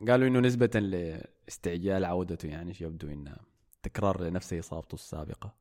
[0.08, 3.38] قالوا إنه نسبة لاستعجال عودته يعني يبدو إنها
[3.82, 5.54] تكرار لنفس إصابته السابقة.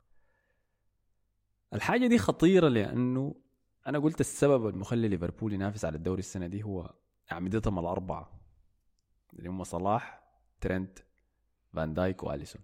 [1.74, 3.36] الحاجة دي خطيرة لأنه
[3.88, 6.94] أنا قلت السبب المخلي ليفربول ينافس على الدوري السنة دي هو
[7.32, 8.40] أعمدتهم الأربعة
[9.34, 10.24] اللي هم صلاح
[10.62, 11.00] ترنت
[11.74, 12.62] فان دايك وآليسون.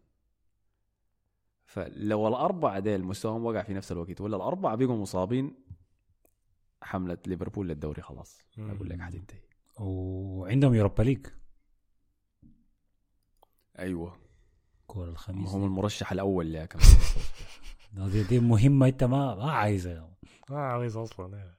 [1.72, 5.56] فلو الأربعة ديل مستواهم وقع في نفس الوقت ولا الأربعة بقوا مصابين
[6.82, 8.42] حملة ليفربول للدوري خلاص.
[8.60, 9.40] أقول لك حتنتهي.
[9.80, 11.28] وعندهم يوروبا ليج.
[13.80, 14.18] أيوه.
[14.88, 16.86] كورة الخميس هم المرشح الأول لها كمان.
[18.12, 20.18] دي, دي مهمة أنت ما ما عايزها.
[20.50, 21.56] ما عايز أصلا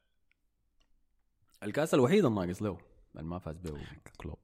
[1.63, 2.79] الكاس الوحيد الناقص له
[3.15, 3.87] ما فاز به
[4.21, 4.39] كلوب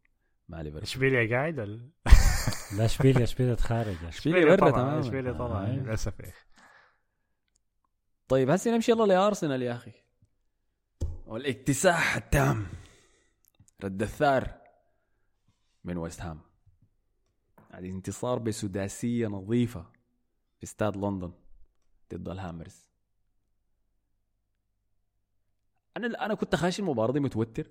[0.48, 0.82] مع ليفربول.
[0.82, 1.90] اشبيليا قاعد
[2.76, 4.04] لا إشبيليا إشبيليا تخارج.
[4.04, 5.66] إشبيليا برا طبعا إشبيليا طبعا.
[5.66, 6.46] للأسف يا أخي
[8.28, 9.92] طيب هسه نمشي يلا لأرسنال يا أخي.
[11.26, 12.66] والاكتساح التام.
[13.84, 14.58] رد الثار
[15.84, 16.40] من ويست هام.
[17.70, 19.90] هذه انتصار بسداسية نظيفة
[20.58, 21.32] في استاد لندن
[22.14, 22.88] ضد الهامرز.
[25.96, 27.70] أنا أنا كنت خاشي المباراة دي متوتر.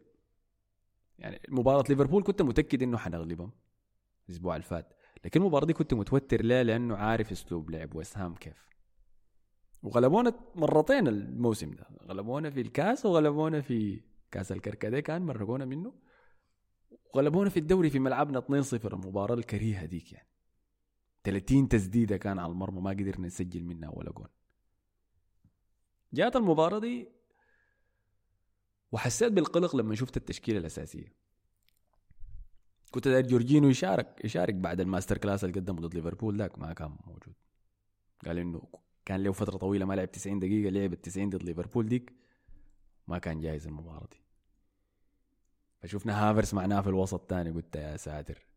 [1.19, 3.51] يعني مباراة ليفربول كنت متأكد إنه حنغلبهم.
[4.29, 4.93] الأسبوع اللي فات.
[5.25, 8.67] لكن المباراة دي كنت متوتر ليه؟ لأنه عارف أسلوب لعب ويست كيف.
[9.83, 11.87] وغلبونا مرتين الموسم ده.
[12.03, 14.01] غلبونا في الكاس وغلبونا في
[14.31, 15.93] كاس الكركديه كان مرقونا منه.
[17.13, 20.27] وغلبونا في الدوري في ملعبنا 2-0 المباراة الكريهة ديك يعني.
[21.23, 24.27] 30 تسديدة كان على المرمى ما قدرنا نسجل منها ولا جون.
[26.13, 27.09] جات المباراة دي
[28.91, 31.26] وحسيت بالقلق لما شفت التشكيلة الأساسية.
[32.91, 36.73] كنت داير جورجينو يشارك يشارك بعد ال master class اللي قدمه ضد ليفربول ذاك ما
[36.73, 37.33] كان موجود.
[38.25, 38.61] قال إنه
[39.05, 42.13] كان له فترة طويلة ما لعب 90 دقيقة لعب ال 90 ضد ليفربول ديك
[43.07, 44.21] ما كان جاهز المباراة دي.
[45.79, 48.47] فشفنا هافرس معناه في الوسط تاني قلت يا ساتر.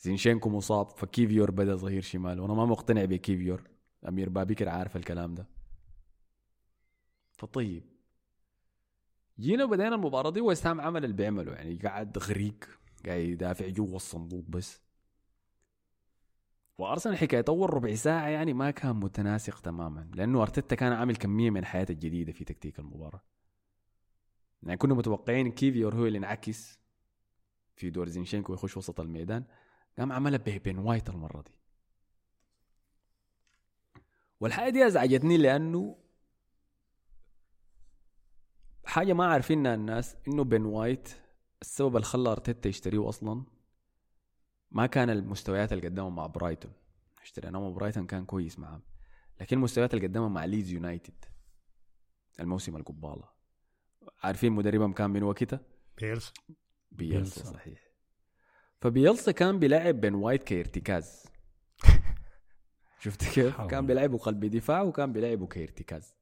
[0.00, 3.62] زينشينكو مصاب فكيفيور بدأ ظهير شمال وأنا ما مقتنع بكيفيور.
[4.08, 5.46] أمير بابكر عارف الكلام ده.
[7.32, 7.82] فطيب.
[9.40, 11.52] جينا بدينا المباراة دي ويست هام عمل اللي بيعمله.
[11.52, 12.78] يعني قاعد غريق.
[13.06, 14.80] قاعد يدافع جوا الصندوق بس.
[16.78, 21.50] وأرسنال حكايه اول ربع ساعة يعني ما كان متناسق تماما لأنه أرتيتا كان عامل كمية
[21.50, 23.22] من الحاجات الجديدة في تكتيك المباراة.
[24.62, 26.78] يعني كنا متوقعين كيفيور هو اللي ينعكس
[27.76, 29.44] في دور زينشينكو يخش وسط الميدان
[29.98, 31.54] قام عملها بين وايت المرة دي.
[34.40, 35.98] والحاجة دي أزعجتني لأنه
[38.84, 41.25] حاجة ما عارفينها الناس إنه بين وايت
[41.62, 43.44] السبب اللي خلى أرتيتا يشتريه أصلا
[44.70, 46.72] ما كان المستويات اللي قدمها مع برايتون.
[47.22, 48.82] اشتريناه مع برايتون كان كويس معاه
[49.40, 51.24] لكن المستويات اللي قدمها مع ليدز يونايتد
[52.40, 53.28] الموسم القبالة.
[54.22, 55.60] عارفين مدربهم كان من وقتها؟
[55.98, 56.32] بيلسا.
[56.92, 57.44] بيلسا.
[57.44, 57.86] صحيح.
[58.80, 61.24] فبيلسا كان بيلعب بين وايت كارتكاز
[63.02, 66.14] شفت كيف؟ كان بيلعبه قلب دفاع وكان بيلعبه كارتكاز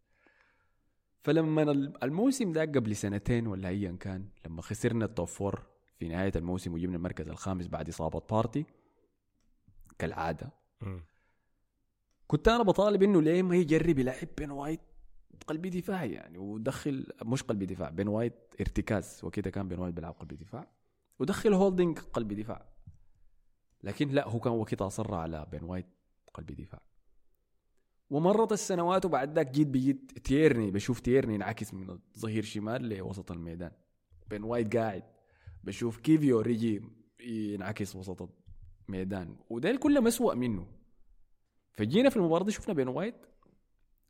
[1.25, 1.63] فلما
[2.03, 5.63] الموسم ده قبل سنتين ولا ايا كان لما خسرنا ال top four
[5.99, 8.65] في نهاية الموسم وجبنا المركز الخامس بعد إصابة بارتي
[9.99, 10.51] كالعادة.
[12.27, 14.81] كنت أنا بطالب إنه ليه ما يجرب يلعب بين وايت
[15.47, 20.15] قلبي دفاع يعني ودخل مش قلبي دفاع بين وايت ارتكاز وكده كان بين وايت بيلعب
[20.15, 20.69] قلبي دفاع
[21.19, 22.69] ودخل هولدنج قلبي دفاع.
[23.83, 25.87] لكن لا هو كان وقتها اصر على بين وايت
[26.35, 26.83] قلبي دفاع.
[28.11, 33.73] ومرت السنوات وبعد ذاك جيت بجيت تيرني بشوف تيرني ينعكس من ظهير شمال لوسط الميدان.
[34.27, 35.03] بين وايت قاعد
[35.65, 36.83] بشوف كيفيور يجي
[37.21, 38.29] ينعكس وسط
[38.89, 39.37] الميدان.
[39.51, 40.67] وده كله مسوأ منه.
[41.73, 43.27] فجينا في المباراة دي شفنا بين وايت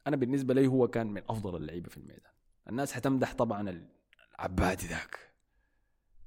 [0.06, 2.32] أنا بالنسبة لي هو كان من أفضل اللعيبة في الميدان.
[2.68, 3.86] الناس حتمدح طبعا
[4.38, 5.18] العبادي ذاك.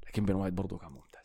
[0.07, 1.21] لكن بين وايت برضه كان ممتاز.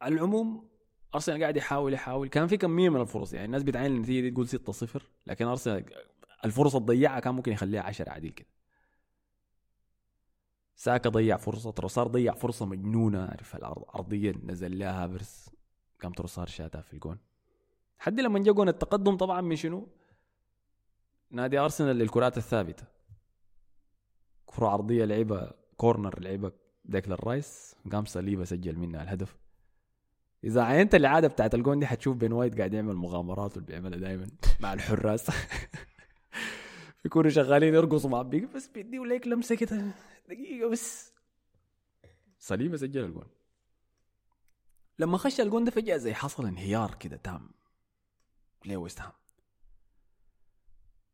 [0.00, 0.68] على العموم
[1.16, 2.28] أرسنال قاعد يحاول يحاول.
[2.28, 4.48] كان في كمية من الفرص يعني الناس بتعين النتيجه دي تقول
[5.00, 5.84] 6-0 لكن أرسنال
[6.44, 8.48] الفرص اللي ضيعها كان ممكن يخليها 10 عديل كده.
[10.76, 15.50] ساكا ضيع فرصة تروسار ضيع فرصة مجنونة عارف العرض عرضيه نزل لها هافرس
[16.02, 17.18] قام تروسار شاتها في الجون.
[17.98, 19.88] حد لما جا جون التقدم طبعا من شنو؟
[21.30, 22.84] نادي أرسنال للكرات الثابتة.
[24.46, 26.52] كرة عرضية لعبة corner لعبة
[26.84, 29.36] ديكلان رايس قام صليبه سجل منها الهدف.
[30.44, 34.26] إذا عينت العادة بتاعت الجون دي حتشوف بين وايت قاعد يعمل مغامرات واللي بيعملها دائما
[34.60, 35.30] مع الحراس.
[37.04, 39.94] بيكونوا شغالين يرقصوا مع بيك بس بيديوا ليك لمسة كده.
[40.28, 41.12] دقيقة بس.
[42.38, 43.26] صليبه سجل الجون.
[44.98, 47.50] لما خش الجون ده فجأة زي حصل انهيار كده تام.
[48.64, 49.12] لويست هام؟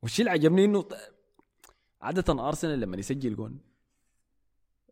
[0.03, 0.89] والشيء اللي عجبني إنه
[2.01, 3.61] عادة أرسنال لما يسجل جون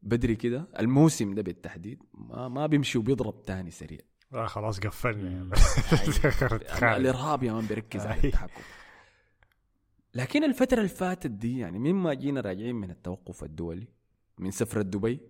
[0.02, 4.00] بدري كده الموسم ده بالتحديد ما ما بيمشي وبيضرب تاني سريع.
[4.34, 5.50] آه خلاص قفلنا
[6.96, 8.24] الإرهاب يا man بيركز على.
[8.24, 8.62] التحكم.
[10.14, 13.86] لكن الفترة اللي فاتت دي يعني مما جينا راجعين من التوقف الدولي
[14.38, 15.20] من سفرة دبي.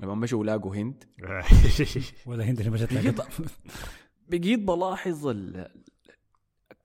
[0.00, 1.04] لما مشوا لاقوا هند.
[2.26, 3.20] ولا هند اللي مشت بقيت.
[4.28, 5.70] بقيت بلاحظ ال-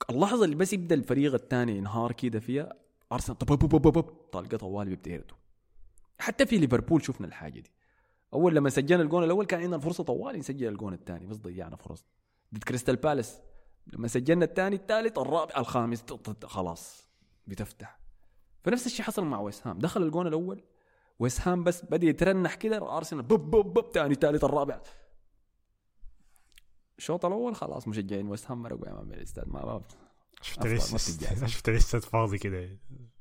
[0.10, 2.73] اللحظة اللي بس يبدأ الفريق الثاني ينهار كده فيها
[3.11, 5.23] أرسنال طب طب طب طب طلقه طوال بيبدا
[6.19, 7.72] حتى في ليفربول شفنا الحاجة دي.
[8.34, 12.06] أول لما سجلنا الجون الأول كان عندنا الفرصة طوال نسجل الجون الثاني بس ضيعنا فرص
[12.53, 13.41] ضد كريستال بالاس.
[13.88, 16.03] لما سجلنا الثاني الثالث الرابع الخامس
[16.43, 17.10] خلاص
[17.47, 17.99] بتفتح.
[18.64, 19.80] فنفس الشيء حصل مع ويست هام.
[19.80, 20.64] دخل الجون الأول
[21.19, 24.81] ويست هام بس بدأ يترنح كده أرسنال بب بب بب ثاني ثالث الرابع.
[26.97, 29.47] الشوط الأول خلاص مشجعين ويست هام مرقوا يا man الإستاد.
[29.47, 29.81] ما
[30.41, 31.47] شفت لسه.
[31.47, 32.77] شفت لسه فاضي كده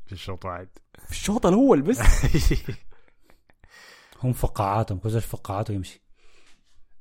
[0.06, 0.68] في الشوط واحد.
[0.98, 1.98] في الشوط الأول بس.
[4.24, 6.00] هم فقاعاتهم زول فقاعاته يمشي.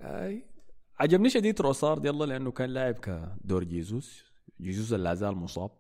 [0.01, 0.45] أي
[0.99, 4.23] عجبني شديد روسارد يلا لأنه كان لاعب كدور جيزوس.
[4.61, 5.71] جيزوس اللي زال مصاب.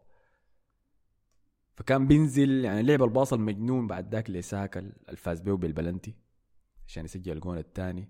[1.75, 6.15] فكان بينزل يعني لعب الباص المجنون بعد ذاك لساكا الفاز بيه بالبلنتي
[6.87, 8.09] عشان يسجل الجون الثاني.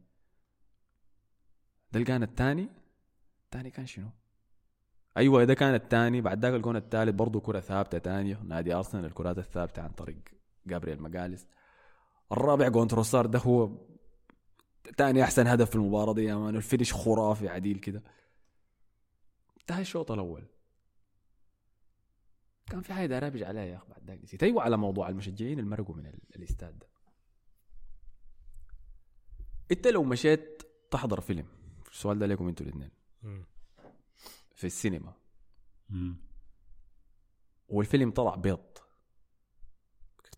[1.91, 2.69] ده كان الثاني؟
[3.45, 4.09] الثاني كان شنو؟
[5.17, 6.21] أيوه ده كان الثاني.
[6.21, 8.39] بعد ذاك الجون الثالث برضه كرة ثابتة ثانية.
[8.43, 10.17] نادي أرسنال الكرات الثابتة عن طريق
[10.67, 11.47] جابرييل ماجاليس.
[12.33, 13.69] الرابع جون تروسار ده هو
[14.97, 16.55] تاني أحسن هدف في المباراة دي يا man.
[16.55, 18.03] ال finish خرافي عديل كده.
[19.61, 20.45] انتهى الشوط الأول.
[22.69, 24.43] كان في حاجة داير ارجع عليها يا أخي بعد ذاك نسيت.
[24.43, 26.87] أيوه على موضوع المشجعين اللي مرقوا من ال- الاستاد ده.
[29.71, 31.45] انت لو مشيت تحضر فيلم.
[31.91, 32.91] السؤال ده لكم أنتوا الاثنين.
[34.55, 35.13] في السينما.
[37.69, 38.72] والفيلم طلع بيض.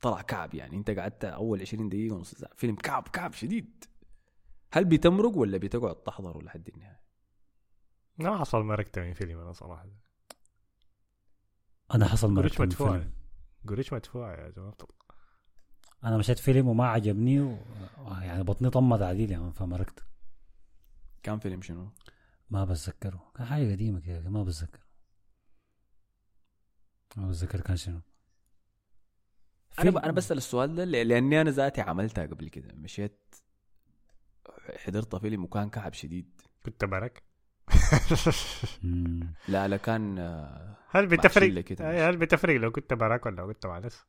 [0.06, 0.76] طلع كعب يعني.
[0.78, 2.54] انت قعدت أول 20 دقيقة ونص ساعة.
[2.56, 3.84] فيلم كعب كعب شديد.
[4.72, 7.02] هل بتمرق ولا بتقعد تحضره لحد النهاية؟
[8.18, 9.86] ما حصل مرقت من فيلم أنا صراحة.
[11.94, 13.14] أنا حصل قريش مرة من فيلم.
[13.68, 14.78] قريش مدفوع يا جماعة.
[16.04, 17.58] أنا مشيت فيلم وما عجبني و...
[18.22, 20.06] يعني بطني طمت عديل يعني فمرقت.
[21.24, 21.90] كان فيلم شنو؟
[22.50, 23.32] ما بتذكره.
[23.36, 24.80] كان حاجة قديمة كده ما بتذكر
[27.16, 28.02] ما بتذكر كان شنو.
[29.80, 30.04] أنا فيلم- ب...
[30.04, 32.74] أنا بسأل السؤال ده ل- لأني أنا ذاتي عملتها قبل كده.
[32.76, 33.36] مشيت
[34.86, 36.42] حضرت فيلم وكان كعب شديد.
[36.66, 37.24] كنت برك.
[39.48, 43.66] لا لا كان آه، هل بتفرق؟ أي، هل بتفرق لو كنت براك ولا لو كنت
[43.66, 44.06] مع ناس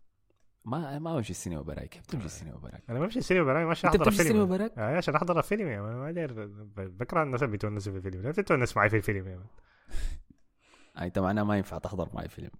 [0.64, 3.94] ما ما بمشي السينما براي كيف بتمشي السينما براي؟ أنا بمشي السينما براك ماشي أنت
[3.97, 7.52] أحضر بتمشي السينما الفيلم براك؟ آه، عشان أحضر الفيلم يا ما داير بكره الناس اللي
[7.52, 8.22] بيتونسوا في الفيلم.
[8.22, 9.40] لا تتونس معي في الفيلم يا
[10.97, 12.51] آه، انت معناها ما ينفع تحضر معي فيلم.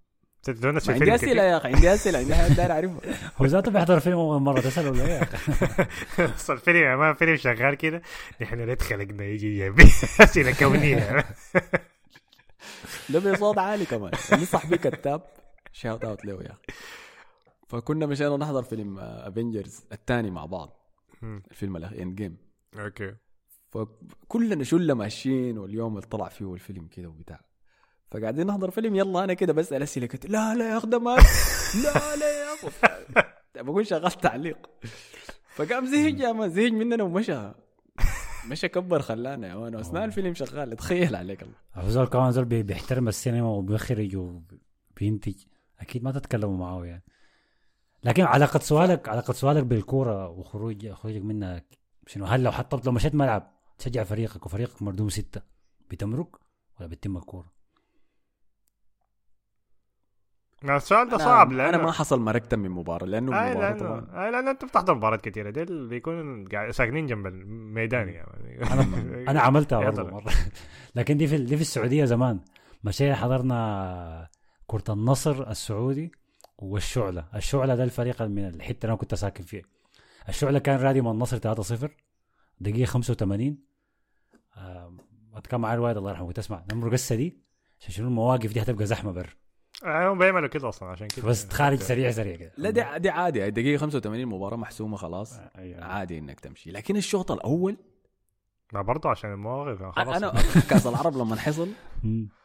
[0.47, 1.35] ما عندي أسئلة كتير.
[1.35, 2.99] يا أخي عندي أسئلة عندي حاجة داير اعرفها
[3.41, 5.29] هو ذاته بيحضر فيلم أول مرة تسأل ولا إيه
[6.35, 8.01] اصل الفيلم يا man فيلم شغال كده.
[8.41, 9.83] نحن ليه خلقنا يجي يبي
[10.19, 11.25] أسئلة كونية.
[13.09, 14.11] ده بصوت عالي كمان.
[14.33, 15.21] اللي صاحبي كتاب
[15.71, 16.79] shout out له يا أخي.
[17.67, 20.77] فكنا مشينا نحضر فيلم Avengers الثاني مع بعض.
[21.23, 22.37] الفيلم ال Endgame
[22.79, 23.15] okay.
[23.71, 27.46] فكلنا شله ماشيين واليوم اللي طلع فيه الفيلم كده وبتاع.
[28.11, 31.23] فقاعدين نحضر فيلم يلا أنا كده بسأل أسئلة كده لا لا يا اخ ده مات
[31.83, 32.65] لا لا يا اخ
[33.63, 34.69] بقول شغال تعليق.
[35.55, 37.51] فقام زهج يا man زهج مننا ومشى.
[38.49, 41.55] مشى كبر خلانا يا man أثناء الفيلم شغال تخيل عليك الله.
[41.75, 45.35] هو زول كمان زول بي- بيحترم السينما وبيخرج وبينتج.
[45.79, 47.03] أكيد ما تتكلموا معاه يعني.
[48.03, 51.61] لكن علاقة سؤالك علاقة سؤالك بالكورة وخروج خروجك منها
[52.07, 55.41] شنو؟ هل لو حطبت لو مشيت ملعب تشجع فريقك وفريقك مردوم ستة
[55.91, 56.39] بتمرق
[56.79, 57.57] ولا بتتم الكورة؟
[60.46, 63.69] ما السؤال ده أنا- صعب أنا لأنه ما حصل مركتم من مباراة لأنه اي المباراه
[63.73, 64.25] لأنه طبعا.
[64.25, 66.01] اي لأنه انت بتحضر مباريات كثيره ديل
[66.51, 68.61] قاعد- ساكنين جنب الميدان يعني.
[68.73, 68.81] أنا
[69.31, 70.03] أنا عملتها برضه.
[70.11, 70.31] مرة.
[70.95, 72.39] لكن دي في دي في السعودية زمان.
[72.83, 74.27] مشينا حضرنا
[74.67, 76.11] كرة النصر السعودي
[76.57, 77.25] والشعلة.
[77.35, 79.61] الشعلة ده الفريق من الحتة اللي أنا كنت ساكن فيه.
[80.29, 81.89] الشعلة كان رادي من النصر 3-0
[82.59, 83.57] دقيقة 85
[84.57, 84.93] آه،
[85.49, 87.37] كان معاه الوالد الله يرحمه تسمع نمر قصة دي؟
[87.79, 89.25] عشان شنو المواقف دي؟ هتبقى زحمة بر.
[89.25, 89.46] آه،
[89.85, 93.49] هم بيعملوا كده أصلا عشان كده بس تخارج سريع سريع كده لا دي دي عادي
[93.51, 95.83] دقيقة 85 مباراة محسومة خلاص أيوة.
[95.85, 97.77] عادي إنك تمشي لكن الشوط الأول
[98.73, 100.33] ما برضه عشان المواقف خلاص أنا
[100.69, 101.69] كأس العرب لما حصل.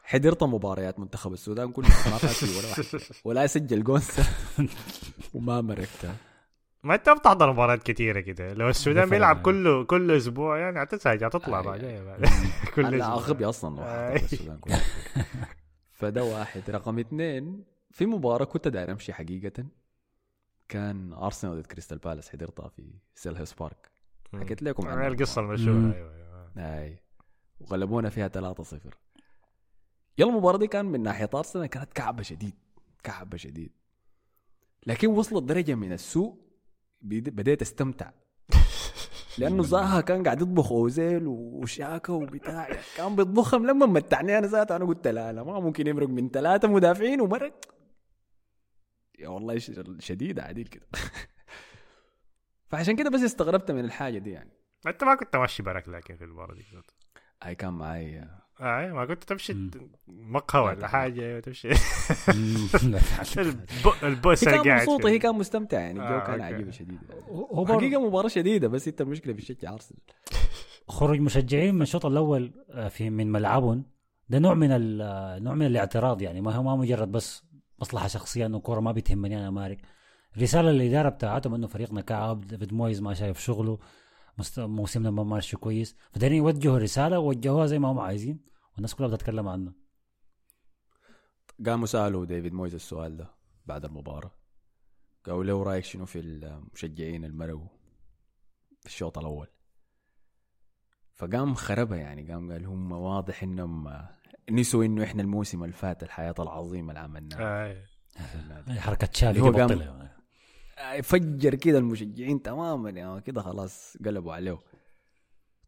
[0.05, 2.85] حضرت مباريات منتخب السودان كلها ما فات فيه ولا واحد
[3.25, 4.23] ولا سجل جونسا
[5.35, 6.17] وما مرقتها
[6.83, 9.45] ما أنت بتحضر مباريات كثيره كده لو السودان بيلعب يعني.
[9.45, 11.65] كل كل أسبوع يعني هتسهل هتطلع أي.
[11.65, 12.29] بعدين بعد-
[12.75, 14.61] كل أنا أسبوع غبي أصلا السودان.
[16.03, 16.71] فده واحد.
[16.71, 19.67] رقم اثنين في مباراة كنت داير أمشي حقيقة.
[20.69, 23.91] كان ارسنال ضد كريستال بالاس حضرتها في سيلهرست بارك
[24.35, 25.09] حكيت لكم عنها.
[25.09, 25.41] القصة.
[25.41, 26.53] المشهوره أيوه أيوه.
[26.83, 26.99] أي.
[27.61, 28.95] وغلبونا فيها 3-0
[30.19, 32.55] يلا المباراة دي كان من ناحية ارسنال كانت كعبة شديد
[33.03, 33.73] كعبة شديد.
[34.87, 36.39] لكن وصلت درجة من السوء
[37.01, 38.11] بد- بديت أستمتع.
[39.39, 42.69] لأنه زاها كان قاعد يطبخ أوزيل وشاكا وبتاع.
[42.97, 46.69] كان بيطبخهم لما متعني أنا ذاته أنا قلت لا لا ما ممكن يمرق من ثلاثة
[46.69, 47.61] مدافعين ومرق.
[49.19, 49.59] يا والله
[49.99, 50.87] شديد عديل كده.
[52.71, 54.51] فعشان كده بس استغربت من الحاجة دي يعني.
[54.87, 56.65] أنت ما كنت ماشي برك لكن في المباراه دي
[57.43, 58.29] هاي كان معي
[58.61, 59.57] آه ما كنت تمشي.
[60.09, 61.69] مقهى ولا حاجة تمشي.
[64.03, 65.09] البوس هي اللي كان قاعد مبسوطة.
[65.09, 66.41] هي كان مستمتع يعني الجو آه، كان.
[66.41, 67.21] عجيب شديد يعني.
[67.31, 70.01] هو حقيقة مباراة شديدة بس انت المشكلة بتشجع ارسنال
[70.89, 73.85] خروج مشجعين من الشوط الأول آه، في من ملعبهم.
[74.29, 76.41] ده نوع من ال- آه، نوع من الاعتراض يعني.
[76.41, 77.45] ما هو ما مجرد بس
[77.81, 79.79] مصلحة شخصية إنه الكوره ما بتهمني أنا مالك
[80.39, 83.79] رساله للاداره بتاعتهم إنه فريقنا كعب ديفيد مويز ما شايف شغله.
[84.59, 85.97] موسمنا ما ماشي كويس.
[86.13, 88.41] فدايرين يوجهوا رسالة ووجهوها زي ما هم عايزين
[88.75, 89.75] والناس كلها بتتكلم عنها.
[91.67, 93.31] قاموا سألوا ديفيد مويز السؤال ده
[93.67, 94.31] بعد المباراة.
[95.27, 97.69] قالوا له رأيك شنو في المشجعين المرقوا
[98.81, 99.47] في الشوط الأول؟
[101.15, 104.07] فقام خربها يعني قام قال هم واضح إنهم
[104.51, 107.71] نسوا إنه إحنا الموسم اللي فات الحياة العظيمة اللي عملناها.
[107.71, 107.85] آه.
[108.81, 110.09] حركة دي هو قام-
[111.03, 114.59] فجر كده المشجعين تماما يعني كده خلاص قلبوا عليه.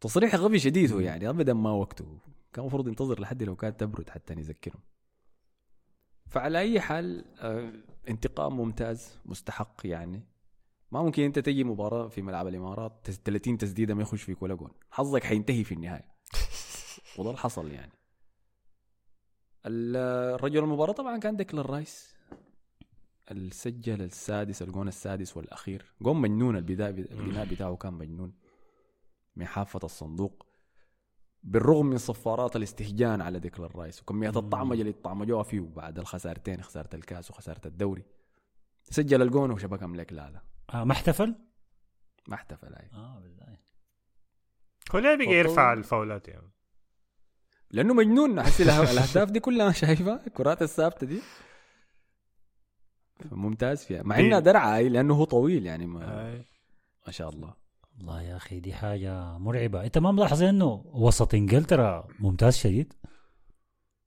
[0.01, 2.19] تصريح غبي شديد هو يعني ابدا ما وقته.
[2.53, 4.81] كان المفروض ينتظر لحد لو كانت تبرد حتى يذكرهم.
[6.29, 7.73] فعلى أي حال آه،
[8.09, 10.23] انتقام ممتاز مستحق يعني.
[10.91, 14.53] ما ممكن أنت تجي مباراة في ملعب الإمارات تس- 30 تسديدة ما يخش فيك ولا
[14.53, 16.05] جول حظك حينتهي في النهاية.
[17.17, 17.91] وده اللي حصل يعني.
[19.65, 19.95] ال-
[20.35, 22.14] الرجل المباراة طبعا كان ديكلان رايس.
[23.31, 25.85] السجل السادس الجون السادس والأخير.
[26.01, 28.33] جون مجنون البناء بتاعه كان مجنون.
[29.35, 30.45] من حافة الصندوق.
[31.43, 36.89] بالرغم من صفارات الاستهجان على ديكلان رايس وكمية الطعمجه اللي طعمجوها فيه بعد الخسارتين خسارة
[36.95, 38.03] الكاس وخسارة الدوري.
[38.83, 40.41] سجل الجون وشبكهم لك لا لا
[40.73, 41.35] آه ما احتفل؟
[42.27, 43.57] ما احتفل آه بالله.
[44.95, 46.51] هو ليه فطول- يرفع الفاولات يعني؟
[47.71, 51.21] لأنه مجنون أحس الأهداف دي كلها شايفها الكرات الثابتة دي.
[53.31, 56.41] ممتاز فيها مع إنها درعه لأنه هو طويل يعني ما, آه.
[57.07, 57.53] ما شاء الله.
[57.97, 59.85] والله يا أخي دي حاجة مرعبة.
[59.85, 62.93] أنت ما ملاحظ إنه وسط إنجلترا ممتاز شديد؟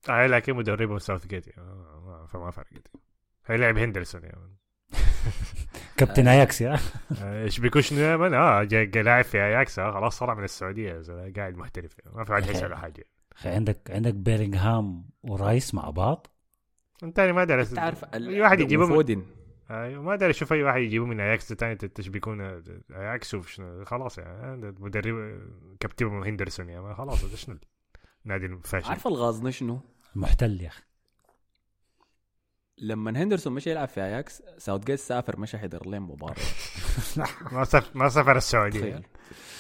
[0.08, 2.90] آه لكن مدربه ساوث جيت يعني آه، ما- فما فرقت
[3.46, 4.56] هيلعب هندرسون يعني.
[5.96, 6.78] كابتن أياكس يا.
[7.22, 10.92] آه، إيش شنو؟ دائما آه جاي جاي لاعب في أياكس آه خلاص طلع من السعودية
[10.92, 11.96] يا قاعد محترف.
[12.14, 13.04] ما في واحد يساله حاجة
[13.44, 16.26] عندك عندك بيلينغهام ورايس مع بعض؟
[17.02, 19.24] انت ما داري أنت عارف ال- أي واحد يجيبه من
[19.70, 22.40] أيوه ما داري أشوف أي واحد يجيبه من اياكس تاني تشبكون
[22.90, 23.36] اياكس
[23.84, 25.40] خلاص يعني مدرب
[25.80, 27.58] كابتن هندرسون يعني خلاص شنو
[28.24, 29.80] النادي الفاشل عارف الغاز شنو؟
[30.16, 30.82] المحتل يا أخي.
[32.78, 36.34] لما هندرسون مشى يلعب في اياكس ساوث جيت سافر مشى حضر لهم مباراة.
[37.52, 39.02] ما سافر ما سافر السعودية.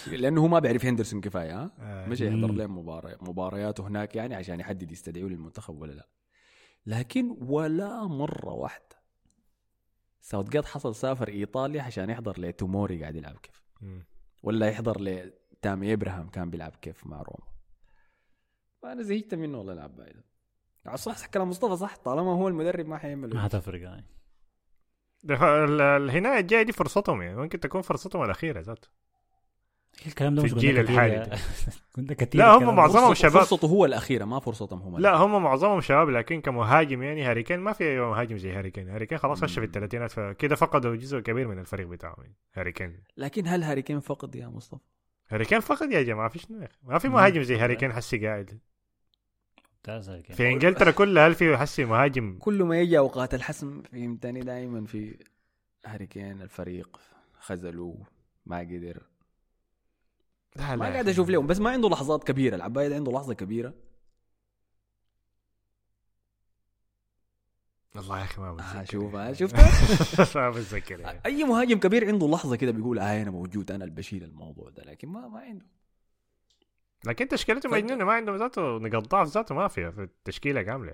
[0.06, 2.08] لأنه هو ما بيعرف هندرسون كفاية ها؟ آه.
[2.08, 2.58] مشى يحضر مم.
[2.58, 6.08] لهم مباراة مبارياته هناك يعني عشان يحدد يستدعيه للمنتخب ولا لا.
[6.88, 8.98] لكن ولا مرة واحدة.
[10.20, 13.62] ساوث جيت حصل سافر إيطاليا عشان يحضر لتوموري قاعد يلعب كيف.
[14.42, 17.52] ولا يحضر لتامي ابراهام كان بيلعب كيف مع روما.
[18.82, 20.16] فانا زهقت منه والله العب بعيد.
[20.94, 24.06] صح كلام مصطفى صح طالما هو المدرب ما حيعمل ما حتفرق يعني.
[25.24, 28.88] ده ال- الهناية الجاية دي فرصتهم يعني ممكن تكون فرصتهم الأخيرة ذاته.
[30.06, 31.38] الكلام ده في الجيل الحالي
[32.18, 32.76] كتير لا، هم.
[32.76, 33.32] معظمهم شباب.
[33.32, 37.60] فرصته هو الأخيرة ما فرصتهم هم لا هم معظمهم شباب لكن كمهاجم يعني هاري كين
[37.60, 39.64] ما في مهاجم زي هاري كين هاري كين خلاص خش في.
[39.64, 42.36] الثلاثينات فكده فقدوا جزء كبير من الفريق بتاعهم يعني.
[42.54, 44.80] هاري كين لكن هل هاري كين فقد يا مصطفى؟
[45.28, 47.08] هاري كين فقد يا جماعة في شنو يا أخي ما في.
[47.08, 48.58] مهاجم زي هاري كين حسي قاعد
[49.76, 50.36] ممتاز هاري كين.
[50.36, 55.16] في إنجلترا كلها هل في حسي مهاجم كل ما يجي أوقات الحسم فهمتني دائما في
[55.86, 57.00] هاري كين الفريق
[57.40, 57.94] خذلوا
[58.46, 59.02] ما قدر
[60.56, 62.56] لا ما قاعد أشوف لهم بس ما عنده لحظات كبيرة.
[62.56, 63.74] امبابي ده عنده لحظة كبيرة.
[67.96, 68.84] والله يا أخي ما آه بتذكر.
[68.92, 69.32] شوف آه
[70.16, 71.20] شفتها ما بتذكر يعني.
[71.26, 74.82] أي مهاجم كبير عنده لحظة كده بيقول آه أنا موجود أنا اللي بشيل الموضوع ده
[74.84, 75.66] لكن ما ما عنده.
[77.06, 80.92] لكن تشكيلته مجنونة ما عنده ذاته نقاط ضعف ذاته ما فيها في التشكيلة كاملة.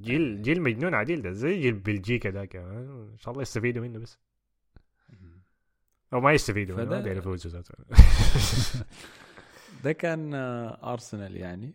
[0.00, 4.18] جيل جيل مجنون عديل ده زي جيل بلجيكا ذاك إن شاء الله يستفيدوا منه بس.
[6.12, 7.74] أو ما يستفيدوا فده- ما داير يفوزوا ذاته
[9.84, 11.74] ده كان آه، ارسنال يعني.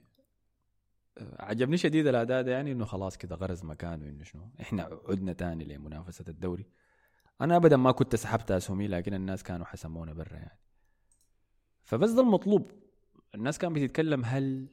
[1.18, 5.34] آه، عجبني شديد الأداء ده يعني إنه خلاص كده غرز مكانه إنه شنو؟ إحنا عدنا
[5.34, 6.66] تاني لمنافسة الدوري.
[7.42, 10.60] أنا ابدا ما كنت سحبت اسهمي لكن الناس كانوا حسمونا برا يعني.
[11.84, 12.72] فبس ده المطلوب.
[13.36, 14.68] الناس كانت بتتكلم هل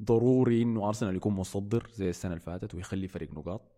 [0.00, 3.72] ضروري إنه ارسنال يكون مصدر زي السنة اللي فاتت ويخلي فريق نقاط؟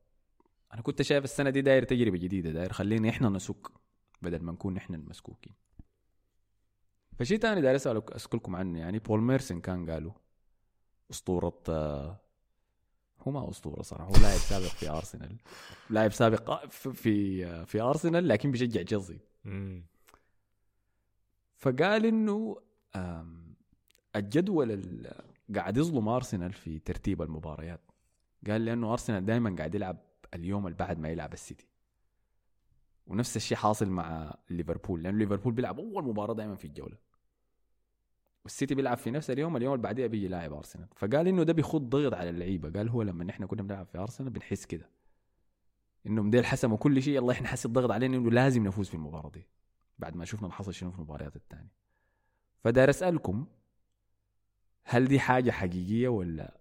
[0.74, 3.66] أنا كنت شايف السنة دي داير تجربة جديدة داير خلينا إحنا نسك.
[4.24, 5.52] بدل ما نكون إحنا المسكوكين.
[7.18, 10.12] فشيء تاني داير اسالك أسألكم عنه يعني بول ميرسن كان قالوا
[11.10, 12.20] أسطورة آه،
[13.20, 15.36] هو ما أسطورة صراحة هو لاعب سابق في أرسنال.
[15.90, 19.18] لاعب سابق في في, في أرسنال لكن بيشجع تشيلسي.
[21.56, 22.56] فقال إنه
[24.16, 25.24] الجدول ال-
[25.56, 27.80] قاعد يظلم أرسنال في ترتيب المباريات.
[28.46, 29.96] قال لأنه أرسنال دائما قاعد يلعب
[30.34, 31.66] اليوم اللي بعد ما يلعب السيتي.
[33.06, 36.96] ونفس الشيء حاصل مع ليفربول لأنه ليفربول بيلعب أول مباراة دائما في الجولة.
[38.44, 40.88] والسيتي بيلعب في نفس اليوم اليوم اللي بعديه بيجي لاعب أرسنال.
[40.96, 42.70] فقال إنه ده بيخض ضغط على اللعيبة.
[42.70, 44.90] قال هو لما إحنا كنا بنلعب في أرسنال بنحس كده.
[46.06, 49.30] إنهم ديل حسموا كل شيء يلا إحنا حس الضغط علينا إنه لازم نفوز في المباراة
[49.30, 49.46] دي.
[49.98, 51.72] بعد ما شفنا اللي حصل شنو في المباريات الثانية.
[52.64, 53.46] فدار أسألكم
[54.84, 56.60] هل دي حاجة حقيقية ولا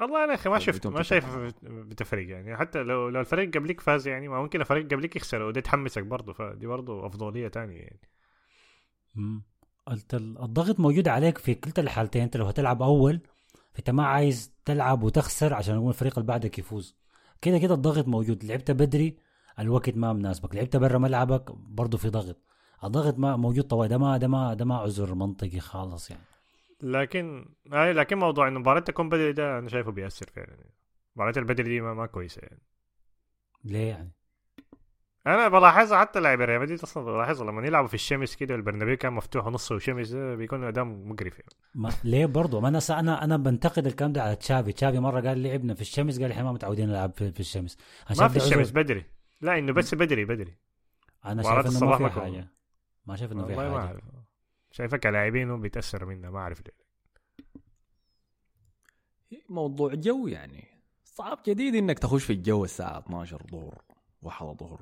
[0.00, 1.36] والله أنا أخي ما طيب، شفت ما شايف.
[1.62, 2.56] بتفرق يعني.
[2.56, 6.32] حتى لو لو الفريق قبليك فاز يعني ما ممكن الفريق قبليك يخسر وده تحمسك برضه
[6.32, 8.00] فدي برضه أفضلية تانية يعني.
[9.14, 9.42] مم.
[9.86, 13.20] قلت ال- الضغط موجود عليك في كلتا الحالتين أنت لو هتلعب أول
[13.72, 16.96] فأنت ما عايز تلعب وتخسر عشان يقول الفريق اللي بعدك يفوز.
[17.42, 18.44] كده كده الضغط موجود.
[18.44, 19.16] لعبت بدري
[19.58, 20.54] الوقت ما مناسبك.
[20.54, 22.36] لعبت برا ملعبك برضه في ضغط.
[22.84, 26.22] الضغط ما موجود طوال ده ما ده ما ده ما عذر منطقي خالص يعني.
[26.82, 30.74] لكن أي لكن موضوع إنه مباراة تكون بدري ده أنا شايفه بيأثر فعلا يعني.
[31.16, 32.62] مباراة البدري دي ما, ما كويسة يعني.
[33.64, 34.12] ليه يعني؟
[35.26, 39.12] أنا بلاحظها حتى لاعب ريال مدريد أصلا بلاحظها لما يلعبوا في الشمس كده والبرنابيو كان
[39.12, 41.52] مفتوح ونص وشمس ده بيكون أداء مقرف يعني.
[41.74, 44.72] ما ليه برضه؟ ما أنا أنا أنا بنتقد الكلام ده على تشافي.
[44.72, 47.78] تشافي مرة قال لعبنا في الشمس قال إحنا ما متعودين نلعب في, في الشمس
[48.18, 48.36] ما في.
[48.36, 49.04] الشمس بدري.
[49.40, 50.56] لا إنه بس بدري بدري.
[51.24, 52.48] أنا شايف إنه ما في حاجة.
[53.06, 54.23] ما شايف إنه في حاجة.
[54.74, 56.62] شايفك كلاعبين هم بيتاثر منها ما أعرف
[59.32, 59.40] ليه.
[59.48, 60.64] موضوع جو يعني.
[61.04, 63.82] صعب جديد إنك تخش في الجو الساعة 12 ظهر
[64.22, 64.80] واحد ظهر.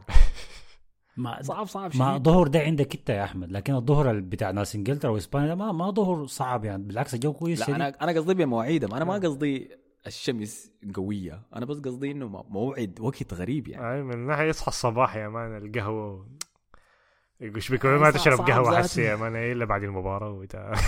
[1.17, 2.25] ما صعب صعب ما شديد.
[2.27, 3.53] ظهر ده عندك انت يا أحمد.
[3.53, 6.83] لكن الظهر ال- بتاع ناس إنجلترا وإسبانيا ده ما ما ظهر صعب يعني.
[6.83, 7.75] بالعكس الجو كويس لا شديد.
[7.75, 9.71] أنا أنا قصدي بمواعيدهم أنا ما قصدي
[10.07, 11.43] الشمس قوية.
[11.57, 13.95] أنا بس قصدي إنه موعد وقت غريب يعني.
[13.95, 16.27] أي من ناحية يصحى الصباح يا man القهوة
[17.43, 18.79] إيش بك ما تشرب قهوة.
[18.79, 20.75] حسي يا man إلا بعد المباراة وبتاع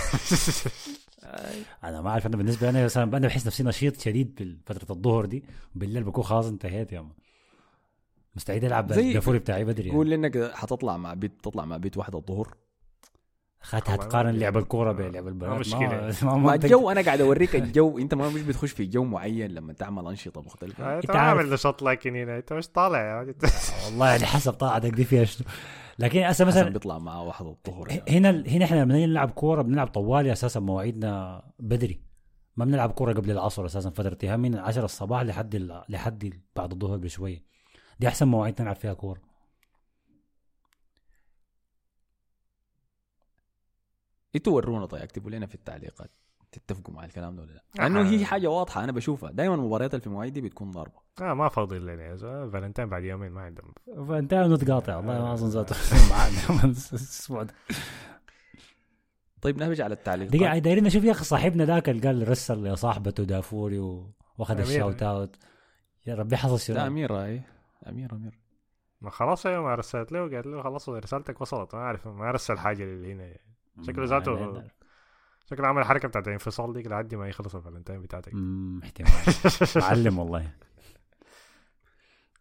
[1.83, 5.25] أنا ما أعرف أنا بالنسبة لي مثلا أنا بحس نفسي نشيط شديد في فتره الظهر
[5.25, 5.43] دي
[5.75, 7.11] وبالليل بكون خلاص انتهيت يا man
[8.35, 9.97] مستعد ألعب الدافوري بتاعي بدري يعني.
[9.97, 12.55] قول لي انك حتطلع مع بيت تطلع مع بيت واحدة الظهر
[13.61, 16.13] خات هتقارن لعب الكورة آه، بلعب ما البنات مشكلة.
[16.23, 16.55] ما, ما.
[16.55, 20.41] الجو أنا قاعد أوريك الجو أنت ما مش بتخش في جو معين لما تعمل أنشطة
[20.41, 21.37] مختلفة أنت أنت عارف.
[21.39, 23.35] عامل نشاط لكن هنا أنت مش طالع يا مان.
[23.85, 25.47] والله يعني حسب طاعتك دي فيها شنو
[25.99, 28.11] لكن هسه مثلا بيطلع معاه واحد الظهر يعني.
[28.11, 32.01] هنا هنا إحنا لما نلعب كورة بنلعب طوالي أساسا مواعيدنا بدري.
[32.57, 36.97] ما بنلعب كورة قبل العصر أساسا فترتها من 10 الصباح لحد ال- لحد بعد الظهر
[36.97, 37.43] بشوية.
[37.99, 39.21] دي أحسن مواعيد نلعب فيها كورة.
[44.35, 46.11] أنتوا ورونا طيب أكتبوا لنا في التعليقات.
[46.59, 49.31] تتفقوا مع الكلام ده ولا لا؟ لأنه هي حاجة واضحة أنا بشوفها.
[49.31, 50.99] دائما المباريات اللي في المواعيد دي بتكون ضاربة.
[51.21, 52.15] آه ما فاضي لنا
[52.49, 53.73] فالنتين بعد يومين ما عندهم.
[54.07, 55.75] فانت نتقاطع والله ما أظن ذاته
[56.11, 57.53] معنا الأسبوع ده.
[59.41, 63.23] طيب نرجع على التعليقات دقيقة دايرين نشوف يا أخي صاحبنا ذاك اللي قال رسل لصاحبته
[63.23, 63.79] دافوري
[64.37, 64.59] وأخذ.
[64.59, 65.35] ال shout out
[66.07, 67.41] يا ربي حصل شنو؟ أمير أي.
[67.89, 68.39] أمير أمير.
[69.01, 71.75] ما خلاص أيوه ما رسلت له قالت له خلاص رسالتك وصلت.
[71.75, 73.33] ما أعرف ما رسل حاجة اللي هنا.
[73.81, 74.63] شكله ذاته
[75.45, 78.33] شكله عمل حركه بتاعت الانفصال ديك لحد ما يخلص الفالنتين بتاعتك.
[78.33, 79.11] أمم، احتمال.
[79.83, 80.51] معلم والله.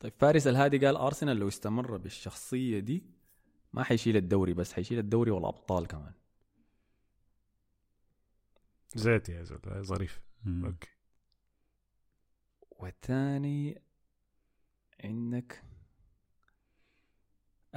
[0.01, 3.05] طيب فارس الهادي قال أرسنال لو استمر بالشخصية دي
[3.72, 6.12] ما حيشيل الدوري بس حيشيل الدوري والأبطال كمان.
[8.94, 10.20] زيت يا زلمه ظريف.
[10.46, 10.88] okay.
[12.70, 13.82] والثاني
[15.05, 15.62] عندك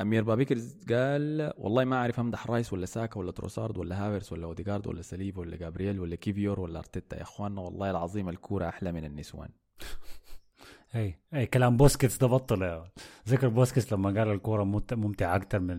[0.02, 4.46] أمير بابيكرز قال والله ما أعرف أمدح رايس ولا ساكا ولا تروسارد ولا هافرتز ولا
[4.46, 7.18] اوديجارد ولا ساليبا ولا جابرييل ولا كيفيور ولا أرتيتا.
[7.18, 9.50] يا إخواننا والله العظيم الكورة أحلى من النسوان.
[10.96, 12.92] أي أي كلام بوسكيتس ده بطل يا
[13.30, 15.78] ذكر بوسكيتس لما قال الكورة ممت- ممتعة أكثر من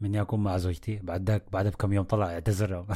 [0.00, 0.96] من إني اكون مع زوجتي.
[1.02, 2.86] بعد ذاك بعد بكم يوم طلع اعتذر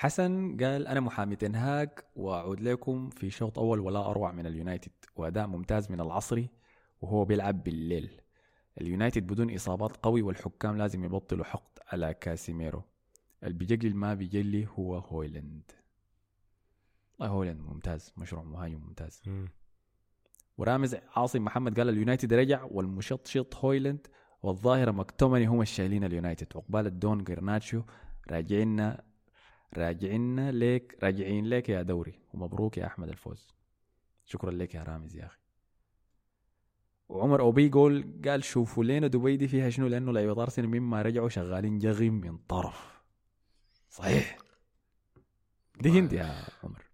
[0.00, 5.46] حسن قال أنا محامي تنهاج وأعود لكم في شوط أول ولا أروع من اليونايتد وأداء
[5.46, 6.48] ممتاز من العصري
[7.00, 8.20] وهو بيلعب بالليل.
[8.80, 12.82] اليونايتد بدون إصابات قوي والحكام لازم يبطلوا حقد على كاسيميرو.
[13.42, 15.72] اللي بيجلي ما بيجلي هو هويلاند.
[17.18, 19.22] والله هويلاند ممتاز مشروع مهاجم ممتاز.
[19.26, 19.48] مم.
[20.58, 24.06] ورامز عاصم محمد قال اليونايتد رجع والمشطشط هويلاند
[24.42, 26.46] والظاهرة مكتوميني هم الشايلين اليونايتد.
[26.56, 27.82] عقبال الدون جرناتشو
[28.30, 29.07] راجعنا
[29.76, 33.48] راجعنا ليك راجعين ليك يا دوري ومبروك يا أحمد الفوز.
[34.24, 35.38] شكرا لك يا رامز يا أخي.
[37.08, 41.28] وعمر أوبي يقول قال شوفوا لنا دبي دي فيها شنو؟ لأنه لعيبه ارسنال مما رجعوا
[41.28, 43.00] شغالين جغم من طرف.
[43.90, 44.38] صحيح.
[45.80, 46.84] دي انت يا عمر.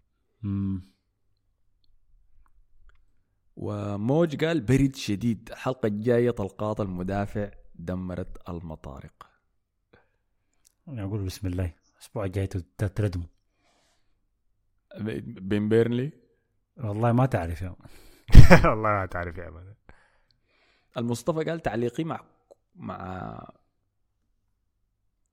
[0.42, 0.82] مم.
[3.56, 5.48] وموج قال برد شديد.
[5.50, 9.30] الحلقة الجاية طلقات المدافع دمرت المطارق.
[10.88, 11.72] أنا أقول بسم الله.
[12.04, 12.46] الأسبوع الجاي
[12.96, 13.26] تردموا
[15.40, 16.12] بين بيرنلي؟
[16.76, 17.68] والله ما تعرف يا
[18.70, 19.74] والله ما تعرف يا مان
[20.96, 22.20] المصطفى قال تعليقي مع
[22.74, 23.52] مع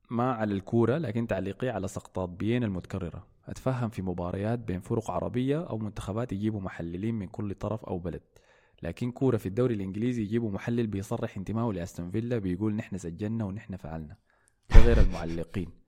[0.10, 3.27] ما على الكورة لكن تعليقي على سقطات بيين المتكررة.
[3.48, 8.22] أتفهم في مباريات بين فرق عربية أو منتخبات يجيبوا محللين من كل طرف أو بلد.
[8.84, 13.76] لكن كورة في الدوري الإنجليزي يجيبوا محلل بيصرح انتمائه لأستون فيلا بيقول نحن سجلنا ونحن
[13.76, 14.18] فعلنا.
[14.69, 15.81] ده غير المعلقين.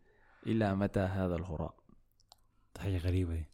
[0.48, 1.76] إلى متى هذا الهراء
[2.80, 3.36] حاجة غريبة.
[3.36, 3.46] دي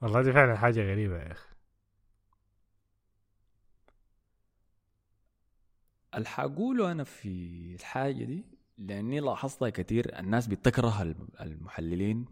[0.00, 1.48] والله دي فعلا حاجة غريبة يا أخي.
[6.14, 7.28] اللي حقوله أنا في
[7.74, 8.44] الحاجة دي
[8.78, 12.26] لأني لاحظتها كتير الناس بتكره الم- المحللين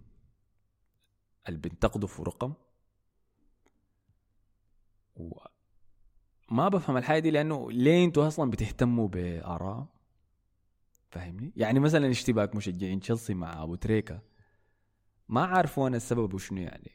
[1.48, 2.52] اللي بينتقدوا في رقم.
[5.16, 5.38] و
[6.50, 9.86] ما بفهم الحاجة دي لأنه ليه أنتوا أصلا بتهتموا بآراء؟
[11.10, 14.20] فاهمني؟ يعني مثلا اشتباك مشجعين تشيلسي مع أبو تريكة
[15.28, 16.90] ما عارفوا أنا السبب شنو يعني.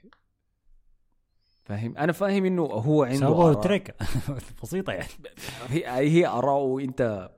[1.64, 3.62] فاهم؟ أنا فاهم إنه هو عنده سببه آراء.
[3.62, 3.96] تريك
[4.64, 5.08] بسيطة يعني.
[5.70, 7.30] هي هي اراءه انت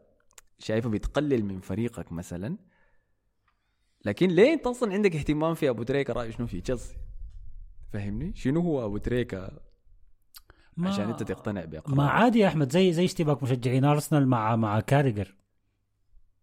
[0.60, 2.58] شايفه بتقلل من فريقك مثلا.
[4.06, 6.96] لكن ليه انت أصلا عندك اهتمام في أبو تريكة رايه شنو في تشيلسي؟
[7.94, 9.60] فاهمني؟ شنو هو أبو تريكة؟
[10.78, 14.56] ما- عشان أنت تقتنع بقرار ما عادي يا أحمد زي زي اشتباك مشجعين أرسنال مع
[14.56, 15.36] مع كاريجر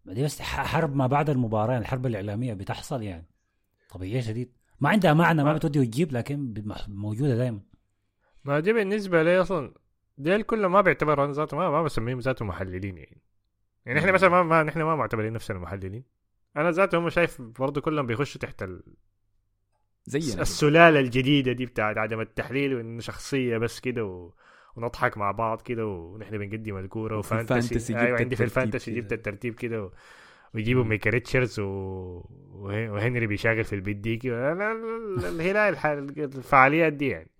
[0.05, 3.25] دي بس ح- حرب ما بعد المباراة الحرب الإعلامية بتحصل يعني
[3.89, 4.51] طبيعية شديد.
[4.79, 6.53] ما عندها معنى ما بتودي وتجيب لكن
[6.87, 7.59] موجودة دائما
[8.45, 9.73] ما دي بالنسبة لي أصلا
[10.17, 13.21] ديل كله ما بيعتبروا أنا ذاته ما, ما بسميهم ذاته محللين يعني.
[13.85, 16.03] يعني إحنا مثلا ما, ما نحن ما معتبرين نفسنا محللين.
[16.57, 18.83] أنا ذاته هم شايف برضه كلهم بيخشوا تحت ال...
[20.05, 24.33] زينا السلالة الجديدة دي بتاعت عدم التحليل وانه شخصية بس كده و...
[24.75, 28.95] ونضحك مع بعض كده ونحن بنقدم الكوره و Fantasy أيوه عندي في ال Fantasy.
[28.95, 29.91] جبت الترتيب كده و...
[30.53, 31.63] ويجيبوا ميكا ريتشاردز و...
[31.65, 34.71] وه- وهنري بيشاغل في لا- لا-
[35.29, 37.31] الهلال الح- الفعاليات دي يعني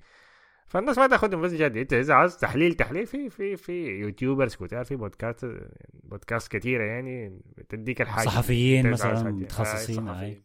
[0.67, 4.85] فالناس ما تاخذهم بس جد انت إذا عايز تحليل تحليل في في في YouTubers كتار
[4.85, 5.51] في بودكاست
[6.03, 9.31] بودكاست كثيره يعني بتديك الحاجة صحفيين مثلا.
[9.31, 10.15] متخصصين آه، هاي.
[10.17, 10.43] صحفيين.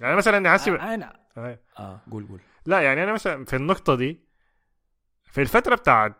[0.00, 1.58] يعني مثلا حاسب أنا آه.
[1.78, 4.25] آه قول قول لا يعني أنا مثلا في النقطة دي
[5.36, 6.14] في الفترة بتاعت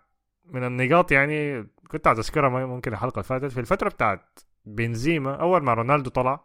[0.45, 3.53] من النقاط يعني كنت عايز أذكرها ممكن الحلقة اللي فاتت.
[3.53, 6.45] في الفترة بتاعت بنزيما أول ما رونالدو طلع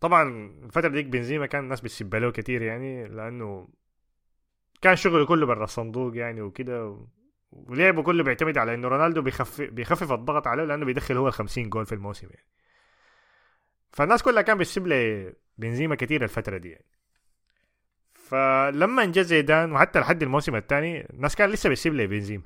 [0.00, 0.22] طبعا
[0.64, 3.68] الفترة ديك بنزيما كان الناس بتسب له كتير يعني لأنه
[4.82, 7.06] كان شغله كله برا الصندوق يعني وكده و...
[7.52, 11.70] ولعبه كله بيعتمد على إنه رونالدو بيخفف بيخفف الضغط عليه لأنه بيدخل هو ال 50
[11.70, 12.46] جول في الموسم يعني.
[13.92, 16.86] فالناس كلها كان بتسب له بنزيما كتير الفترة دي يعني.
[18.34, 22.42] فلما جا زيدان وحتى لحد الموسم الثاني الناس كان لسه بتسيب لي بنزيما.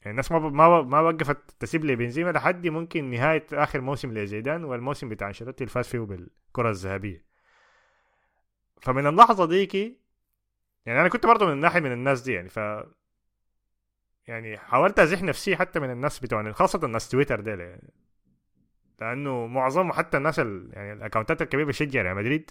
[0.00, 4.64] يعني الناس ما ما ما وقفت تسيب لي بنزيما لحد ممكن نهاية آخر موسم لزيدان
[4.64, 7.24] والموسم بتاع أنشيلوتي اللي فاز فيه بالكرة الذهبية.
[8.80, 9.98] فمن اللحظة ديكي
[10.86, 12.58] يعني أنا كنت برضه من ناحيه من الناس دي يعني ف
[14.26, 17.92] يعني حاولت أزيح نفسي حتى من الناس بتوع خاصة الناس تويتر ديل يعني.
[19.00, 20.70] لأنه معظمهم حتى الناس ال...
[20.72, 22.50] يعني الأكونتات الكبيرة بتشجع ريال مدريد.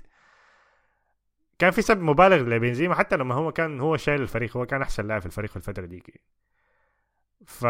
[1.61, 5.07] كان في سب مبالغ لبنزيما حتى لما هو كان هو شايل الفريق هو كان أحسن
[5.07, 6.21] لاعب في الفريق في الفترة ديك
[7.45, 7.65] ف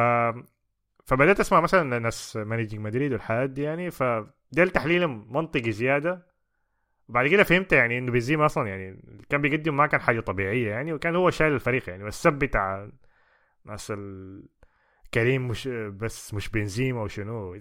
[1.06, 6.28] فبدأت أسمع مثلا ناس Managing Madrid والحياة دي يعني فده التحليل منطقي زيادة.
[7.10, 10.94] وبعد كده فهمت يعني إنه بنزيما أصلا يعني كان بيقدم ما كان حاجة طبيعية يعني
[10.94, 12.04] وكان هو شايل الفريق يعني.
[12.04, 12.90] والسب بتاع
[13.66, 13.94] ناس.
[15.14, 17.56] كريم مش بس مش بنزيما وشنو.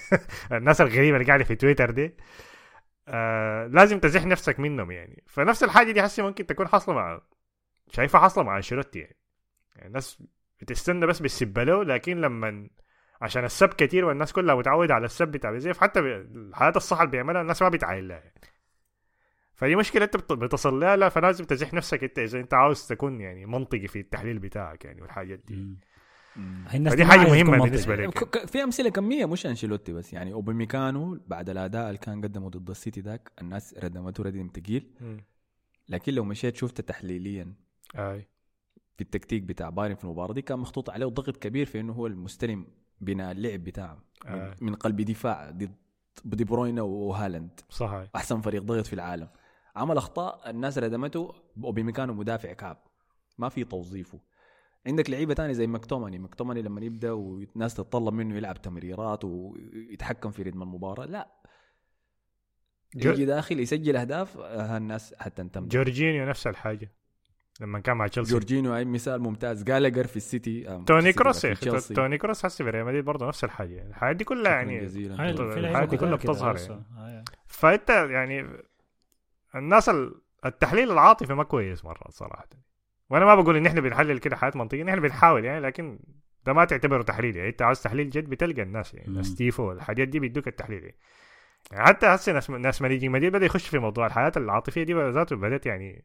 [0.52, 2.14] الناس الغريبة اللي قاعدة في تويتر دي.
[3.08, 7.20] آه لازم تزح نفسك منهم يعني فنفس الحاجة دي حسي ممكن تكون حاصلة مع
[7.90, 9.16] شايفها حاصلة مع أنشيلوتي يعني.
[9.76, 10.22] يعني الناس
[10.60, 12.68] بتستنى بس بالسبه له لكن لما
[13.22, 17.42] عشان السب كتير والناس كلها متعودة على السب بتاع بيزيف حتى الحالات الصح اللي بيعملها
[17.42, 18.40] الناس ما بتعاين لها يعني.
[19.54, 23.20] فدي مشكلة انت بت- بتصل لها لا فلازم تزح نفسك انت إذا انت عاوز تكون
[23.20, 25.54] يعني منطقي في التحليل بتاعك يعني والحاجات دي
[26.74, 28.20] الناس مهمة تكون بالنسبة منطقية.
[28.20, 28.46] لك.
[28.46, 30.12] في أمثلة كمية مش أنشيلوتي بس.
[30.12, 34.90] يعني أوباميكانو بعد الأداء اللي كان قدمه ضد السيتي ذاك الناس ردمته ردم تقيل.
[35.00, 35.24] مم.
[35.88, 37.52] لكن لو مشيت شفت تحليليا
[37.96, 38.28] أي.
[38.96, 42.06] في التكتيك بتاع بايرن في المباراة دي كان محطوط عليه ضغط كبير في إنه هو
[42.06, 42.66] المستلم
[43.00, 43.98] بناء اللعب بتاعه.
[44.24, 44.54] من, آه.
[44.60, 45.74] من قلب دفاع ضد
[46.24, 47.60] دي بروينا وهالاند.
[47.70, 49.28] صح أحسن فريق ضغط في العالم.
[49.76, 51.34] عمل أخطاء الناس ردمته
[51.64, 52.82] اوباميكانو مدافع كعب
[53.38, 54.20] ما في توظيفه.
[54.86, 60.42] عندك لعيبة تاني زي مكتوماني مكتوماني لما يبدأ والناس تتطلب منه يلعب تمريرات ويتحكم في
[60.42, 61.28] رتم المباراة لا.
[62.96, 66.92] جو- يجي داخل يسجل أهداف آه، الناس حتنتم جورجينيو نفس الحاجة.
[67.60, 68.32] لما كان مع تشيلسي.
[68.32, 69.62] جورجينو أي مثال ممتاز.
[69.64, 71.40] جالجر في السيتي آه، توني كروس.
[71.96, 73.74] توني كروس حسي في ريال مدريد برضه نفس الحاجة.
[73.74, 76.56] يعني الحاجات دي كلها يعني الحاجات دي كلها بتظهر.
[76.58, 76.84] يعني.
[76.98, 77.24] آه.
[77.46, 78.46] فأنت يعني
[79.54, 82.46] الناس ال- التحليل العاطفي ما كويس مرات صراحة.
[83.10, 85.98] وأنا ما بقول إن إحنا بنحلل كده حياة منطقية إحنا بنحاول يعني لكن
[86.46, 87.48] ده ما تعتبره تحليل يعني.
[87.48, 89.16] أنت عاوز تحليل جد بتلقى الناس يعني مم.
[89.16, 90.96] ناس تيفو الحاجات دي بيدوك التحليل يعني.
[91.72, 95.36] يعني حتى هسه ناس ناس مدريد مدريد بدأ يخش في موضوع الحياة العاطفية دي ذاته
[95.36, 96.04] بدأت يعني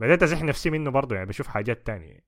[0.00, 2.20] بدأت أزح نفسي منه برضه يعني بشوف حاجات تانية.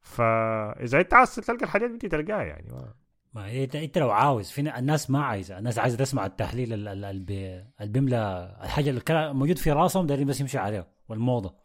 [0.00, 2.72] فإذا أنت عاوز تلقى الحاجات دي تلقاها يعني.
[2.72, 2.94] ما-
[3.34, 7.66] ما هي إنت, إنت لو عاوز في الناس ما عايزة الناس عايزة تسمع التحليل اللي
[7.80, 11.61] بيملى الحاجة اللي موجود في راسهم دايرين بس يمشي عليه والموضة.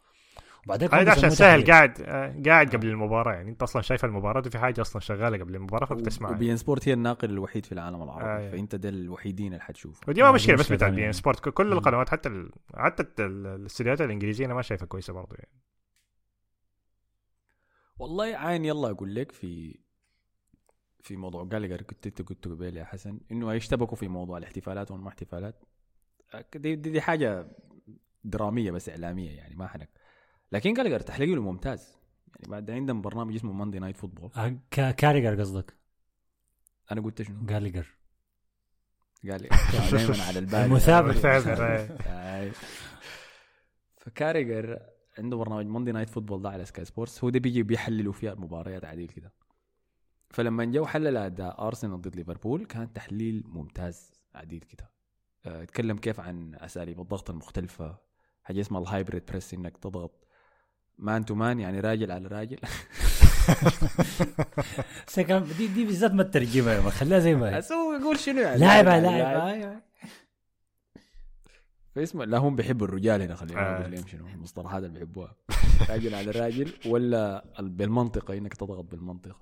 [0.66, 1.64] وبعدين هذا عشان سهل.
[1.64, 5.54] قاعد آه، قاعد قبل المباراة يعني انت أصلا شايف المباراة وفي حاجة أصلا شغالة قبل
[5.54, 9.52] المباراة فبتسمعها وبي إن سبورت هي الناقل الوحيد في العالم العربي آه، فأنت ده الوحيدين
[9.52, 11.12] اللي حتشوفه ودي ما آه، مشكلة بس بتاع بي إن يعني.
[11.12, 11.72] سبورت كل.
[11.72, 12.50] القنوات حتى ال...
[12.74, 15.62] حتى الاستديوهات الإنجليزية أنا ما شايفها كويسة برضه يعني
[17.98, 19.78] والله عين يلا أقول لك في
[21.02, 25.08] في موضوع جالجر كنت أنت قلت قبل يا حسن إنه يشتبكوا في موضوع الاحتفالات والما
[25.08, 25.64] احتفالات
[26.54, 27.46] دي, دي, دي حاجة
[28.24, 29.88] درامية بس إعلامية يعني ما حنك
[30.52, 31.96] لكن جالجر تحليله ممتاز
[32.36, 34.30] يعني بعد عندهم برنامج اسمه Monday Night Football
[34.70, 35.74] كا- كاريجر قصدك؟
[36.92, 37.86] أنا قلت شنو؟ جاليجر
[39.30, 39.48] قال لي.
[39.92, 40.54] دائما على البال.
[40.64, 41.10] المثابر.
[41.10, 42.52] المثابر، آي.
[43.96, 44.78] فكاريجر
[45.18, 48.84] عنده برنامج Monday Night Football ده على Sky Sports هو ده بيجي بيحللوا فيها المباريات
[48.84, 49.32] عديل كده.
[50.30, 54.90] فلما جو حلل اداء ارسنال ضد ليفربول كان تحليل ممتاز عديل كده.
[55.46, 57.98] اتكلم كيف عن أساليب الضغط المختلفة
[58.42, 60.27] حاجة اسمها ال hybrid press إنك تضغط
[60.98, 62.58] man to man يعني راجل على راجل.
[65.58, 67.58] دي دي بالذات ما الترجمه يا خليها زي ما هي.
[67.58, 69.80] بس هو يقول شنو يعني؟ لاعب على لاعب
[71.94, 73.80] فاسمه لا هم بيحبوا الرجال هنا خلينا آه.
[73.80, 75.36] نقول لهم شنو المصطلحات اللي بيحبوها.
[75.90, 79.40] راجل على راجل ولا ال- بالمنطقة إنك تضغط بالمنطقة.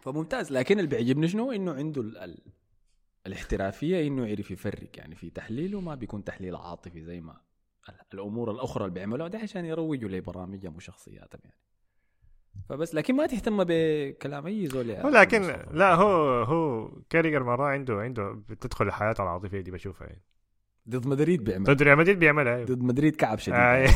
[0.00, 0.52] فممتاز.
[0.52, 2.18] لكن اللي بيعجبني شنو؟ إنه عنده ال...
[2.18, 2.38] ال...
[3.26, 4.88] الاحترافية إنه يعرف يفرق.
[4.94, 7.36] يعني في تحليله ما بيكون تحليل عاطفي زي ما
[8.14, 11.60] الأمور الأخرى اللي بيعملوها ده عشان يروجوا لبرامجهم وشخصياتهم يعني
[12.68, 15.66] فبس لكن ما تهتم بكلام أي زول ولكن مصطفى.
[15.72, 20.22] لا هو هو كاريجر مرة عنده عنده بتدخل الحياة العاطفية دي بشوفها يعني
[20.88, 22.66] ضد مدريد بيعمل ضد ريال مدريد بيعملها أيوة.
[22.66, 23.88] ضد مدريد كعب شديد آه.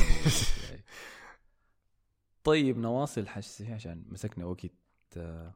[2.44, 4.70] طيب نواصل حسي عشان مسكنا وقت
[5.16, 5.54] آه.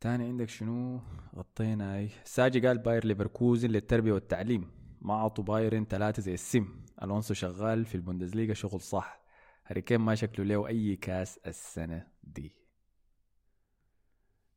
[0.00, 1.00] تاني عندك شنو
[1.36, 4.70] غطينا أي ساجي قال باير ليفركوزن للتربية والتعليم
[5.00, 6.80] ما عطوا بايرن ثلاثة زي السم.
[7.02, 9.20] ألونسو شغال في البوندسليغا شغل صح.
[9.66, 12.56] هاريكين ما شكله له أي كاس السنة دي.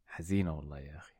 [0.07, 1.13] حزينة والله يا أخي.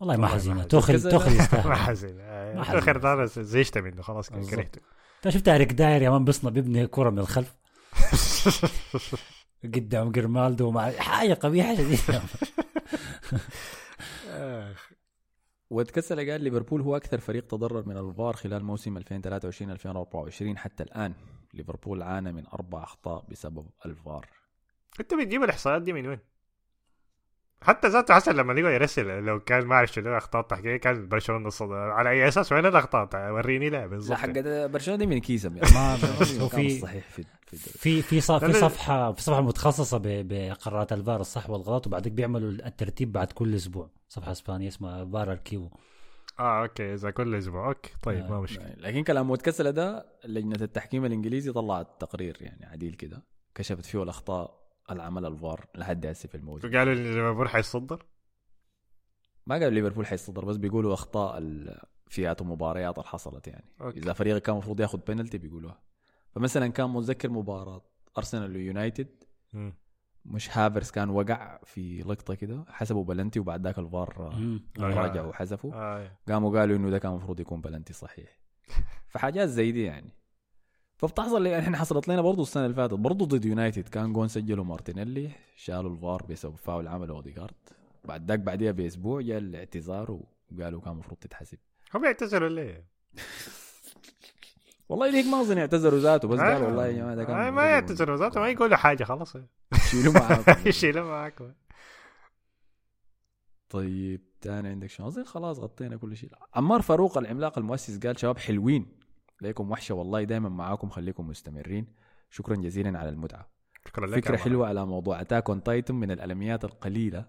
[0.00, 0.56] والله ما حزينة.
[0.56, 0.68] حزين.
[0.68, 2.78] توخل توخل ما يستاهل حزين ما حزين.
[2.78, 4.30] آخر ده بس زهجت منه خلاص.
[4.30, 4.80] كرهته.
[5.16, 7.56] أنت شفت اريك داير يا man بيصنع بيبني كرة من الخلف؟
[9.74, 12.22] قدام جرمالدو مع حاجة قبيحة شديده
[15.70, 21.14] واتكسل قال ليفربول هو أكثر فريق تضرر من الفار خلال موسم 2023 2024 حتى الآن
[21.54, 24.26] ليفربول عانى من أربع أخطاء بسبب الفار
[25.00, 26.18] أنت بتجيب الإحصائيات دي من وين؟
[27.62, 31.46] حتى ذاته حسن لما لقوا يرسل لو كان ما أعرف شنو أخطاء تحكيميه كان برشلونة
[31.48, 31.72] الصد...
[31.72, 34.30] على أي أساس؟ وين الأخطاء؟ وريني لا لا بالضبط حق
[34.66, 35.58] برشلونة دي من كيسهم ما-
[36.18, 38.02] يعني هو في- صحيح في في.
[38.02, 43.54] في صفحه في صفحة متخصصة ب- بقرارات الفار الصح والغلط وبعدين بيعملوا الترتيب بعد كل
[43.54, 43.90] أسبوع.
[44.08, 45.70] صفحة إسبانية اسمها فار اركيو
[46.40, 47.68] آه okay إذا كل أسبوع.
[47.68, 48.30] okay طيب آه.
[48.30, 53.22] ما مشكله لكن كلام متكسله ده لجنة التحكيم الإنجليزي طلعت تقرير يعني عديل كده
[53.54, 56.76] كشفت فيه الأخطاء اللي عملها الفار لحد هسه في الموسم.
[56.76, 58.06] قالوا ان ليفربول حيصدر
[59.46, 61.80] ما قالوا ليفربول حيصدر بس بيقولوا أخطاء ال-
[62.10, 63.64] فئات المباريات اللي حصلت يعني.
[63.80, 63.98] okay.
[63.98, 65.80] إذا فريقك كان المفروض ياخذ بينالتي بيقولوها.
[66.30, 67.82] فمثلا كان متذكر مباراة
[68.18, 69.24] أرسنال ويونايتد.
[70.24, 74.34] مش هافيرتز كان وقع في لقطة كده حسبوا بلنتي وبعد ذاك الفار.
[74.78, 75.74] راجعوا وحذفوا.
[75.74, 76.18] آه.
[76.28, 78.38] قاموا قالوا إنه ده كان المفروض يكون بلنتي صحيح.
[79.10, 80.10] فحاجات زي دي يعني.
[80.96, 82.94] فبتحصل لي إحنا حصلت لنا برضه السنة اللي فاتت.
[82.94, 83.88] برضه ضد يونايتد.
[83.88, 85.30] كان جون سجله مارتينيلي.
[85.56, 87.54] شالوا الفار بسبب فاول عمله اوديجارد
[88.04, 90.18] بعد ذاك بعديها بأسبوع جاء الاعتذار
[90.50, 91.58] وقالوا كان المفروض تتحسب.
[91.94, 92.84] هم يعتذروا ليه؟
[94.88, 96.28] والله ليك ما أظن اعتذروا ذاته.
[96.28, 96.40] بس.
[96.40, 98.40] قالوا والله يا جماعة ده كان ما يعتذروا ذاته.
[98.40, 99.36] ما يقولوا حاجة خلاص.
[99.90, 100.54] شيلوا معاكم.
[100.68, 101.52] يشيلوا معاكم.
[103.68, 106.30] طيب تاني عندك شنو أظن خلاص غطينا كل شيء.
[106.54, 108.95] عمار فاروق العملاق المؤسس قال شباب حلوين.
[109.40, 111.86] ليكم وحشة والله دائما معاكم خليكم مستمرين.
[112.30, 113.48] شكرا جزيلا على المتعة.
[113.86, 117.26] شكرا لك فكرة حلوة على موضوع Attack on Titan من الانميات القليلة.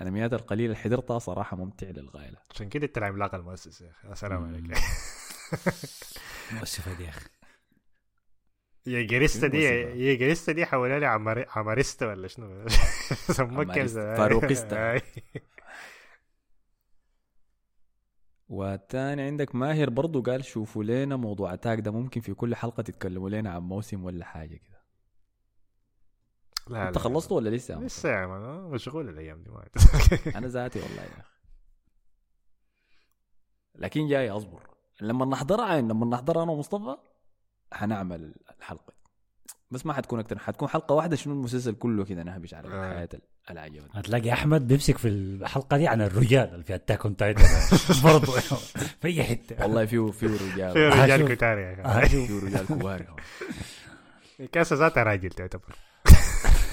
[0.00, 2.32] الانميات القليلة اللي حضرتها صراحة ممتع للغاية.
[2.50, 4.12] عشان كده أنت العملاق المؤسس يا أخي.
[4.12, 4.44] السلام.
[4.44, 4.78] عليك.
[6.58, 7.26] مؤسفة دي يا أخي.
[8.86, 9.62] يا جريستا دي.
[9.62, 11.46] يا جريستا دي حولها لي عمار...
[11.48, 12.68] عماريستا ولا شنو؟
[13.38, 15.00] سموك كيف عماريستا.
[18.48, 23.30] والتاني عندك ماهر برضو قال شوفوا لنا موضوع Attack ده ممكن في كل حلقة تتكلموا
[23.30, 24.84] لنا عن موسم ولا حاجة كده.
[26.68, 27.02] لا انت لا.
[27.02, 29.64] خلصتوا ولا لسه؟ لسه يا man مشغول الأيام دي ما
[30.38, 31.34] أنا ذاتي والله يا أخي.
[33.74, 34.70] لكن جاي أصبر.
[35.00, 36.96] لما نحضرها لما نحضرها أنا ومصطفى
[37.72, 38.92] حنعمل الحلقة
[39.70, 40.38] بس ما حتكون أكتر.
[40.38, 42.70] حتكون حلقة واحدة شنو المسلسل كله كده نهبش على آه.
[42.70, 43.08] الحياة
[43.50, 47.42] العجبة هتلاقي أحمد بيمسك في الحلقة دي عن الرجال اللي في اتاك اون تايتن
[48.04, 48.32] برضه
[49.00, 49.62] في أي حتة.
[49.62, 50.76] والله فيه فيه في رجال.
[50.76, 51.32] رجال شوف.
[51.32, 52.26] كتار يا آه، أخي شوف.
[52.30, 53.16] فيه رجال كبار
[54.52, 55.74] كاسه ذاتها راجل تعتبر.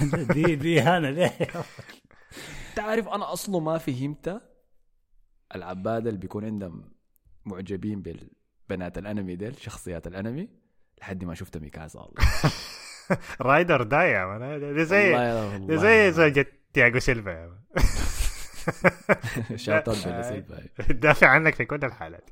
[0.34, 1.38] دي دي أنا ليه؟
[2.76, 4.42] تعرف أنا أصله ما فهمت
[5.54, 6.92] العباده اللي بيكون عندهم
[7.44, 10.48] معجبين بالبنات الأنمي ديل شخصيات الأنمي.
[11.02, 12.22] لحد ما شفت ميكاسا والله
[13.40, 14.84] رايدر دا يا مان.
[14.84, 17.58] زي زي زوجة تياجو سيلفا يا مان.
[20.22, 22.30] سيلفا تدافع عنك في كل الحالات.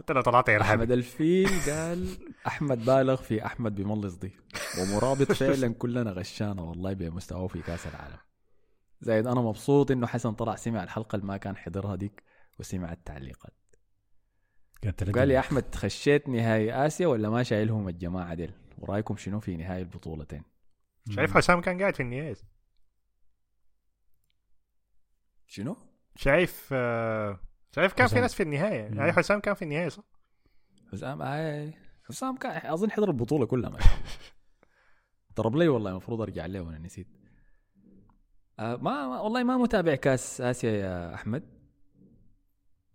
[0.00, 2.08] انت لو طلعت يا أحمد الفيل قال
[2.46, 4.32] أحمد بالغ في أحمد بملص دي.
[4.80, 8.18] ومرابط فعلا كلنا غشانا والله بمستواه في كأس العالم.
[9.00, 12.22] زايد أنا مبسوط إنه حسن طلع سمع الحلقة اللي ما كان حضرها ديك
[12.58, 13.59] وسمع التعليقات.
[14.84, 19.82] قال لي أحمد خشيت نهائي آسيا ولا ما شايلهم الجماعة ديل؟ ورأيكم شنو في نهائي
[19.82, 20.42] البطولتين؟
[21.10, 22.36] شايف حسام كان قاعد في النهاية
[25.46, 25.76] شنو؟
[26.16, 27.40] شايف آه،
[27.76, 28.22] شايف كان في حسام.
[28.22, 28.88] ناس في النهاية.
[28.88, 28.98] مم.
[28.98, 30.02] يعني حسام كان في النهاية صح؟
[30.92, 31.74] حسام آي
[32.08, 33.78] حسام كان أظن حضر البطولة كلها ما
[35.36, 37.06] ضرب لي والله المفروض أرجع له وأنا نسيت.
[38.58, 41.59] آه ما ما- والله ما متابع كأس آسيا يا أحمد.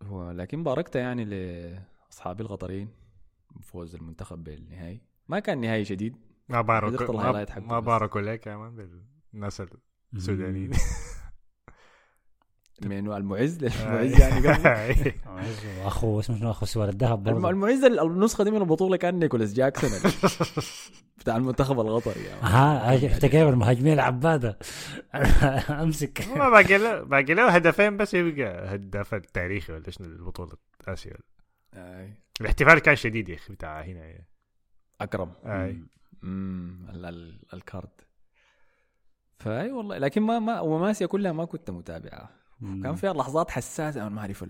[0.06, 2.90] هو لكن باركت يعني لأصحابي القطريين
[3.61, 5.02] فوز المنتخب بالنهائي.
[5.27, 6.15] ما كان نهائي شديد.
[6.49, 7.80] ما بارك حذفت ما.
[7.80, 8.99] باركوا لك يا man
[9.34, 9.64] بالناس
[10.14, 10.72] السودانيين.
[12.86, 15.14] من المعز؟ المعز يعني قبل
[15.86, 17.49] اخو اسمه شنو؟ أخو سوار الذهب برضه.
[17.49, 20.11] المعز النسخة دي من البطولة كان نيكولاس جاكسون.
[21.26, 22.41] بتاع المنتخب القطري يعني.
[22.41, 24.60] ها أنت كيف المهاجمين العباده؟
[25.84, 26.27] أمسك.
[26.27, 30.52] ما باقي له باقي له هدفين بس يبقى هداف التاريخي ولا شنو البطولة
[30.88, 31.18] آسيا.
[32.41, 34.14] الاحتفال كان شديد يا أخي بتاع هنا
[35.02, 35.31] أكرم.
[35.45, 35.77] أي.
[36.23, 37.89] امم ال- ال- الكارد.
[39.39, 42.30] فأي والله لكن ما ما وماسيا كلها ما كنت متابعة.
[42.61, 44.45] كان فيها لحظات حساسة أنا ما أعرف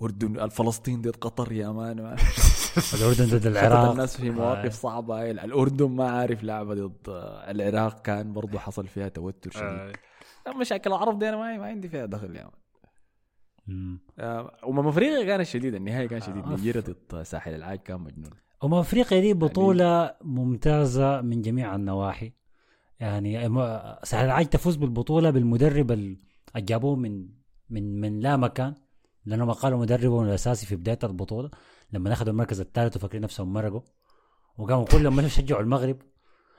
[0.00, 2.16] الاردن الفلسطين ضد قطر يا مان ما-
[3.00, 4.32] الأردن ضد العراق الناس في آه.
[4.32, 5.30] مواقف صعبة هاي.
[5.30, 6.96] الأردن ما عارف لعبة ضد
[7.48, 9.64] العراق كان برضو حصل فيها توتر شديد
[10.46, 10.52] آه.
[10.60, 12.50] مشاكل العرب دي أنا ما عندي فيها دخل يا مان
[13.66, 13.98] مم.
[14.18, 16.48] آه، امم أفريقيا كانت شديدة النهائي كان شديد آه.
[16.48, 18.30] نيجيريا ضد ساحل العاج كان مجنون
[18.64, 22.32] أمم أفريقيا دي بطولة ممتازة من جميع النواحي
[23.00, 23.48] يعني
[24.02, 26.16] ساحل العاج تفوز بالبطولة بالمدرب ال-
[26.56, 27.28] اللي جابوه من
[27.70, 28.74] من من لا مكان
[29.30, 31.50] لانهم قالوا مدربهم الأساسي في بداية البطولة
[31.92, 33.80] لما اخذوا المركز الثالث وفاكرين نفسهم مرقوا
[34.58, 35.96] وقاموا كلهم مشوا يشجعوا المغرب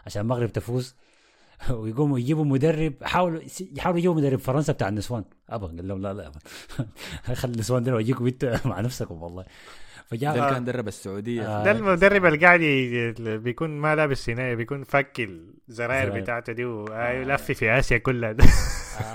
[0.06, 0.96] عشان المغرب تفوز
[1.70, 5.24] ويقوموا يجيبوا مدرب حاولوا يحاولوا يجيبوا مدرب فرنسا بتاع النسوان.
[5.50, 6.32] أبا قال لهم لا لا
[7.36, 9.46] خلي النسوان دول يجيكم انت مع نفسكم والله.
[10.12, 11.62] فجاء ده كان درب السعودية.
[11.62, 11.64] آه.
[11.64, 12.60] ده المدرب اللي قاعد
[13.20, 16.22] بيكون ما لابس سيناء بيكون فك الزراير زراير.
[16.22, 18.36] بتاعته دي ويلف في آسيا كلها.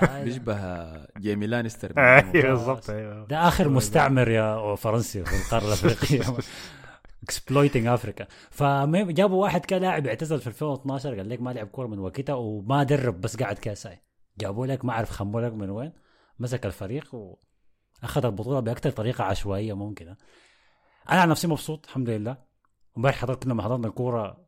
[0.01, 0.57] آه، بيشبه
[1.17, 1.93] جيمي لانستر.
[1.97, 2.31] أيوه.
[2.31, 3.25] بالضبط أيوه.
[3.27, 6.37] ده آخر مستعمر يا فرنسي في القارة الأفريقية.
[7.23, 11.99] Exploiting Africa فجابوا واحد كان لاعب اعتزل في 2012 قال لك ما لعب كورة من
[11.99, 14.01] وقتها وما درب بس قعد كأساي.
[14.39, 15.91] جابوا لك ما أعرف خموا لك من وين.
[16.39, 20.15] مسك الفريق واخذ البطولة باكثر طريقة عشوائية ممكنة.
[21.09, 22.37] أنا عن نفسي مبسوط الحمد لله
[22.97, 24.47] امبارح حضرت لما حضرنا الكوره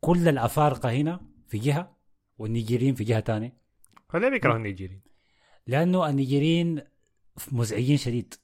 [0.00, 1.96] كل الأفارقة هنا في جهة
[2.38, 3.56] والنيجيريين في جهة تانية
[4.14, 5.02] ليه بيكرهوا النيجيريين؟
[5.66, 6.82] لأنه النيجيريين
[7.52, 8.34] مزعجين شديد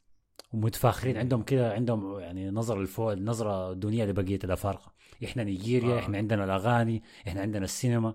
[0.53, 4.93] ومتفاخرين عندهم كده عندهم يعني نظرة لفوق النظره الدونيه لبقية الأفارقة
[5.25, 5.99] إحنا نيجيريا آه.
[5.99, 8.15] إحنا عندنا الأغاني إحنا عندنا السينما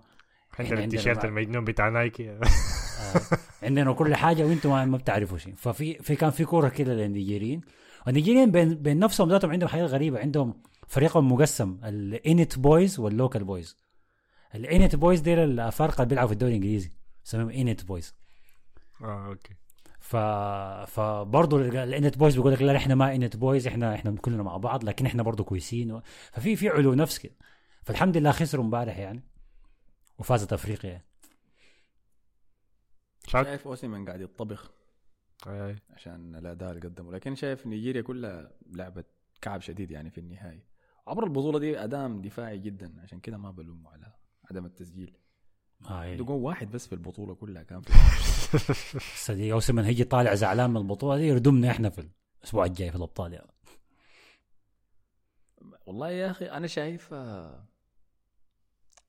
[0.58, 1.24] عندنا عندنا التيشيرت.
[1.24, 2.40] المجنون بتاع نايكي آه.
[3.62, 7.60] عندنا كل حاجة وأنتم ما- ما بتعرفوا شيء ففي في كان في كورة كده للنيجيريين
[8.06, 10.18] والنيجيريين بين, بين نفسهم ذاتهم عندهم حاجة غريبة.
[10.18, 13.76] عندهم فريقهم مقسم ال int boys وال local boys.
[14.54, 16.90] ال int boys ديل الأفارقة اللي بيلعبوا في الدوري الإنجليزي
[17.26, 18.14] اسمهم int boys.
[19.00, 19.54] آه okay.
[20.00, 20.16] ف
[20.86, 24.56] فبرضه ال int boys بيقول لك لا إحنا ما int boys إحنا إحنا كلنا مع
[24.56, 25.92] بعض لكن إحنا برضه كويسين.
[25.92, 26.02] و...
[26.32, 27.34] ففي في علو نفس كده.
[27.82, 29.22] فالحمد لله خسروا امبارح يعني
[30.18, 30.90] وفازت أفريقيا.
[30.90, 31.04] يعني.
[33.26, 34.70] شايف أوسيمن قاعد يطبخ؟
[35.46, 35.76] آه.
[35.90, 39.04] عشان الأداء اللي قدمه لكن شايف نيجيريا كلها لعبة
[39.40, 40.64] كعب شديد يعني في النهاية
[41.06, 44.12] عبر البطولة دي أداء دفاعي جدا عشان كده ما بلومه على
[44.50, 45.16] عدم التسجيل
[45.90, 46.16] آه.
[46.16, 51.16] جول واحد بس في البطولة كلها كان في صديق اوسمن هيجي طالع زعلان من البطولة
[51.16, 52.08] دي يردمنا إحنا في
[52.40, 53.52] الأسبوع الجاي في الأبطال يعني.
[55.86, 57.64] والله يا أخي أنا شايف آه،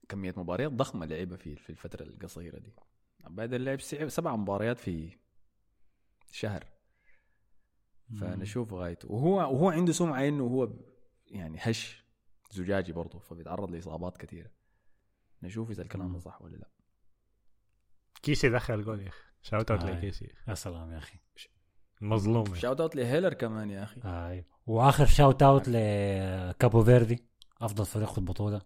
[0.10, 2.74] كمية مباريات ضخمة لعبها في في الفترة القصيرة دي
[3.30, 5.10] بعد اللعب سبع مباريات في
[6.34, 6.66] شهر.
[8.20, 10.74] فنشوف غايته وهو وهو عنده سمعة إنه هو
[11.26, 12.04] يعني هش
[12.52, 14.52] زجاجي برضه فبيتعرض لإصابات كثيره
[15.44, 16.70] نشوف إذا الكلام ده صح ولا لا.
[18.24, 19.24] كيسي دخل جول يا أخي.
[19.42, 19.92] Shout out آه.
[19.92, 20.34] لكيسي.
[20.48, 21.20] يا سلام يا أخي.
[22.02, 22.56] مظلوم.
[22.56, 24.02] Shout out لهيلر كمان يا أخي.
[24.04, 24.44] آه.
[24.66, 27.26] وآخر shout out لكابو فيردي
[27.62, 28.62] أفضل فريق في البطولة.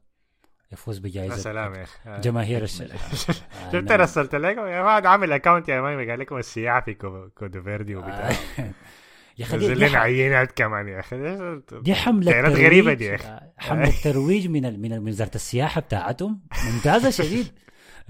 [0.72, 2.10] يفوز يا بجائزة سلام يا أخي.
[2.10, 2.22] آه.
[2.22, 2.84] جماهير الش...
[3.26, 4.02] شفت نعم.
[4.02, 7.96] رسلت لكم؟ يا واحد عامل account يا مايمي قال لكم السياحه في كو- كابو فيردي
[7.96, 8.30] وبتاع.
[9.38, 11.18] يا أخي دي, نزل عينات كمان يا أخي.
[11.82, 13.16] دي حملة ترويج غريبة دي يا.
[13.16, 16.40] آه، حملة ترويج من ال- من وزارة السياحة بتاعتهم.
[16.74, 17.48] ممتازة شديد.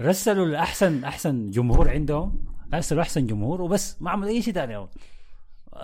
[0.00, 2.44] رسلوا لاحسن أحسن جمهور عندهم.
[2.74, 4.88] ارسلوا أحسن جمهور وبس ما عملوا أي شيء ثاني.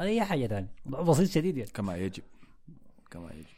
[0.00, 1.70] أي حاجة ثانية بسيط شديد يعني.
[1.70, 2.22] كما يجب.
[3.10, 3.53] كما يجب.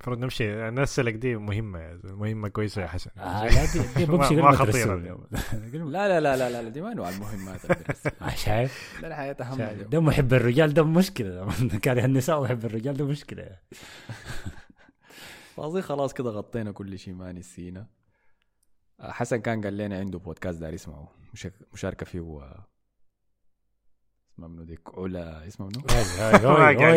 [0.00, 0.52] المفروض نمشي.
[0.70, 2.00] نرسلك دي مهمة.
[2.04, 3.10] مهمة كويسة يا حسن.
[3.18, 4.96] آه لا دي, دي بمشي ما- ترسلوا
[5.90, 7.60] لا لا لا لا لا, لا دي ما نوع المهمات.
[8.36, 9.60] شايف لا الحياة أهم.
[9.60, 9.88] اليوم.
[9.90, 11.48] ده محب الرجال ده مشكلة.
[11.82, 13.56] كاره النساء ويحب الرجال ده مشكلة.
[15.56, 17.86] فاظن خلاص كده غطينا كل شيء ما نسينا.
[19.00, 21.08] آه، حسن كان قال لنا عنده بودكاست داري يسمعه.
[21.34, 22.20] مشارك- مشاركة فيه
[24.44, 25.80] آه، اسمه منو ديك علا اسمه منو؟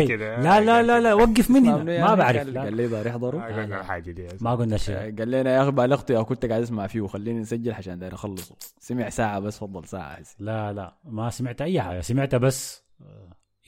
[0.08, 0.40] كده.
[0.40, 1.68] لا لا لا لا وقف مني.
[2.00, 2.36] ما؟ بعرف.
[2.36, 4.36] قال- لي داري يحضروا ما قلنا دي.
[4.40, 7.40] ما قلنا آه، شيء قال لنا يا أخي بالغت يا كنت قاعد أسمع فيه وخليني
[7.40, 8.56] نسجل عشان داير أخلصه.
[8.80, 10.18] سمع ساعة بس فضل ساعة.
[10.38, 12.00] لا لا ما سمعت أي حاجة.
[12.00, 12.82] سمعت بس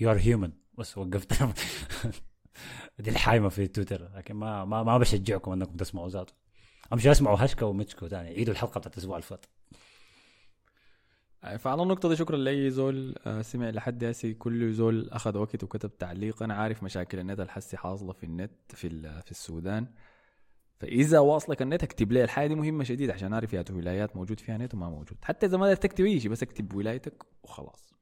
[0.00, 1.32] you are human بس وقفت.
[2.98, 4.08] دي الحايمة في تويتر.
[4.16, 6.32] لكن ما ما ما بشجعكم إنكم تسمعوا ذاته.
[6.92, 9.44] امشي أسمعوا هشكا ومتشكو ثاني عيدوا الحلقة بتاعت الأسبوع اللي فات.
[9.44, 9.76] آه،
[11.58, 15.98] فعلى النقطة دي شكرا لأي زول آه، سمع لحد هسي كل زول أخذ وقت وكتب
[15.98, 16.42] تعليق.
[16.42, 19.86] أنا عارف مشاكل النت الحسي حاصلة في النت في ال- في السودان.
[20.80, 24.58] فإذا واصلك النت اكتب لي الحاجة دي مهمة شديد عشان أعرف يا ولايات موجود فيها
[24.58, 25.18] نت وما موجود.
[25.24, 27.94] حتى إذا ما بدك تكتب أي شيء بس اكتب ولايتك وخلاص.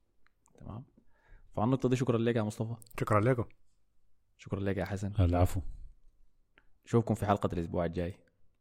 [0.59, 0.83] تمام؟
[1.55, 2.75] فعلى النقطة دي شكرا لك يا مصطفى.
[2.99, 3.45] شكرا لكم.
[4.37, 5.11] شكرا لك يا حسن.
[5.19, 5.61] العفو.
[6.85, 8.13] نشوفكم في حلقة الأسبوع الجاي.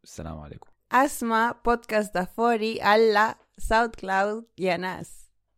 [0.04, 0.70] السلام عليكم.
[0.92, 5.23] أسمع بودكاست دافوري على ساوند كلاود يا ناس